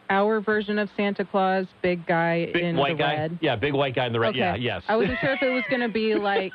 our 0.09 0.41
version 0.41 0.79
of 0.79 0.89
Santa 0.97 1.23
Claus, 1.23 1.67
big 1.81 2.05
guy 2.07 2.47
Big 2.51 2.63
in 2.63 2.77
white 2.77 2.97
the 2.97 3.03
guy. 3.03 3.15
red? 3.15 3.39
Yeah, 3.41 3.55
big 3.55 3.73
white 3.73 3.95
guy 3.95 4.07
in 4.07 4.13
the 4.13 4.19
red. 4.19 4.29
Okay. 4.29 4.39
Yeah, 4.39 4.55
yes. 4.55 4.83
I 4.87 4.95
wasn't 4.95 5.19
sure 5.21 5.33
if 5.33 5.41
it 5.43 5.51
was 5.51 5.63
going 5.69 5.81
to 5.81 5.89
be 5.89 6.15
like 6.15 6.51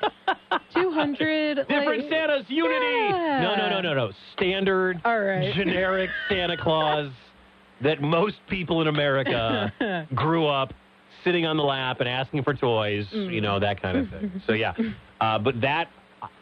200. 0.74 1.56
Different 1.56 1.86
like, 1.86 2.10
Santas, 2.10 2.44
unity. 2.48 2.84
Yeah. 2.84 3.40
No, 3.42 3.54
no, 3.56 3.70
no, 3.70 3.80
no, 3.80 3.94
no. 3.94 4.12
Standard, 4.36 5.00
All 5.04 5.20
right. 5.20 5.54
generic 5.54 6.10
Santa 6.28 6.56
Claus 6.56 7.10
that 7.82 8.02
most 8.02 8.36
people 8.48 8.80
in 8.82 8.88
America 8.88 10.06
grew 10.14 10.46
up 10.46 10.72
sitting 11.24 11.46
on 11.46 11.56
the 11.56 11.62
lap 11.64 12.00
and 12.00 12.08
asking 12.08 12.42
for 12.44 12.54
toys, 12.54 13.06
Mm. 13.12 13.32
you 13.32 13.40
know, 13.40 13.58
that 13.58 13.80
kind 13.82 13.98
of 13.98 14.08
thing. 14.10 14.42
So, 14.46 14.52
yeah. 14.52 14.74
Uh, 15.20 15.38
but 15.38 15.58
that, 15.62 15.88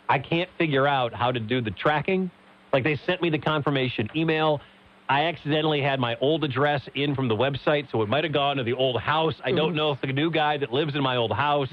I 0.08 0.18
can't 0.18 0.48
figure 0.58 0.88
out 0.88 1.12
how 1.14 1.30
to 1.30 1.38
do 1.38 1.60
the 1.60 1.70
tracking. 1.70 2.30
Like, 2.72 2.82
they 2.82 2.96
sent 3.06 3.22
me 3.22 3.30
the 3.30 3.38
confirmation 3.38 4.08
email. 4.16 4.60
I 5.08 5.24
accidentally 5.26 5.82
had 5.82 6.00
my 6.00 6.16
old 6.20 6.42
address 6.42 6.80
in 6.94 7.14
from 7.14 7.28
the 7.28 7.36
website, 7.36 7.88
so 7.92 8.02
it 8.02 8.08
might 8.08 8.24
have 8.24 8.32
gone 8.32 8.56
to 8.56 8.64
the 8.64 8.72
old 8.72 8.98
house. 9.00 9.34
I 9.44 9.52
don't 9.52 9.76
know 9.76 9.92
if 9.92 10.00
the 10.00 10.06
new 10.08 10.30
guy 10.32 10.56
that 10.56 10.72
lives 10.72 10.94
in 10.96 11.02
my 11.02 11.16
old 11.16 11.32
house 11.32 11.68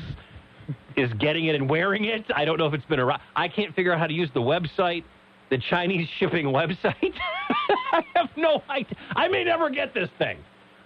is 0.97 1.11
getting 1.13 1.45
it 1.45 1.55
and 1.55 1.69
wearing 1.69 2.05
it. 2.05 2.25
I 2.35 2.45
don't 2.45 2.57
know 2.59 2.67
if 2.67 2.73
it's 2.73 2.85
been 2.85 2.99
around. 2.99 3.21
I 3.35 3.47
can't 3.47 3.73
figure 3.73 3.93
out 3.93 3.99
how 3.99 4.07
to 4.07 4.13
use 4.13 4.29
the 4.33 4.41
website, 4.41 5.03
the 5.49 5.57
Chinese 5.57 6.07
shipping 6.19 6.47
website. 6.47 7.13
I 7.93 8.03
have 8.15 8.29
no 8.37 8.61
idea. 8.69 8.97
I 9.15 9.29
may 9.29 9.45
never 9.45 9.69
get 9.69 9.93
this 9.93 10.09
thing. 10.19 10.37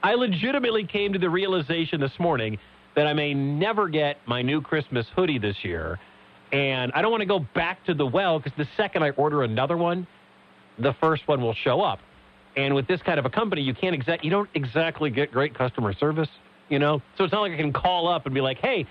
I 0.04 0.16
legitimately 0.16 0.86
came 0.86 1.14
to 1.14 1.20
the 1.20 1.30
realization 1.30 2.02
this 2.02 2.12
morning 2.20 2.60
that 2.96 3.08
I 3.08 3.14
may 3.14 3.34
never 3.34 3.88
get 3.88 4.18
my 4.28 4.42
new 4.42 4.62
Christmas 4.62 5.08
hoodie 5.16 5.40
this 5.40 5.56
year. 5.64 5.98
And 6.52 6.92
I 6.94 7.02
don't 7.02 7.10
want 7.10 7.22
to 7.22 7.26
go 7.26 7.40
back 7.40 7.84
to 7.86 7.94
the 7.94 8.06
well 8.06 8.38
because 8.38 8.52
the 8.58 8.68
second 8.76 9.04
I 9.04 9.12
order 9.12 9.44
another 9.44 9.78
one, 9.78 10.06
the 10.78 10.94
first 11.00 11.28
one 11.28 11.42
will 11.42 11.56
show 11.56 11.82
up. 11.82 12.00
And 12.58 12.76
with 12.76 12.86
this 12.86 13.02
kind 13.02 13.18
of 13.18 13.26
a 13.26 13.30
company, 13.30 13.62
you 13.62 13.74
can't 13.74 13.96
exact 13.96 14.24
you 14.24 14.30
don't 14.30 14.50
exactly 14.54 15.10
get 15.10 15.32
great 15.32 15.58
customer 15.58 15.94
service, 15.94 16.30
you 16.70 16.78
know. 16.78 17.02
So 17.18 17.24
it's 17.24 17.34
not 17.34 17.42
like 17.42 17.54
I 17.54 17.58
can 17.58 17.74
call 17.74 18.08
up 18.08 18.28
and 18.28 18.36
be 18.36 18.42
like, 18.42 18.60
"Hey, 18.60 18.86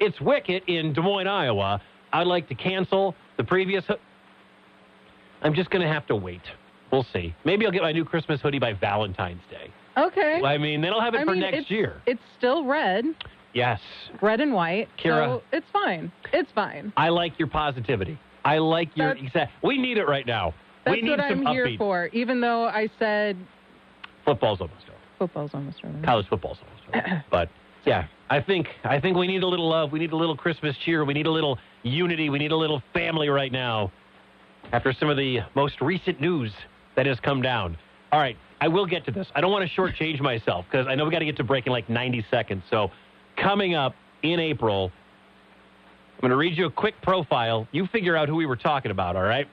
it's 0.00 0.18
Wickett 0.18 0.62
in 0.66 0.92
Des 0.92 1.00
Moines, 1.00 1.26
Iowa. 1.26 1.80
I'd 2.12 2.26
like 2.26 2.46
to 2.48 2.54
cancel 2.54 3.14
the 3.38 3.44
previous." 3.44 3.86
Ho-. 3.86 3.96
I'm 5.40 5.54
just 5.54 5.70
going 5.70 5.80
to 5.80 5.88
have 5.88 6.06
to 6.08 6.16
wait. 6.16 6.42
We'll 6.92 7.06
see. 7.14 7.34
Maybe 7.44 7.64
I'll 7.64 7.72
get 7.72 7.82
my 7.82 7.92
new 7.92 8.04
Christmas 8.04 8.42
hoodie 8.42 8.58
by 8.58 8.74
Valentine's 8.74 9.42
Day. 9.50 9.70
Okay. 9.96 10.40
Well, 10.42 10.50
I 10.52 10.58
mean, 10.58 10.80
then 10.80 10.92
I'll 10.92 11.00
have 11.00 11.14
it 11.14 11.20
I 11.20 11.24
for 11.24 11.30
mean, 11.32 11.40
next 11.40 11.58
it's, 11.58 11.70
year. 11.70 12.02
It's 12.06 12.20
still 12.38 12.64
red, 12.64 13.04
Yes, 13.54 13.80
red 14.20 14.40
and 14.42 14.52
white. 14.52 14.88
Kira. 15.02 15.26
So 15.38 15.42
it's 15.52 15.66
fine. 15.72 16.12
It's 16.34 16.50
fine. 16.52 16.92
I 16.96 17.08
like 17.08 17.38
your 17.38 17.48
positivity. 17.48 18.18
I 18.44 18.58
like 18.58 18.94
your 18.94 19.08
That's- 19.08 19.26
exact. 19.26 19.52
We 19.62 19.78
need 19.78 19.96
it 19.96 20.06
right 20.06 20.26
now. 20.26 20.52
That's 20.84 20.96
we 20.96 21.02
need 21.02 21.10
what 21.18 21.20
some 21.30 21.46
I'm 21.46 21.54
here 21.54 21.66
upbeat. 21.66 21.78
for. 21.78 22.10
Even 22.12 22.40
though 22.42 22.64
I 22.66 22.88
said 22.98 23.36
Football's 24.26 24.60
almost 24.60 24.84
over. 24.88 24.98
football's 25.18 25.50
almost 25.54 25.78
over. 25.84 25.94
college 26.04 26.26
football's 26.28 26.58
almost 26.62 27.06
over. 27.08 27.24
but 27.30 27.48
yeah, 27.86 28.06
I 28.28 28.40
think 28.42 28.68
I 28.84 29.00
think 29.00 29.16
we 29.16 29.26
need 29.26 29.42
a 29.42 29.46
little 29.46 29.68
love. 29.68 29.90
We 29.90 29.98
need 30.00 30.12
a 30.12 30.16
little 30.16 30.36
Christmas 30.36 30.76
cheer. 30.84 31.04
We 31.04 31.14
need 31.14 31.26
a 31.26 31.30
little 31.30 31.58
unity. 31.82 32.28
We 32.28 32.38
need 32.38 32.52
a 32.52 32.56
little 32.56 32.82
family 32.92 33.28
right 33.30 33.50
now. 33.52 33.90
After 34.72 34.92
some 34.92 35.08
of 35.08 35.16
the 35.16 35.38
most 35.54 35.80
recent 35.80 36.20
news 36.20 36.52
that 36.96 37.06
has 37.06 37.18
come 37.20 37.40
down. 37.40 37.78
All 38.12 38.18
right, 38.20 38.36
I 38.60 38.68
will 38.68 38.86
get 38.86 39.04
to 39.06 39.10
this. 39.10 39.26
I 39.34 39.40
don't 39.40 39.52
want 39.52 39.68
to 39.68 39.76
shortchange 39.76 40.20
myself 40.20 40.64
because 40.70 40.86
I 40.86 40.94
know 40.94 41.04
we 41.04 41.10
got 41.10 41.18
to 41.18 41.24
get 41.24 41.36
to 41.36 41.44
break 41.44 41.66
in 41.66 41.72
like 41.72 41.88
90 41.88 42.24
seconds. 42.30 42.62
So 42.70 42.90
coming 43.36 43.74
up 43.74 43.94
in 44.22 44.40
April, 44.40 44.90
I'm 46.14 46.20
going 46.20 46.30
to 46.30 46.36
read 46.36 46.56
you 46.56 46.66
a 46.66 46.70
quick 46.70 46.94
profile. 47.02 47.68
You 47.72 47.86
figure 47.88 48.16
out 48.16 48.28
who 48.28 48.36
we 48.36 48.46
were 48.46 48.56
talking 48.56 48.90
about. 48.90 49.16
All 49.16 49.22
right. 49.22 49.46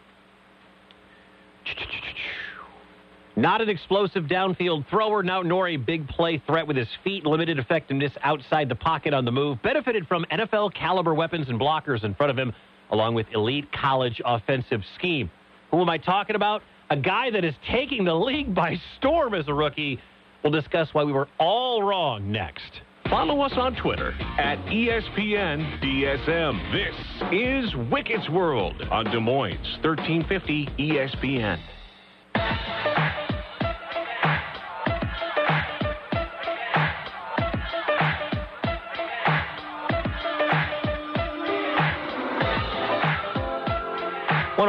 Not 3.36 3.62
an 3.62 3.70
explosive 3.70 4.26
downfield 4.26 4.88
thrower, 4.90 5.24
now 5.24 5.42
nor 5.42 5.68
a 5.68 5.78
big 5.78 6.08
play 6.08 6.42
threat 6.46 6.68
with 6.68 6.78
his 6.78 6.88
feet, 7.04 7.26
limited 7.26 7.58
effectiveness 7.58 8.12
outside 8.22 8.70
the 8.70 8.76
pocket 8.76 9.14
on 9.14 9.26
the 9.26 9.32
move. 9.32 9.62
Benefited 9.64 10.08
from 10.08 10.24
NFL 10.32 10.76
caliber 10.76 11.16
weapons 11.16 11.50
and 11.50 11.60
blockers 11.60 12.04
in 12.04 12.14
front 12.14 12.30
of 12.30 12.38
him, 12.38 12.54
along 12.92 13.16
with 13.16 13.26
elite 13.34 13.72
college 13.72 14.22
offensive 14.24 14.82
scheme. 14.96 15.32
Who 15.72 15.82
am 15.82 15.90
I 15.90 15.98
talking 15.98 16.36
about? 16.36 16.62
A 16.90 16.98
guy 16.98 17.32
that 17.32 17.44
is 17.44 17.56
taking 17.72 18.04
the 18.06 18.14
league 18.14 18.54
by 18.54 18.80
storm 18.98 19.34
as 19.34 19.48
a 19.48 19.54
rookie. 19.54 20.00
We'll 20.44 20.52
discuss 20.52 20.90
why 20.94 21.04
we 21.04 21.14
were 21.14 21.28
all 21.40 21.82
wrong 21.82 22.32
next. 22.32 22.82
Follow 23.10 23.42
us 23.42 23.54
on 23.56 23.76
Twitter 23.76 24.14
at 24.38 24.58
ESPN 24.66 25.82
DSM. 25.82 26.72
This 26.72 27.32
is 27.32 27.90
Wickett's 27.92 28.30
World 28.30 28.82
on 28.92 29.06
Des 29.06 29.20
Moines 29.20 29.78
1350 29.82 30.68
ESPN. 30.80 31.60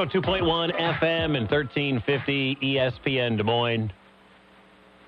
One 0.04 0.10
hundred 0.10 0.22
two 0.22 0.30
point 0.30 0.44
one 0.44 0.70
FM 0.70 1.34
and 1.34 1.48
thirteen 1.48 2.02
fifty 2.04 2.56
ESPN 2.56 3.38
Des 3.38 3.42
Moines. 3.42 3.90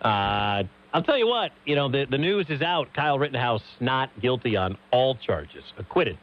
Uh, 0.01 0.63
I'll 0.95 1.03
tell 1.03 1.19
you 1.19 1.27
what, 1.27 1.51
you 1.67 1.77
know, 1.77 1.91
the, 1.91 2.07
the 2.11 2.17
news 2.17 2.47
is 2.49 2.63
out. 2.63 2.89
Kyle 2.95 3.19
Rittenhouse 3.19 3.61
not 3.79 4.09
guilty 4.23 4.57
on 4.57 4.79
all 4.93 5.15
charges, 5.17 5.65
acquitted 5.77 6.17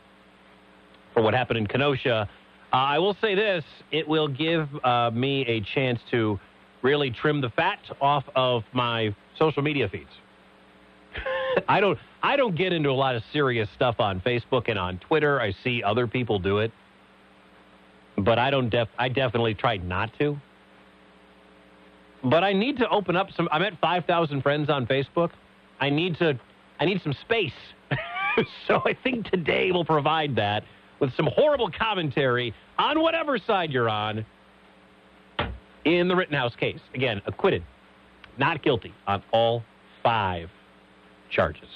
for 1.13 1.21
what 1.21 1.35
happened 1.35 1.59
in 1.59 1.67
Kenosha. 1.67 2.27
Uh, 2.71 2.75
I 2.75 2.97
will 2.97 3.15
say 3.21 3.35
this: 3.35 3.63
it 3.91 4.07
will 4.07 4.27
give 4.27 4.67
uh, 4.83 5.11
me 5.11 5.45
a 5.45 5.61
chance 5.61 5.99
to 6.09 6.39
really 6.81 7.11
trim 7.11 7.41
the 7.41 7.51
fat 7.51 7.77
off 8.01 8.23
of 8.35 8.63
my 8.73 9.15
social 9.37 9.61
media 9.61 9.87
feeds. 9.87 10.09
I 11.67 11.79
don't, 11.79 11.99
I 12.23 12.37
don't 12.37 12.55
get 12.55 12.73
into 12.73 12.89
a 12.89 12.97
lot 12.97 13.13
of 13.13 13.21
serious 13.31 13.69
stuff 13.75 13.99
on 13.99 14.19
Facebook 14.21 14.67
and 14.67 14.79
on 14.79 14.97
Twitter. 14.97 15.39
I 15.39 15.53
see 15.63 15.83
other 15.83 16.07
people 16.07 16.39
do 16.39 16.57
it 16.57 16.71
but 18.17 18.39
I 18.39 18.49
don't 18.49 18.69
def 18.69 18.87
I 18.97 19.09
definitely 19.09 19.53
tried 19.53 19.83
not 19.83 20.11
to. 20.19 20.37
But 22.23 22.43
I 22.43 22.53
need 22.53 22.77
to 22.77 22.89
open 22.89 23.15
up 23.15 23.27
some 23.35 23.49
I'm 23.51 23.63
at 23.63 23.79
5,000 23.79 24.41
friends 24.41 24.69
on 24.69 24.87
Facebook. 24.87 25.31
I 25.79 25.89
need 25.89 26.17
to 26.19 26.39
I 26.79 26.85
need 26.85 27.01
some 27.01 27.13
space. 27.13 27.53
so 28.67 28.81
I 28.85 28.95
think 29.03 29.29
today 29.29 29.71
will 29.71 29.85
provide 29.85 30.35
that 30.35 30.63
with 30.99 31.13
some 31.15 31.27
horrible 31.35 31.69
commentary 31.69 32.53
on 32.77 33.01
whatever 33.01 33.37
side 33.37 33.71
you're 33.71 33.89
on 33.89 34.25
in 35.85 36.07
the 36.07 36.15
Rittenhouse 36.15 36.55
case. 36.55 36.79
Again, 36.93 37.21
acquitted, 37.25 37.63
not 38.37 38.63
guilty 38.63 38.93
on 39.05 39.21
all 39.31 39.63
5 40.01 40.49
charges. 41.29 41.67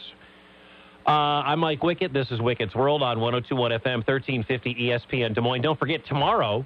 Uh, 1.08 1.42
I'm 1.46 1.60
Mike 1.60 1.80
Wickett. 1.80 2.12
This 2.12 2.32
is 2.32 2.42
Wickett's 2.42 2.76
World 2.76 3.02
on 3.02 3.22
1021 3.22 3.72
FM, 3.80 4.06
1350 4.06 4.76
ESPN 4.76 5.34
Des 5.34 5.40
Moines. 5.40 5.62
Don't 5.62 5.80
forget, 5.80 6.06
tomorrow 6.06 6.66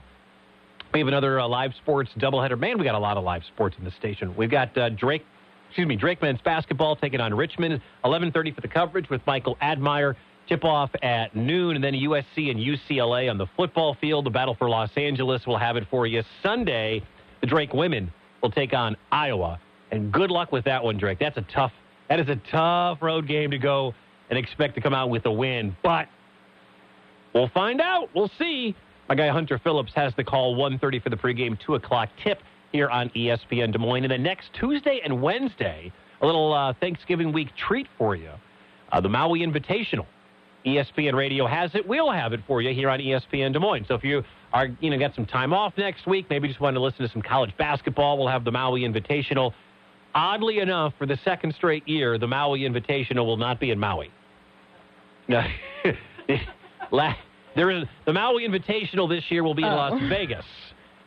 we 0.91 0.99
have 0.99 1.07
another 1.07 1.39
uh, 1.39 1.47
live 1.47 1.75
sports 1.75 2.09
doubleheader. 2.17 2.57
Man, 2.57 2.79
we 2.79 2.83
got 2.83 2.95
a 2.95 2.99
lot 2.99 3.17
of 3.17 3.23
live 3.23 3.43
sports 3.53 3.75
in 3.77 3.85
the 3.85 3.91
station. 3.91 4.35
We've 4.35 4.49
got 4.49 4.75
uh, 4.75 4.89
Drake, 4.89 5.23
excuse 5.67 5.87
me, 5.87 5.95
Drake 5.95 6.23
men's 6.23 6.41
basketball 6.41 6.95
taking 6.95 7.21
on 7.21 7.35
Richmond, 7.35 7.83
11:30 8.03 8.55
for 8.55 8.61
the 8.61 8.67
coverage 8.67 9.11
with 9.11 9.21
Michael 9.27 9.57
Admire. 9.61 10.17
Tip 10.49 10.65
off 10.65 10.89
at 11.03 11.35
noon, 11.35 11.75
and 11.75 11.83
then 11.83 11.93
USC 11.93 12.49
and 12.49 12.59
UCLA 12.59 13.29
on 13.29 13.37
the 13.37 13.45
football 13.55 13.93
field. 14.01 14.25
The 14.25 14.31
battle 14.31 14.55
for 14.55 14.67
Los 14.67 14.89
Angeles 14.97 15.45
will 15.45 15.59
have 15.59 15.75
it 15.75 15.85
for 15.91 16.07
you 16.07 16.23
Sunday. 16.41 17.03
The 17.41 17.47
Drake 17.47 17.75
women 17.75 18.11
will 18.41 18.49
take 18.49 18.73
on 18.73 18.97
Iowa, 19.11 19.59
and 19.91 20.11
good 20.11 20.31
luck 20.31 20.51
with 20.51 20.65
that 20.65 20.83
one, 20.83 20.97
Drake. 20.97 21.19
That's 21.19 21.37
a 21.37 21.45
tough. 21.53 21.73
That 22.09 22.19
is 22.19 22.27
a 22.27 22.37
tough 22.49 23.03
road 23.03 23.27
game 23.27 23.51
to 23.51 23.59
go 23.59 23.93
and 24.32 24.39
expect 24.39 24.73
to 24.75 24.82
come 24.82 24.93
out 24.93 25.09
with 25.09 25.25
a 25.27 25.32
win. 25.32 25.75
But 25.84 26.07
we'll 27.36 27.49
find 27.49 27.79
out. 27.79 28.09
We'll 28.15 28.32
see. 28.39 28.75
My 29.07 29.13
guy 29.13 29.27
Hunter 29.27 29.59
Phillips 29.59 29.91
has 29.93 30.13
the 30.15 30.23
call 30.23 30.55
1.30 30.55 31.03
for 31.03 31.09
the 31.09 31.17
pregame 31.17 31.59
2 31.59 31.75
o'clock 31.75 32.09
tip 32.23 32.39
here 32.71 32.89
on 32.89 33.09
ESPN 33.09 33.73
Des 33.73 33.77
Moines. 33.77 34.05
And 34.05 34.11
then 34.11 34.23
next 34.23 34.49
Tuesday 34.53 35.01
and 35.03 35.21
Wednesday, 35.21 35.91
a 36.21 36.25
little 36.25 36.53
uh, 36.53 36.73
Thanksgiving 36.79 37.34
week 37.34 37.49
treat 37.55 37.88
for 37.97 38.15
you. 38.15 38.32
Uh, 38.91 39.01
the 39.01 39.09
Maui 39.09 39.41
Invitational 39.41 40.05
ESPN 40.65 41.13
Radio 41.13 41.45
has 41.45 41.71
it. 41.75 41.86
We'll 41.86 42.11
have 42.11 42.32
it 42.32 42.39
for 42.47 42.61
you 42.61 42.73
here 42.73 42.89
on 42.89 42.99
ESPN 42.99 43.51
Des 43.51 43.59
Moines. 43.59 43.86
So 43.88 43.95
if 43.95 44.03
you 44.03 44.23
are, 44.53 44.67
you 44.79 44.89
know, 44.89 44.97
got 44.97 45.13
some 45.13 45.25
time 45.25 45.53
off 45.53 45.73
next 45.77 46.07
week, 46.07 46.27
maybe 46.29 46.47
just 46.47 46.61
want 46.61 46.75
to 46.75 46.82
listen 46.82 47.05
to 47.05 47.11
some 47.11 47.21
college 47.21 47.51
basketball, 47.57 48.17
we'll 48.17 48.27
have 48.27 48.45
the 48.45 48.51
Maui 48.51 48.82
Invitational. 48.82 49.53
Oddly 50.13 50.59
enough, 50.59 50.93
for 50.97 51.05
the 51.05 51.17
second 51.23 51.53
straight 51.55 51.88
year, 51.88 52.17
the 52.17 52.27
Maui 52.27 52.61
Invitational 52.61 53.25
will 53.25 53.38
not 53.38 53.59
be 53.59 53.71
in 53.71 53.79
Maui. 53.79 54.11
No, 55.32 55.41
there 57.55 57.69
is 57.71 57.86
the 58.05 58.13
Maui 58.13 58.47
Invitational 58.47 59.09
this 59.09 59.23
year 59.29 59.43
will 59.43 59.55
be 59.55 59.63
in 59.63 59.69
Oh. 59.69 59.75
Las 59.75 60.01
Vegas 60.09 60.45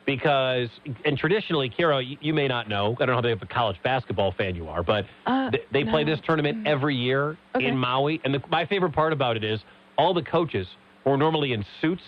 because, 0.06 0.68
and 1.04 1.16
traditionally, 1.16 1.70
Kira, 1.70 2.06
you, 2.06 2.16
you 2.20 2.34
may 2.34 2.46
not 2.46 2.68
know. 2.68 2.92
I 3.00 3.06
don't 3.06 3.08
know 3.08 3.14
how 3.14 3.20
big 3.22 3.32
of 3.32 3.42
a 3.42 3.46
college 3.46 3.76
basketball 3.82 4.32
fan 4.32 4.54
you 4.54 4.68
are, 4.68 4.82
but 4.82 5.06
Uh, 5.26 5.50
th- 5.50 5.64
they 5.72 5.84
play 5.84 6.04
this 6.04 6.20
tournament 6.26 6.66
every 6.66 6.94
year 6.94 7.36
Okay. 7.54 7.66
in 7.66 7.76
Maui. 7.76 8.20
And 8.24 8.34
the, 8.34 8.42
my 8.50 8.66
favorite 8.66 8.92
part 8.92 9.12
about 9.14 9.36
it 9.36 9.44
is 9.44 9.60
all 9.96 10.12
the 10.12 10.22
coaches 10.22 10.66
who 11.04 11.10
are 11.10 11.16
normally 11.16 11.52
in 11.54 11.64
suits 11.80 12.02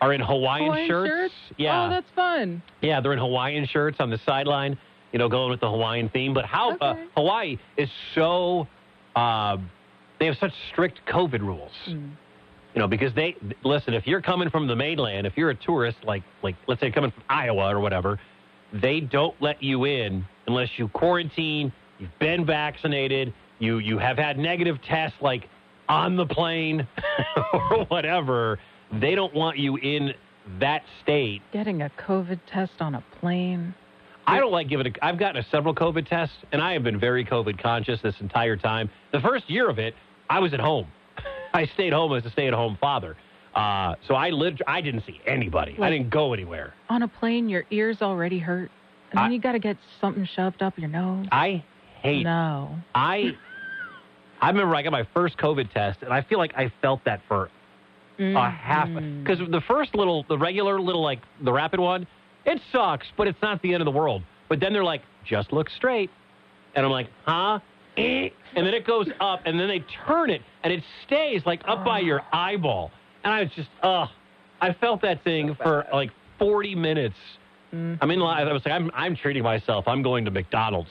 are 0.00 0.12
in 0.12 0.20
Hawaiian, 0.20 0.66
Hawaiian 0.66 0.88
shirts? 0.88 1.34
Yeah, 1.58 1.86
Oh, 1.86 1.90
that's 1.90 2.10
fun. 2.14 2.62
yeah, 2.80 3.00
they're 3.00 3.12
in 3.12 3.18
Hawaiian 3.18 3.66
shirts 3.66 3.98
on 4.00 4.10
the 4.10 4.18
sideline, 4.26 4.76
you 5.12 5.18
know, 5.18 5.28
going 5.28 5.50
with 5.50 5.60
the 5.60 5.70
Hawaiian 5.70 6.08
theme. 6.10 6.34
But 6.34 6.44
how 6.44 6.76
uh, 6.78 6.94
Hawaii 7.16 7.56
is 7.76 7.88
so, 8.14 8.66
uh, 9.16 9.56
they 10.22 10.26
have 10.26 10.38
such 10.38 10.52
strict 10.70 11.00
COVID 11.08 11.40
rules. 11.40 11.72
Hmm. 11.84 12.10
You 12.74 12.80
know, 12.80 12.86
because 12.86 13.12
they 13.14 13.36
listen. 13.64 13.92
If 13.92 14.06
you're 14.06 14.22
coming 14.22 14.48
from 14.50 14.68
the 14.68 14.76
mainland, 14.76 15.26
if 15.26 15.36
you're 15.36 15.50
a 15.50 15.54
tourist, 15.54 15.98
like 16.04 16.22
like 16.42 16.54
let's 16.68 16.80
say 16.80 16.92
coming 16.92 17.10
from 17.10 17.24
Iowa 17.28 17.74
or 17.74 17.80
whatever, 17.80 18.20
they 18.72 19.00
don't 19.00 19.34
let 19.42 19.60
you 19.62 19.84
in 19.84 20.24
unless 20.46 20.68
you 20.76 20.86
quarantine, 20.88 21.72
you've 21.98 22.16
been 22.20 22.46
vaccinated, 22.46 23.34
you 23.58 23.78
you 23.78 23.98
have 23.98 24.16
had 24.16 24.38
negative 24.38 24.78
tests, 24.88 25.18
like 25.20 25.48
on 25.88 26.16
the 26.16 26.24
plane 26.24 26.86
or 27.52 27.84
whatever. 27.86 28.60
They 28.92 29.16
don't 29.16 29.34
want 29.34 29.58
you 29.58 29.76
in 29.76 30.14
that 30.60 30.82
state 31.02 31.42
Getting 31.52 31.82
a 31.82 31.90
COVID 31.98 32.38
test 32.46 32.74
on 32.80 32.94
a 32.94 33.04
plane. 33.18 33.74
I 34.26 34.38
don't 34.38 34.52
like 34.52 34.68
giving. 34.68 34.86
A, 34.86 34.92
I've 35.04 35.18
gotten 35.18 35.42
a 35.42 35.46
several 35.50 35.74
COVID 35.74 36.08
tests, 36.08 36.36
and 36.52 36.62
I 36.62 36.72
have 36.72 36.84
been 36.84 36.98
very 36.98 37.24
COVID 37.24 37.60
conscious 37.60 38.00
this 38.02 38.14
entire 38.20 38.56
time. 38.56 38.88
The 39.12 39.20
first 39.20 39.50
year 39.50 39.68
of 39.68 39.78
it, 39.78 39.94
I 40.32 40.38
was 40.40 40.54
at 40.54 40.60
home. 40.60 40.86
I 41.54 41.66
stayed 41.74 41.92
home 41.92 42.14
as 42.14 42.24
a 42.24 42.30
stay-at-home 42.30 42.78
father, 42.80 43.16
uh, 43.54 43.94
so 44.08 44.14
I 44.14 44.30
lived. 44.30 44.62
I 44.66 44.80
didn't 44.80 45.04
see 45.06 45.20
anybody. 45.26 45.76
I 45.80 45.90
didn't 45.90 46.08
go 46.10 46.32
anywhere. 46.32 46.72
On 46.88 47.02
a 47.02 47.08
plane, 47.08 47.48
your 47.50 47.64
ears 47.70 47.98
already 48.00 48.38
hurt. 48.38 48.70
And 49.10 49.18
then 49.18 49.24
I- 49.26 49.34
you 49.34 49.38
got 49.40 49.52
to 49.52 49.58
get 49.58 49.76
something 50.00 50.26
shoved 50.34 50.62
up 50.62 50.78
your 50.78 50.88
nose. 50.88 51.26
I 51.30 51.62
hate. 52.00 52.24
no. 52.24 52.74
I. 52.94 53.36
I 54.40 54.48
remember 54.48 54.74
I 54.74 54.82
got 54.82 54.90
my 54.92 55.06
first 55.14 55.36
COVID 55.36 55.70
test, 55.72 56.02
and 56.02 56.12
I 56.12 56.22
feel 56.22 56.38
like 56.38 56.52
I 56.56 56.72
felt 56.80 57.04
that 57.04 57.20
for 57.28 57.48
a 58.18 58.50
half 58.50 58.88
because 59.22 59.38
the 59.50 59.60
first 59.68 59.94
little, 59.94 60.24
the 60.28 60.36
regular 60.38 60.80
little 60.80 61.02
like 61.02 61.20
the 61.42 61.52
rapid 61.52 61.78
one, 61.80 62.06
it 62.44 62.60
sucks, 62.72 63.06
but 63.16 63.28
it's 63.28 63.40
not 63.42 63.60
the 63.62 63.72
end 63.74 63.82
of 63.82 63.84
the 63.84 63.90
world. 63.98 64.22
But 64.48 64.58
then 64.60 64.72
they're 64.72 64.82
like, 64.84 65.02
just 65.24 65.52
look 65.52 65.68
straight, 65.70 66.10
and 66.74 66.84
I'm 66.84 66.90
like, 66.92 67.08
huh? 67.24 67.58
Eh. 67.96 68.28
And 68.54 68.66
then 68.66 68.74
it 68.74 68.86
goes 68.86 69.06
up, 69.20 69.42
and 69.46 69.58
then 69.58 69.68
they 69.68 69.84
turn 70.06 70.30
it, 70.30 70.42
and 70.62 70.72
it 70.72 70.82
stays 71.06 71.42
like 71.46 71.62
up 71.66 71.84
by 71.84 72.00
your 72.00 72.22
eyeball, 72.32 72.90
and 73.24 73.32
I 73.32 73.42
was 73.42 73.50
just, 73.56 73.68
ugh, 73.82 74.08
I 74.60 74.72
felt 74.74 75.02
that 75.02 75.24
thing 75.24 75.56
for 75.62 75.86
like 75.92 76.10
40 76.38 76.74
minutes. 76.74 77.16
I 77.72 78.04
mean, 78.04 78.20
I 78.20 78.52
was 78.52 78.62
like, 78.66 78.74
I'm, 78.74 78.90
I'm 78.92 79.16
treating 79.16 79.42
myself. 79.42 79.88
I'm 79.88 80.02
going 80.02 80.26
to 80.26 80.30
McDonald's. 80.30 80.90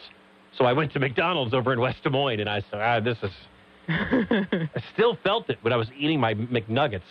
So 0.58 0.66
I 0.66 0.74
went 0.74 0.91
to 0.93 0.99
McDonald's 0.99 1.54
over 1.54 1.72
in 1.74 1.80
West 1.80 2.04
Des 2.04 2.10
Moines, 2.10 2.39
and 2.39 2.49
I 2.49 2.62
said, 2.72 2.82
ah, 2.82 2.99
this 2.99 3.18
is. 3.22 3.32
I 3.88 4.84
still 4.93 5.18
felt 5.24 5.49
it 5.49 5.60
when 5.62 5.74
I 5.74 5.76
was 5.76 5.88
eating 5.97 6.20
my 6.20 6.34
McNuggets. 6.34 7.02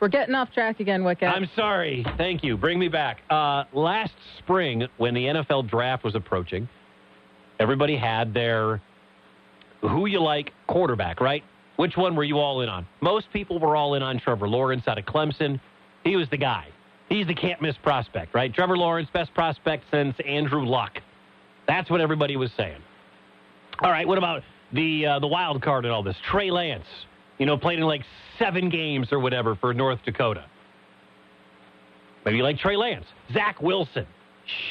We're 0.00 0.08
getting 0.08 0.34
off 0.34 0.52
track 0.52 0.80
again, 0.80 1.02
Wickett. 1.02 1.28
I'm 1.28 1.48
sorry. 1.54 2.04
Thank 2.16 2.42
you. 2.42 2.56
Bring 2.56 2.78
me 2.78 2.88
back. 2.88 3.18
Uh, 3.30 3.64
last 3.72 4.14
spring, 4.38 4.86
when 4.96 5.14
the 5.14 5.26
NFL 5.26 5.68
draft 5.68 6.02
was 6.04 6.14
approaching, 6.14 6.68
everybody 7.60 7.96
had 7.96 8.34
their 8.34 8.80
who 9.88 10.06
you 10.06 10.20
like 10.20 10.52
quarterback, 10.66 11.20
right? 11.20 11.44
Which 11.76 11.96
one 11.96 12.14
were 12.14 12.24
you 12.24 12.38
all 12.38 12.60
in 12.60 12.68
on? 12.68 12.86
Most 13.00 13.26
people 13.32 13.58
were 13.58 13.76
all 13.76 13.94
in 13.94 14.02
on 14.02 14.20
Trevor 14.20 14.48
Lawrence 14.48 14.84
out 14.86 14.98
of 14.98 15.04
Clemson. 15.04 15.60
He 16.04 16.16
was 16.16 16.28
the 16.30 16.36
guy. 16.36 16.68
He's 17.08 17.26
the 17.26 17.34
can't 17.34 17.60
miss 17.60 17.76
prospect, 17.82 18.34
right? 18.34 18.52
Trevor 18.52 18.76
Lawrence, 18.76 19.08
best 19.12 19.34
prospect 19.34 19.84
since 19.90 20.16
Andrew 20.26 20.64
Luck. 20.64 20.98
That's 21.66 21.90
what 21.90 22.00
everybody 22.00 22.36
was 22.36 22.50
saying. 22.56 22.80
All 23.82 23.90
right, 23.90 24.06
what 24.06 24.18
about 24.18 24.42
the 24.72 25.06
uh, 25.06 25.18
the 25.18 25.26
wild 25.26 25.62
card 25.62 25.84
and 25.84 25.92
all 25.92 26.02
this? 26.02 26.16
Trey 26.30 26.50
Lance, 26.50 26.86
you 27.38 27.46
know, 27.46 27.56
played 27.56 27.78
in 27.78 27.84
like 27.84 28.02
seven 28.38 28.68
games 28.68 29.08
or 29.12 29.18
whatever 29.18 29.54
for 29.56 29.74
North 29.74 29.98
Dakota. 30.04 30.44
Maybe 32.24 32.38
you 32.38 32.42
like 32.42 32.58
Trey 32.58 32.76
Lance. 32.76 33.04
Zach 33.32 33.60
Wilson 33.60 34.06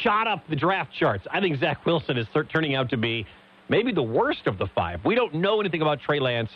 shot 0.01 0.27
up 0.27 0.47
the 0.49 0.55
draft 0.55 0.91
charts. 0.93 1.25
I 1.31 1.39
think 1.39 1.59
Zach 1.59 1.85
Wilson 1.85 2.17
is 2.17 2.27
turning 2.51 2.75
out 2.75 2.89
to 2.89 2.97
be 2.97 3.27
maybe 3.69 3.91
the 3.91 4.03
worst 4.03 4.47
of 4.47 4.57
the 4.57 4.67
five. 4.75 5.03
We 5.05 5.15
don't 5.15 5.35
know 5.35 5.59
anything 5.59 5.81
about 5.81 5.99
Trey 6.01 6.19
Lance. 6.19 6.49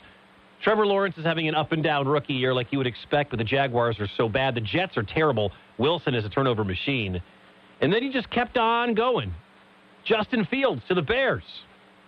Trevor 0.61 0.87
Lawrence 0.87 1.17
is 1.17 1.25
having 1.25 1.47
an 1.47 1.55
up 1.55 1.71
and 1.71 1.83
down 1.83 2.07
rookie 2.07 2.33
year 2.33 2.53
like 2.53 2.71
you 2.71 2.77
would 2.79 2.87
expect, 2.87 3.29
but 3.29 3.37
the 3.37 3.45
Jaguars 3.45 3.99
are 3.99 4.09
so 4.17 4.27
bad. 4.27 4.55
The 4.55 4.61
Jets 4.61 4.97
are 4.97 5.03
terrible. 5.03 5.51
Wilson 5.77 6.15
is 6.15 6.25
a 6.25 6.29
turnover 6.29 6.63
machine. 6.63 7.21
And 7.81 7.93
then 7.93 8.01
he 8.01 8.11
just 8.11 8.29
kept 8.31 8.57
on 8.57 8.95
going. 8.95 9.33
Justin 10.03 10.45
Fields 10.45 10.81
to 10.87 10.95
the 10.95 11.01
Bears. 11.01 11.43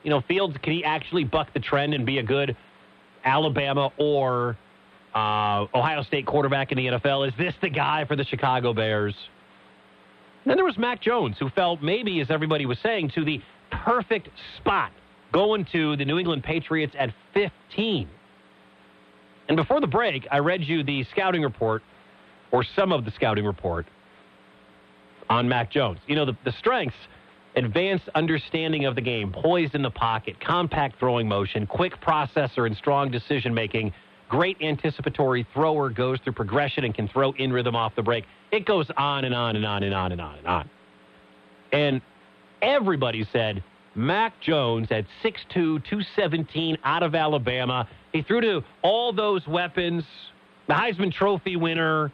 You 0.03 0.09
know, 0.09 0.21
Fields, 0.21 0.55
can 0.63 0.73
he 0.73 0.83
actually 0.83 1.25
buck 1.25 1.53
the 1.53 1.59
trend 1.59 1.93
and 1.93 2.05
be 2.05 2.17
a 2.17 2.23
good 2.23 2.55
Alabama 3.23 3.91
or 3.97 4.57
uh, 5.13 5.65
Ohio 5.75 6.01
State 6.03 6.25
quarterback 6.25 6.71
in 6.71 6.77
the 6.77 6.87
NFL? 6.87 7.27
Is 7.27 7.33
this 7.37 7.53
the 7.61 7.69
guy 7.69 8.05
for 8.05 8.15
the 8.15 8.23
Chicago 8.23 8.73
Bears? 8.73 9.13
Then 10.45 10.55
there 10.55 10.65
was 10.65 10.77
Mac 10.77 11.01
Jones, 11.01 11.35
who 11.37 11.49
felt 11.49 11.83
maybe, 11.83 12.21
as 12.21 12.31
everybody 12.31 12.65
was 12.65 12.79
saying, 12.81 13.11
to 13.15 13.25
the 13.25 13.41
perfect 13.71 14.29
spot, 14.57 14.91
going 15.31 15.65
to 15.71 15.95
the 15.95 16.05
New 16.05 16.17
England 16.19 16.43
Patriots 16.43 16.95
at 16.97 17.13
15. 17.33 18.09
And 19.47 19.57
before 19.57 19.81
the 19.81 19.87
break, 19.87 20.27
I 20.31 20.39
read 20.39 20.63
you 20.63 20.83
the 20.83 21.03
scouting 21.11 21.41
report, 21.41 21.81
or 22.51 22.63
some 22.75 22.91
of 22.91 23.05
the 23.05 23.11
scouting 23.11 23.45
report, 23.45 23.87
on 25.29 25.47
Mac 25.47 25.71
Jones. 25.71 25.99
You 26.07 26.15
know, 26.15 26.25
the, 26.25 26.37
the 26.45 26.53
strengths 26.59 26.95
advanced 27.55 28.07
understanding 28.15 28.85
of 28.85 28.95
the 28.95 29.01
game, 29.01 29.31
poised 29.31 29.75
in 29.75 29.81
the 29.81 29.89
pocket, 29.89 30.39
compact 30.39 30.99
throwing 30.99 31.27
motion, 31.27 31.65
quick 31.67 31.99
processor, 32.01 32.65
and 32.65 32.75
strong 32.77 33.11
decision 33.11 33.53
making. 33.53 33.93
Great 34.29 34.61
anticipatory 34.61 35.47
thrower, 35.53 35.89
goes 35.89 36.19
through 36.23 36.33
progression 36.33 36.83
and 36.83 36.93
can 36.93 37.07
throw 37.07 37.31
in 37.33 37.51
rhythm 37.51 37.75
off 37.75 37.95
the 37.95 38.03
break. 38.03 38.25
It 38.51 38.65
goes 38.65 38.85
on 38.95 39.25
and 39.25 39.33
on 39.33 39.55
and 39.55 39.65
on 39.65 39.81
and 39.81 39.93
on 39.93 40.11
and 40.11 40.21
on 40.21 40.37
and 40.37 40.47
on. 40.47 40.69
And 41.71 42.01
everybody 42.61 43.27
said 43.31 43.63
Mac 43.95 44.39
Jones 44.39 44.87
at 44.91 45.05
6'2, 45.23 45.45
217 45.53 46.77
out 46.83 47.03
of 47.03 47.15
Alabama. 47.15 47.87
He 48.13 48.21
threw 48.21 48.41
to 48.41 48.63
all 48.81 49.13
those 49.13 49.45
weapons, 49.47 50.03
the 50.67 50.73
Heisman 50.73 51.11
Trophy 51.11 51.55
winner. 51.55 52.11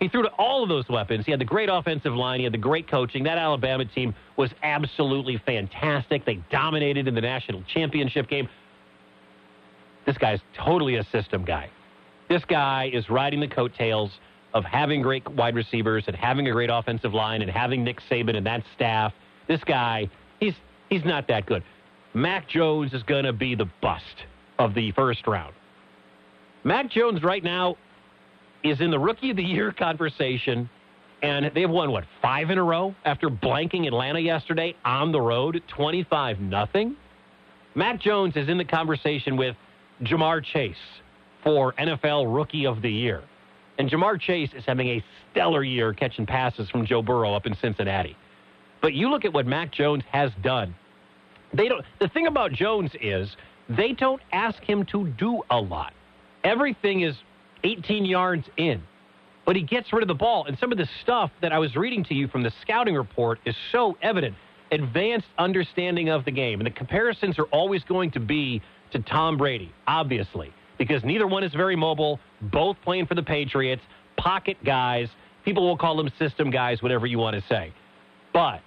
He 0.00 0.08
threw 0.08 0.22
to 0.22 0.30
all 0.30 0.62
of 0.62 0.68
those 0.68 0.88
weapons. 0.88 1.24
He 1.24 1.30
had 1.30 1.40
the 1.40 1.44
great 1.46 1.68
offensive 1.70 2.14
line. 2.14 2.40
He 2.40 2.44
had 2.44 2.52
the 2.52 2.58
great 2.58 2.88
coaching. 2.88 3.24
That 3.24 3.38
Alabama 3.38 3.84
team 3.84 4.14
was 4.36 4.50
absolutely 4.62 5.40
fantastic. 5.46 6.24
They 6.24 6.40
dominated 6.50 7.08
in 7.08 7.14
the 7.14 7.20
national 7.20 7.62
championship 7.72 8.28
game. 8.28 8.48
This 10.04 10.18
guy's 10.18 10.40
totally 10.54 10.96
a 10.96 11.04
system 11.04 11.44
guy. 11.44 11.70
This 12.28 12.44
guy 12.44 12.90
is 12.92 13.08
riding 13.08 13.40
the 13.40 13.48
coattails 13.48 14.10
of 14.52 14.64
having 14.64 15.02
great 15.02 15.26
wide 15.30 15.54
receivers 15.54 16.04
and 16.06 16.16
having 16.16 16.48
a 16.48 16.52
great 16.52 16.70
offensive 16.70 17.14
line 17.14 17.42
and 17.42 17.50
having 17.50 17.82
Nick 17.82 18.00
Saban 18.10 18.36
and 18.36 18.46
that 18.46 18.62
staff. 18.74 19.12
This 19.46 19.62
guy, 19.64 20.08
he's 20.40 20.54
he's 20.88 21.04
not 21.04 21.28
that 21.28 21.46
good. 21.46 21.62
Mac 22.14 22.48
Jones 22.48 22.94
is 22.94 23.02
going 23.02 23.24
to 23.24 23.32
be 23.32 23.54
the 23.54 23.68
bust 23.82 24.24
of 24.58 24.74
the 24.74 24.92
first 24.92 25.26
round. 25.26 25.54
Mac 26.62 26.90
Jones 26.90 27.22
right 27.22 27.42
now 27.42 27.76
is 28.62 28.80
in 28.80 28.90
the 28.90 28.98
rookie 28.98 29.30
of 29.30 29.36
the 29.36 29.42
year 29.42 29.72
conversation, 29.72 30.70
and 31.22 31.50
they've 31.54 31.68
won 31.68 31.90
what 31.90 32.04
five 32.22 32.50
in 32.50 32.58
a 32.58 32.62
row 32.62 32.94
after 33.04 33.28
blanking 33.28 33.86
Atlanta 33.86 34.20
yesterday 34.20 34.74
on 34.84 35.12
the 35.12 35.20
road, 35.20 35.62
twenty-five 35.68 36.40
nothing. 36.40 36.96
Mac 37.74 38.00
Jones 38.00 38.36
is 38.36 38.48
in 38.48 38.56
the 38.56 38.64
conversation 38.64 39.36
with 39.36 39.56
Ja'Marr 40.02 40.44
Chase 40.44 40.76
for 41.42 41.72
NFL 41.74 42.34
Rookie 42.34 42.66
of 42.66 42.80
the 42.80 42.90
Year, 42.90 43.22
and 43.78 43.90
Ja'Marr 43.90 44.20
Chase 44.20 44.50
is 44.56 44.64
having 44.64 44.88
a 44.88 45.04
stellar 45.32 45.64
year 45.64 45.92
catching 45.92 46.24
passes 46.24 46.70
from 46.70 46.86
Joe 46.86 47.02
Burrow 47.02 47.34
up 47.34 47.46
in 47.46 47.54
Cincinnati. 47.56 48.16
But 48.84 48.92
you 48.92 49.08
look 49.08 49.24
at 49.24 49.32
what 49.32 49.46
Mac 49.46 49.72
Jones 49.72 50.04
has 50.12 50.30
done. 50.42 50.74
They 51.54 51.68
don't. 51.68 51.82
The 52.00 52.08
thing 52.08 52.26
about 52.26 52.52
Jones 52.52 52.90
is 53.00 53.34
they 53.66 53.92
don't 53.92 54.20
ask 54.30 54.62
him 54.62 54.84
to 54.92 55.08
do 55.08 55.40
a 55.48 55.58
lot. 55.58 55.94
Everything 56.44 57.00
is 57.00 57.16
18 57.62 58.04
yards 58.04 58.44
in, 58.58 58.82
but 59.46 59.56
he 59.56 59.62
gets 59.62 59.90
rid 59.90 60.02
of 60.02 60.08
the 60.08 60.14
ball. 60.14 60.44
And 60.44 60.58
some 60.58 60.70
of 60.70 60.76
the 60.76 60.86
stuff 61.00 61.30
that 61.40 61.50
I 61.50 61.58
was 61.58 61.74
reading 61.76 62.04
to 62.04 62.14
you 62.14 62.28
from 62.28 62.42
the 62.42 62.52
scouting 62.60 62.94
report 62.94 63.38
is 63.46 63.56
so 63.72 63.96
evident. 64.02 64.34
Advanced 64.70 65.28
understanding 65.38 66.10
of 66.10 66.26
the 66.26 66.30
game, 66.30 66.60
and 66.60 66.66
the 66.66 66.70
comparisons 66.70 67.38
are 67.38 67.46
always 67.46 67.82
going 67.84 68.10
to 68.10 68.20
be 68.20 68.60
to 68.92 68.98
Tom 68.98 69.38
Brady, 69.38 69.72
obviously. 69.86 70.52
because 70.76 71.02
neither 71.04 71.26
one 71.26 71.42
is 71.42 71.54
very 71.54 71.74
mobile, 71.74 72.20
both 72.52 72.76
playing 72.84 73.06
for 73.06 73.14
the 73.14 73.22
Patriots, 73.22 73.82
pocket 74.18 74.58
guys. 74.62 75.08
People 75.42 75.66
will 75.66 75.78
call 75.78 75.96
them 75.96 76.10
system 76.18 76.50
guys, 76.50 76.82
whatever 76.82 77.06
you 77.06 77.16
want 77.18 77.34
to 77.34 77.48
say. 77.48 77.72
But 78.34 78.60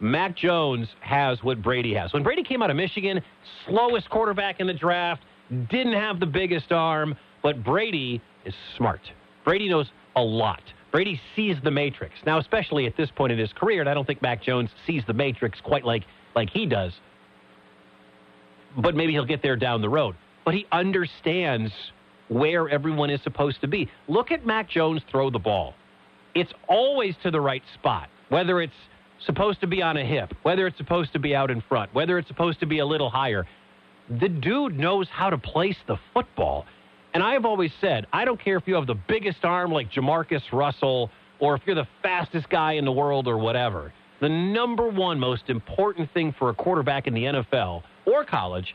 Mac 0.00 0.36
Jones 0.36 0.88
has 1.00 1.42
what 1.42 1.62
Brady 1.62 1.94
has. 1.94 2.12
When 2.12 2.22
Brady 2.22 2.42
came 2.42 2.62
out 2.62 2.70
of 2.70 2.76
Michigan, 2.76 3.20
slowest 3.66 4.10
quarterback 4.10 4.60
in 4.60 4.66
the 4.66 4.74
draft, 4.74 5.22
didn't 5.70 5.94
have 5.94 6.20
the 6.20 6.26
biggest 6.26 6.72
arm, 6.72 7.16
but 7.42 7.64
Brady 7.64 8.20
is 8.44 8.54
smart. 8.76 9.00
Brady 9.44 9.68
knows 9.68 9.90
a 10.16 10.22
lot. 10.22 10.62
Brady 10.92 11.20
sees 11.34 11.56
the 11.62 11.70
matrix. 11.70 12.14
Now, 12.24 12.38
especially 12.38 12.86
at 12.86 12.96
this 12.96 13.10
point 13.10 13.32
in 13.32 13.38
his 13.38 13.52
career, 13.52 13.80
and 13.80 13.88
I 13.88 13.94
don't 13.94 14.06
think 14.06 14.22
Mac 14.22 14.42
Jones 14.42 14.70
sees 14.86 15.02
the 15.06 15.12
matrix 15.12 15.60
quite 15.60 15.84
like 15.84 16.04
like 16.34 16.50
he 16.50 16.66
does. 16.66 16.92
But 18.76 18.94
maybe 18.94 19.12
he'll 19.12 19.24
get 19.24 19.42
there 19.42 19.56
down 19.56 19.80
the 19.80 19.88
road. 19.88 20.16
But 20.44 20.54
he 20.54 20.66
understands 20.72 21.72
where 22.28 22.68
everyone 22.68 23.10
is 23.10 23.22
supposed 23.22 23.60
to 23.62 23.68
be. 23.68 23.90
Look 24.08 24.30
at 24.30 24.44
Mac 24.44 24.68
Jones 24.68 25.02
throw 25.10 25.30
the 25.30 25.38
ball. 25.38 25.74
It's 26.34 26.52
always 26.68 27.14
to 27.22 27.30
the 27.30 27.40
right 27.40 27.62
spot, 27.74 28.08
whether 28.28 28.60
it's 28.60 28.74
supposed 29.24 29.60
to 29.60 29.66
be 29.66 29.82
on 29.82 29.96
a 29.96 30.04
hip, 30.04 30.34
whether 30.42 30.66
it's 30.66 30.76
supposed 30.76 31.12
to 31.12 31.18
be 31.18 31.34
out 31.34 31.50
in 31.50 31.62
front, 31.62 31.92
whether 31.94 32.18
it's 32.18 32.28
supposed 32.28 32.60
to 32.60 32.66
be 32.66 32.80
a 32.80 32.86
little 32.86 33.10
higher. 33.10 33.46
The 34.20 34.28
dude 34.28 34.78
knows 34.78 35.08
how 35.10 35.30
to 35.30 35.38
place 35.38 35.76
the 35.86 35.96
football. 36.12 36.66
And 37.14 37.22
I 37.22 37.32
have 37.32 37.44
always 37.44 37.72
said, 37.80 38.06
I 38.12 38.24
don't 38.24 38.38
care 38.38 38.56
if 38.56 38.64
you 38.66 38.74
have 38.74 38.86
the 38.86 38.94
biggest 39.08 39.44
arm 39.44 39.72
like 39.72 39.90
JaMarcus 39.90 40.42
Russell 40.52 41.10
or 41.38 41.54
if 41.54 41.62
you're 41.66 41.74
the 41.74 41.88
fastest 42.02 42.48
guy 42.50 42.72
in 42.72 42.84
the 42.84 42.92
world 42.92 43.26
or 43.26 43.38
whatever. 43.38 43.92
The 44.20 44.28
number 44.28 44.88
one 44.88 45.18
most 45.18 45.48
important 45.48 46.12
thing 46.12 46.34
for 46.38 46.50
a 46.50 46.54
quarterback 46.54 47.06
in 47.06 47.14
the 47.14 47.24
NFL 47.24 47.82
or 48.06 48.24
college 48.24 48.74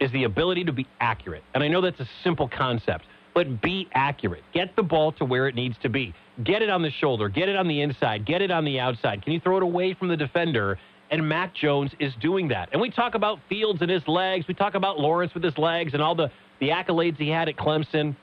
is 0.00 0.10
the 0.12 0.24
ability 0.24 0.64
to 0.64 0.72
be 0.72 0.86
accurate. 1.00 1.42
And 1.54 1.62
I 1.62 1.68
know 1.68 1.80
that's 1.80 2.00
a 2.00 2.08
simple 2.22 2.48
concept, 2.48 3.04
but 3.34 3.60
be 3.60 3.88
accurate. 3.94 4.44
Get 4.54 4.76
the 4.76 4.82
ball 4.82 5.12
to 5.12 5.24
where 5.24 5.48
it 5.48 5.54
needs 5.54 5.76
to 5.82 5.88
be. 5.88 6.14
Get 6.44 6.62
it 6.62 6.70
on 6.70 6.82
the 6.82 6.90
shoulder, 6.90 7.28
get 7.28 7.48
it 7.48 7.56
on 7.56 7.66
the 7.66 7.80
inside, 7.80 8.24
get 8.24 8.42
it 8.42 8.50
on 8.50 8.64
the 8.64 8.78
outside. 8.78 9.22
Can 9.22 9.32
you 9.32 9.40
throw 9.40 9.56
it 9.56 9.62
away 9.62 9.94
from 9.94 10.08
the 10.08 10.16
defender? 10.16 10.78
And 11.10 11.28
Mac 11.28 11.54
Jones 11.54 11.90
is 11.98 12.12
doing 12.20 12.48
that. 12.48 12.68
And 12.72 12.80
we 12.80 12.90
talk 12.90 13.14
about 13.14 13.40
Fields 13.48 13.80
and 13.80 13.90
his 13.90 14.06
legs. 14.06 14.46
We 14.46 14.54
talk 14.54 14.74
about 14.74 15.00
Lawrence 15.00 15.34
with 15.34 15.42
his 15.42 15.56
legs 15.56 15.94
and 15.94 16.02
all 16.02 16.14
the, 16.14 16.30
the 16.60 16.68
accolades 16.68 17.16
he 17.16 17.28
had 17.28 17.48
at 17.48 17.56
Clemson. 17.56 18.14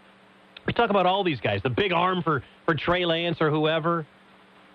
We 0.65 0.73
talk 0.73 0.89
about 0.89 1.05
all 1.05 1.23
these 1.23 1.39
guys, 1.39 1.61
the 1.63 1.69
big 1.69 1.91
arm 1.91 2.21
for, 2.21 2.43
for 2.63 2.75
Trey 2.75 3.05
Lance 3.05 3.37
or 3.41 3.49
whoever. 3.49 4.05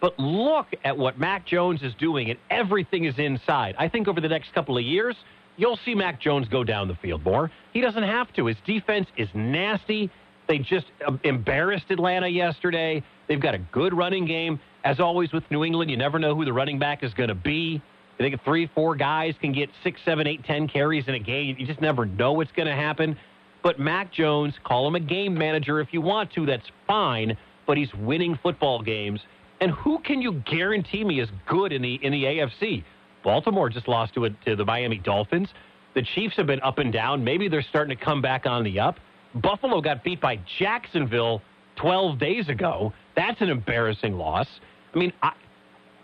But 0.01 0.19
look 0.19 0.67
at 0.85 0.97
what 0.97 1.19
Mac 1.19 1.47
Jones 1.47 1.83
is 1.83 1.95
doing, 1.99 2.31
and 2.31 2.39
everything 2.51 3.05
is 3.05 3.15
inside. 3.19 3.75
I 3.79 3.89
think 3.89 4.09
over 4.09 4.21
the 4.21 4.29
next 4.29 4.53
couple 4.55 4.77
of 4.79 4.85
years, 4.85 5.15
you'll 5.57 5.79
see 5.85 5.95
Mac 5.95 6.21
Jones 6.21 6.49
go 6.49 6.65
down 6.65 6.89
the 6.89 6.95
field 6.97 7.23
more. 7.23 7.51
He 7.73 7.81
doesn't 7.81 8.03
have 8.03 8.33
to. 8.35 8.47
His 8.47 8.57
defense 8.65 9.09
is 9.17 9.29
nasty. 9.35 10.11
They 10.51 10.59
just 10.59 10.87
um, 11.07 11.21
embarrassed 11.23 11.85
Atlanta 11.91 12.27
yesterday. 12.27 13.05
They've 13.29 13.41
got 13.41 13.55
a 13.55 13.59
good 13.59 13.97
running 13.97 14.27
game. 14.27 14.59
As 14.83 14.99
always 14.99 15.31
with 15.33 15.49
New 15.49 15.63
England, 15.63 15.93
you 15.93 15.97
never 15.97 16.19
know 16.19 16.35
who 16.35 16.45
the 16.45 16.53
running 16.53 16.77
back 16.77 17.05
is 17.05 17.15
going 17.15 17.29
to 17.29 17.37
be. 17.37 17.81
I 18.19 18.23
think 18.25 18.43
three, 18.43 18.69
four 18.75 18.97
guys 18.97 19.37
can 19.41 19.53
get 19.53 19.71
six, 19.85 20.01
seven, 20.05 20.27
eight, 20.27 20.45
ten 20.45 20.67
carries 20.67 21.07
in 21.07 21.15
a 21.15 21.21
game. 21.21 21.55
You 21.57 21.65
just 21.65 21.81
never 21.81 22.05
know 22.05 22.33
what's 22.33 22.51
going 22.51 22.67
to 22.67 22.75
happen. 22.75 23.17
But 23.63 23.79
Mac 23.79 24.13
Jones, 24.13 24.55
call 24.65 24.89
him 24.89 24.97
a 24.97 25.01
game 25.01 25.35
manager 25.35 25.81
if 25.81 25.93
you 25.93 26.01
want 26.01 26.33
to. 26.33 26.45
That's 26.45 26.67
fine. 26.85 27.37
But 27.65 27.77
he's 27.77 27.95
winning 27.95 28.37
football 28.43 28.83
games. 28.83 29.21
And 29.61 29.71
who 29.71 30.01
can 30.01 30.21
you 30.21 30.43
guarantee 30.51 31.05
me 31.05 31.21
is 31.21 31.29
good 31.47 31.73
in 31.73 31.81
the 31.81 31.95
in 32.03 32.11
the 32.11 32.25
AFC? 32.25 32.83
Baltimore 33.23 33.71
just 33.71 33.87
lost 33.87 34.15
to 34.15 34.25
it 34.25 34.35
to 34.47 34.57
the 34.57 34.65
Miami 34.65 34.99
Dolphins. 34.99 35.51
The 35.95 36.03
Chiefs 36.03 36.35
have 36.39 36.49
been 36.49 36.61
up 36.63 36.79
and 36.79 36.93
down. 36.93 37.23
Maybe 37.23 37.47
they're 37.47 37.63
starting 37.63 37.97
to 37.97 38.05
come 38.05 38.21
back 38.21 38.47
on 38.47 38.65
the 38.65 38.81
up. 38.81 38.99
Buffalo 39.35 39.81
got 39.81 40.03
beat 40.03 40.21
by 40.21 40.41
Jacksonville 40.59 41.43
12 41.77 42.19
days 42.19 42.49
ago. 42.49 42.93
That's 43.17 43.41
an 43.41 43.49
embarrassing 43.49 44.15
loss. 44.15 44.49
I 44.95 44.99
mean, 44.99 45.13
I, 45.23 45.33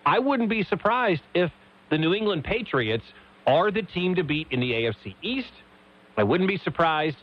I 0.05 0.19
wouldn't 0.19 0.49
be 0.49 0.63
surprised 0.65 1.23
if 1.35 1.51
the 1.91 1.99
New 1.99 2.15
England 2.15 2.45
Patriots 2.45 3.05
are 3.47 3.71
the 3.71 3.83
team 3.83 4.15
to 4.17 4.25
beat 4.25 4.49
in 4.51 4.61
the 4.61 4.73
AFC 4.73 5.15
East. 5.23 5.53
I 6.17 6.23
wouldn't 6.23 6.49
be 6.49 6.59
surprised 6.59 7.17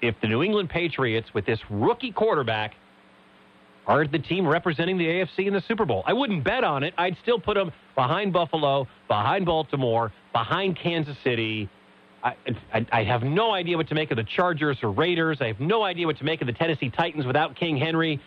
if 0.00 0.14
the 0.20 0.28
New 0.28 0.42
England 0.42 0.70
Patriots, 0.70 1.28
with 1.34 1.44
this 1.44 1.58
rookie 1.70 2.12
quarterback, 2.12 2.74
are 3.86 4.06
the 4.06 4.18
team 4.18 4.46
representing 4.46 4.98
the 4.98 5.06
AFC 5.06 5.46
in 5.46 5.54
the 5.54 5.62
Super 5.66 5.84
Bowl. 5.84 6.02
I 6.06 6.12
wouldn't 6.12 6.44
bet 6.44 6.62
on 6.62 6.82
it. 6.82 6.94
I'd 6.98 7.16
still 7.22 7.40
put 7.40 7.54
them 7.54 7.72
behind 7.94 8.32
Buffalo, 8.32 8.86
behind 9.08 9.46
Baltimore, 9.46 10.12
behind 10.32 10.76
Kansas 10.76 11.16
City. 11.24 11.68
I, 12.22 12.34
I, 12.92 13.04
have 13.04 13.22
no 13.22 13.52
idea 13.52 13.76
what 13.76 13.88
to 13.88 13.94
make 13.94 14.10
of 14.10 14.16
the 14.16 14.24
Chargers 14.24 14.78
or 14.82 14.90
Raiders. 14.90 15.38
I 15.40 15.46
have 15.46 15.60
no 15.60 15.84
idea 15.84 16.06
what 16.06 16.18
to 16.18 16.24
make 16.24 16.40
of 16.40 16.46
the 16.46 16.52
Tennessee 16.52 16.90
Titans 16.90 17.26
without 17.26 17.54
King 17.54 17.76
Henry. 17.76 18.20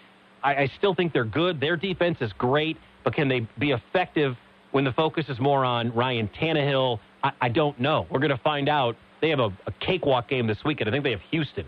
I, 0.43 0.55
I 0.55 0.71
still 0.77 0.95
think 0.95 1.11
they're 1.13 1.25
good. 1.25 1.59
Their 1.59 1.75
defense 1.75 2.17
is 2.21 2.31
great, 2.33 2.77
but 3.03 3.13
can 3.13 3.27
they 3.27 3.47
be 3.59 3.71
effective 3.71 4.37
when 4.71 4.85
the 4.85 4.93
focus 4.93 5.25
is 5.27 5.39
more 5.39 5.65
on 5.65 5.93
Ryan 5.93 6.29
Tannehill? 6.29 6.99
I, 7.23 7.31
I 7.41 7.49
don't 7.49 7.79
know. 7.79 8.07
We're 8.09 8.19
going 8.19 8.31
to 8.31 8.37
find 8.37 8.69
out. 8.69 8.95
They 9.19 9.29
have 9.29 9.39
a, 9.39 9.49
a 9.67 9.71
cakewalk 9.79 10.29
game 10.29 10.47
this 10.47 10.57
weekend. 10.65 10.89
I 10.89 10.91
think 10.91 11.03
they 11.03 11.11
have 11.11 11.21
Houston. 11.29 11.65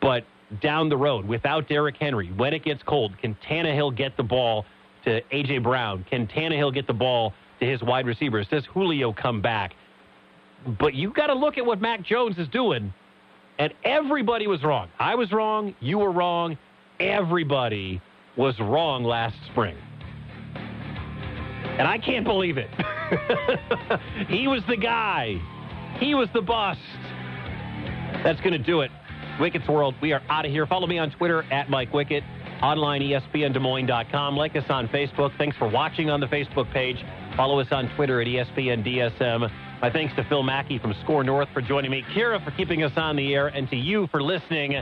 But 0.00 0.24
down 0.62 0.88
the 0.88 0.96
road 0.96 1.26
without 1.26 1.68
Derrick 1.68 1.96
Henry, 1.98 2.32
when 2.32 2.54
it 2.54 2.64
gets 2.64 2.82
cold, 2.84 3.18
can 3.18 3.36
Tannehill 3.48 3.96
get 3.96 4.16
the 4.16 4.22
ball 4.22 4.64
to 5.04 5.20
A.J. 5.30 5.58
Brown? 5.58 6.06
Can 6.08 6.26
Tannehill 6.26 6.72
get 6.72 6.86
the 6.86 6.94
ball 6.94 7.34
to 7.60 7.66
his 7.66 7.82
wide 7.82 8.06
receivers? 8.06 8.46
Does 8.48 8.64
Julio 8.66 9.12
come 9.12 9.42
back? 9.42 9.74
But 10.78 10.94
you 10.94 11.12
got 11.12 11.28
to 11.28 11.34
look 11.34 11.58
at 11.58 11.64
what 11.64 11.80
Mac 11.80 12.02
Jones 12.02 12.38
is 12.38 12.48
doing, 12.48 12.92
and 13.58 13.72
everybody 13.84 14.46
was 14.46 14.62
wrong. 14.64 14.88
I 14.98 15.14
was 15.14 15.30
wrong. 15.32 15.74
You 15.80 15.98
were 15.98 16.10
wrong. 16.10 16.58
Everybody 16.98 18.00
was 18.36 18.58
wrong 18.58 19.04
last 19.04 19.36
spring. 19.50 19.76
And 21.78 21.86
I 21.86 21.98
can't 21.98 22.24
believe 22.24 22.56
it. 22.58 22.70
he 24.28 24.48
was 24.48 24.62
the 24.68 24.76
guy. 24.76 25.40
He 25.98 26.14
was 26.14 26.28
the 26.34 26.40
bust. 26.40 26.80
That's 28.24 28.40
going 28.40 28.52
to 28.52 28.58
do 28.58 28.80
it. 28.80 28.90
Wickett's 29.38 29.68
World, 29.68 29.94
we 30.00 30.12
are 30.12 30.22
out 30.30 30.46
of 30.46 30.50
here. 30.50 30.66
Follow 30.66 30.86
me 30.86 30.98
on 30.98 31.10
Twitter 31.10 31.42
at 31.52 31.68
Mike 31.68 31.92
Wickett, 31.92 32.22
online 32.62 33.02
ESPNDesMoines.com. 33.02 34.36
Like 34.36 34.56
us 34.56 34.64
on 34.70 34.88
Facebook. 34.88 35.36
Thanks 35.36 35.56
for 35.58 35.68
watching 35.68 36.08
on 36.08 36.20
the 36.20 36.26
Facebook 36.26 36.72
page. 36.72 36.96
Follow 37.36 37.60
us 37.60 37.68
on 37.70 37.94
Twitter 37.94 38.22
at 38.22 38.26
ESPNDSM. 38.26 39.50
My 39.82 39.90
thanks 39.90 40.14
to 40.16 40.24
Phil 40.24 40.42
Mackey 40.42 40.78
from 40.78 40.94
SKOR 41.04 41.22
North 41.22 41.48
for 41.52 41.60
joining 41.60 41.90
me, 41.90 42.02
Kira 42.14 42.42
for 42.42 42.50
keeping 42.52 42.82
us 42.82 42.92
on 42.96 43.14
the 43.14 43.34
air, 43.34 43.48
and 43.48 43.68
to 43.68 43.76
you 43.76 44.06
for 44.10 44.22
listening. 44.22 44.74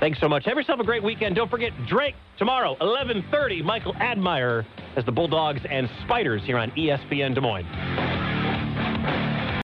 Thanks 0.00 0.18
so 0.20 0.28
much. 0.28 0.46
Have 0.46 0.56
yourself 0.56 0.80
a 0.80 0.84
great 0.84 1.02
weekend. 1.02 1.36
Don't 1.36 1.50
forget 1.50 1.72
Drake 1.86 2.14
tomorrow, 2.38 2.76
11:30. 2.80 3.62
Michael 3.62 3.94
Admire 3.96 4.64
as 4.96 5.04
the 5.04 5.12
Bulldogs 5.12 5.60
and 5.68 5.88
Spiders 6.04 6.42
here 6.44 6.56
on 6.56 6.70
ESPN 6.70 7.34
Des 7.34 7.40
Moines. 7.40 8.17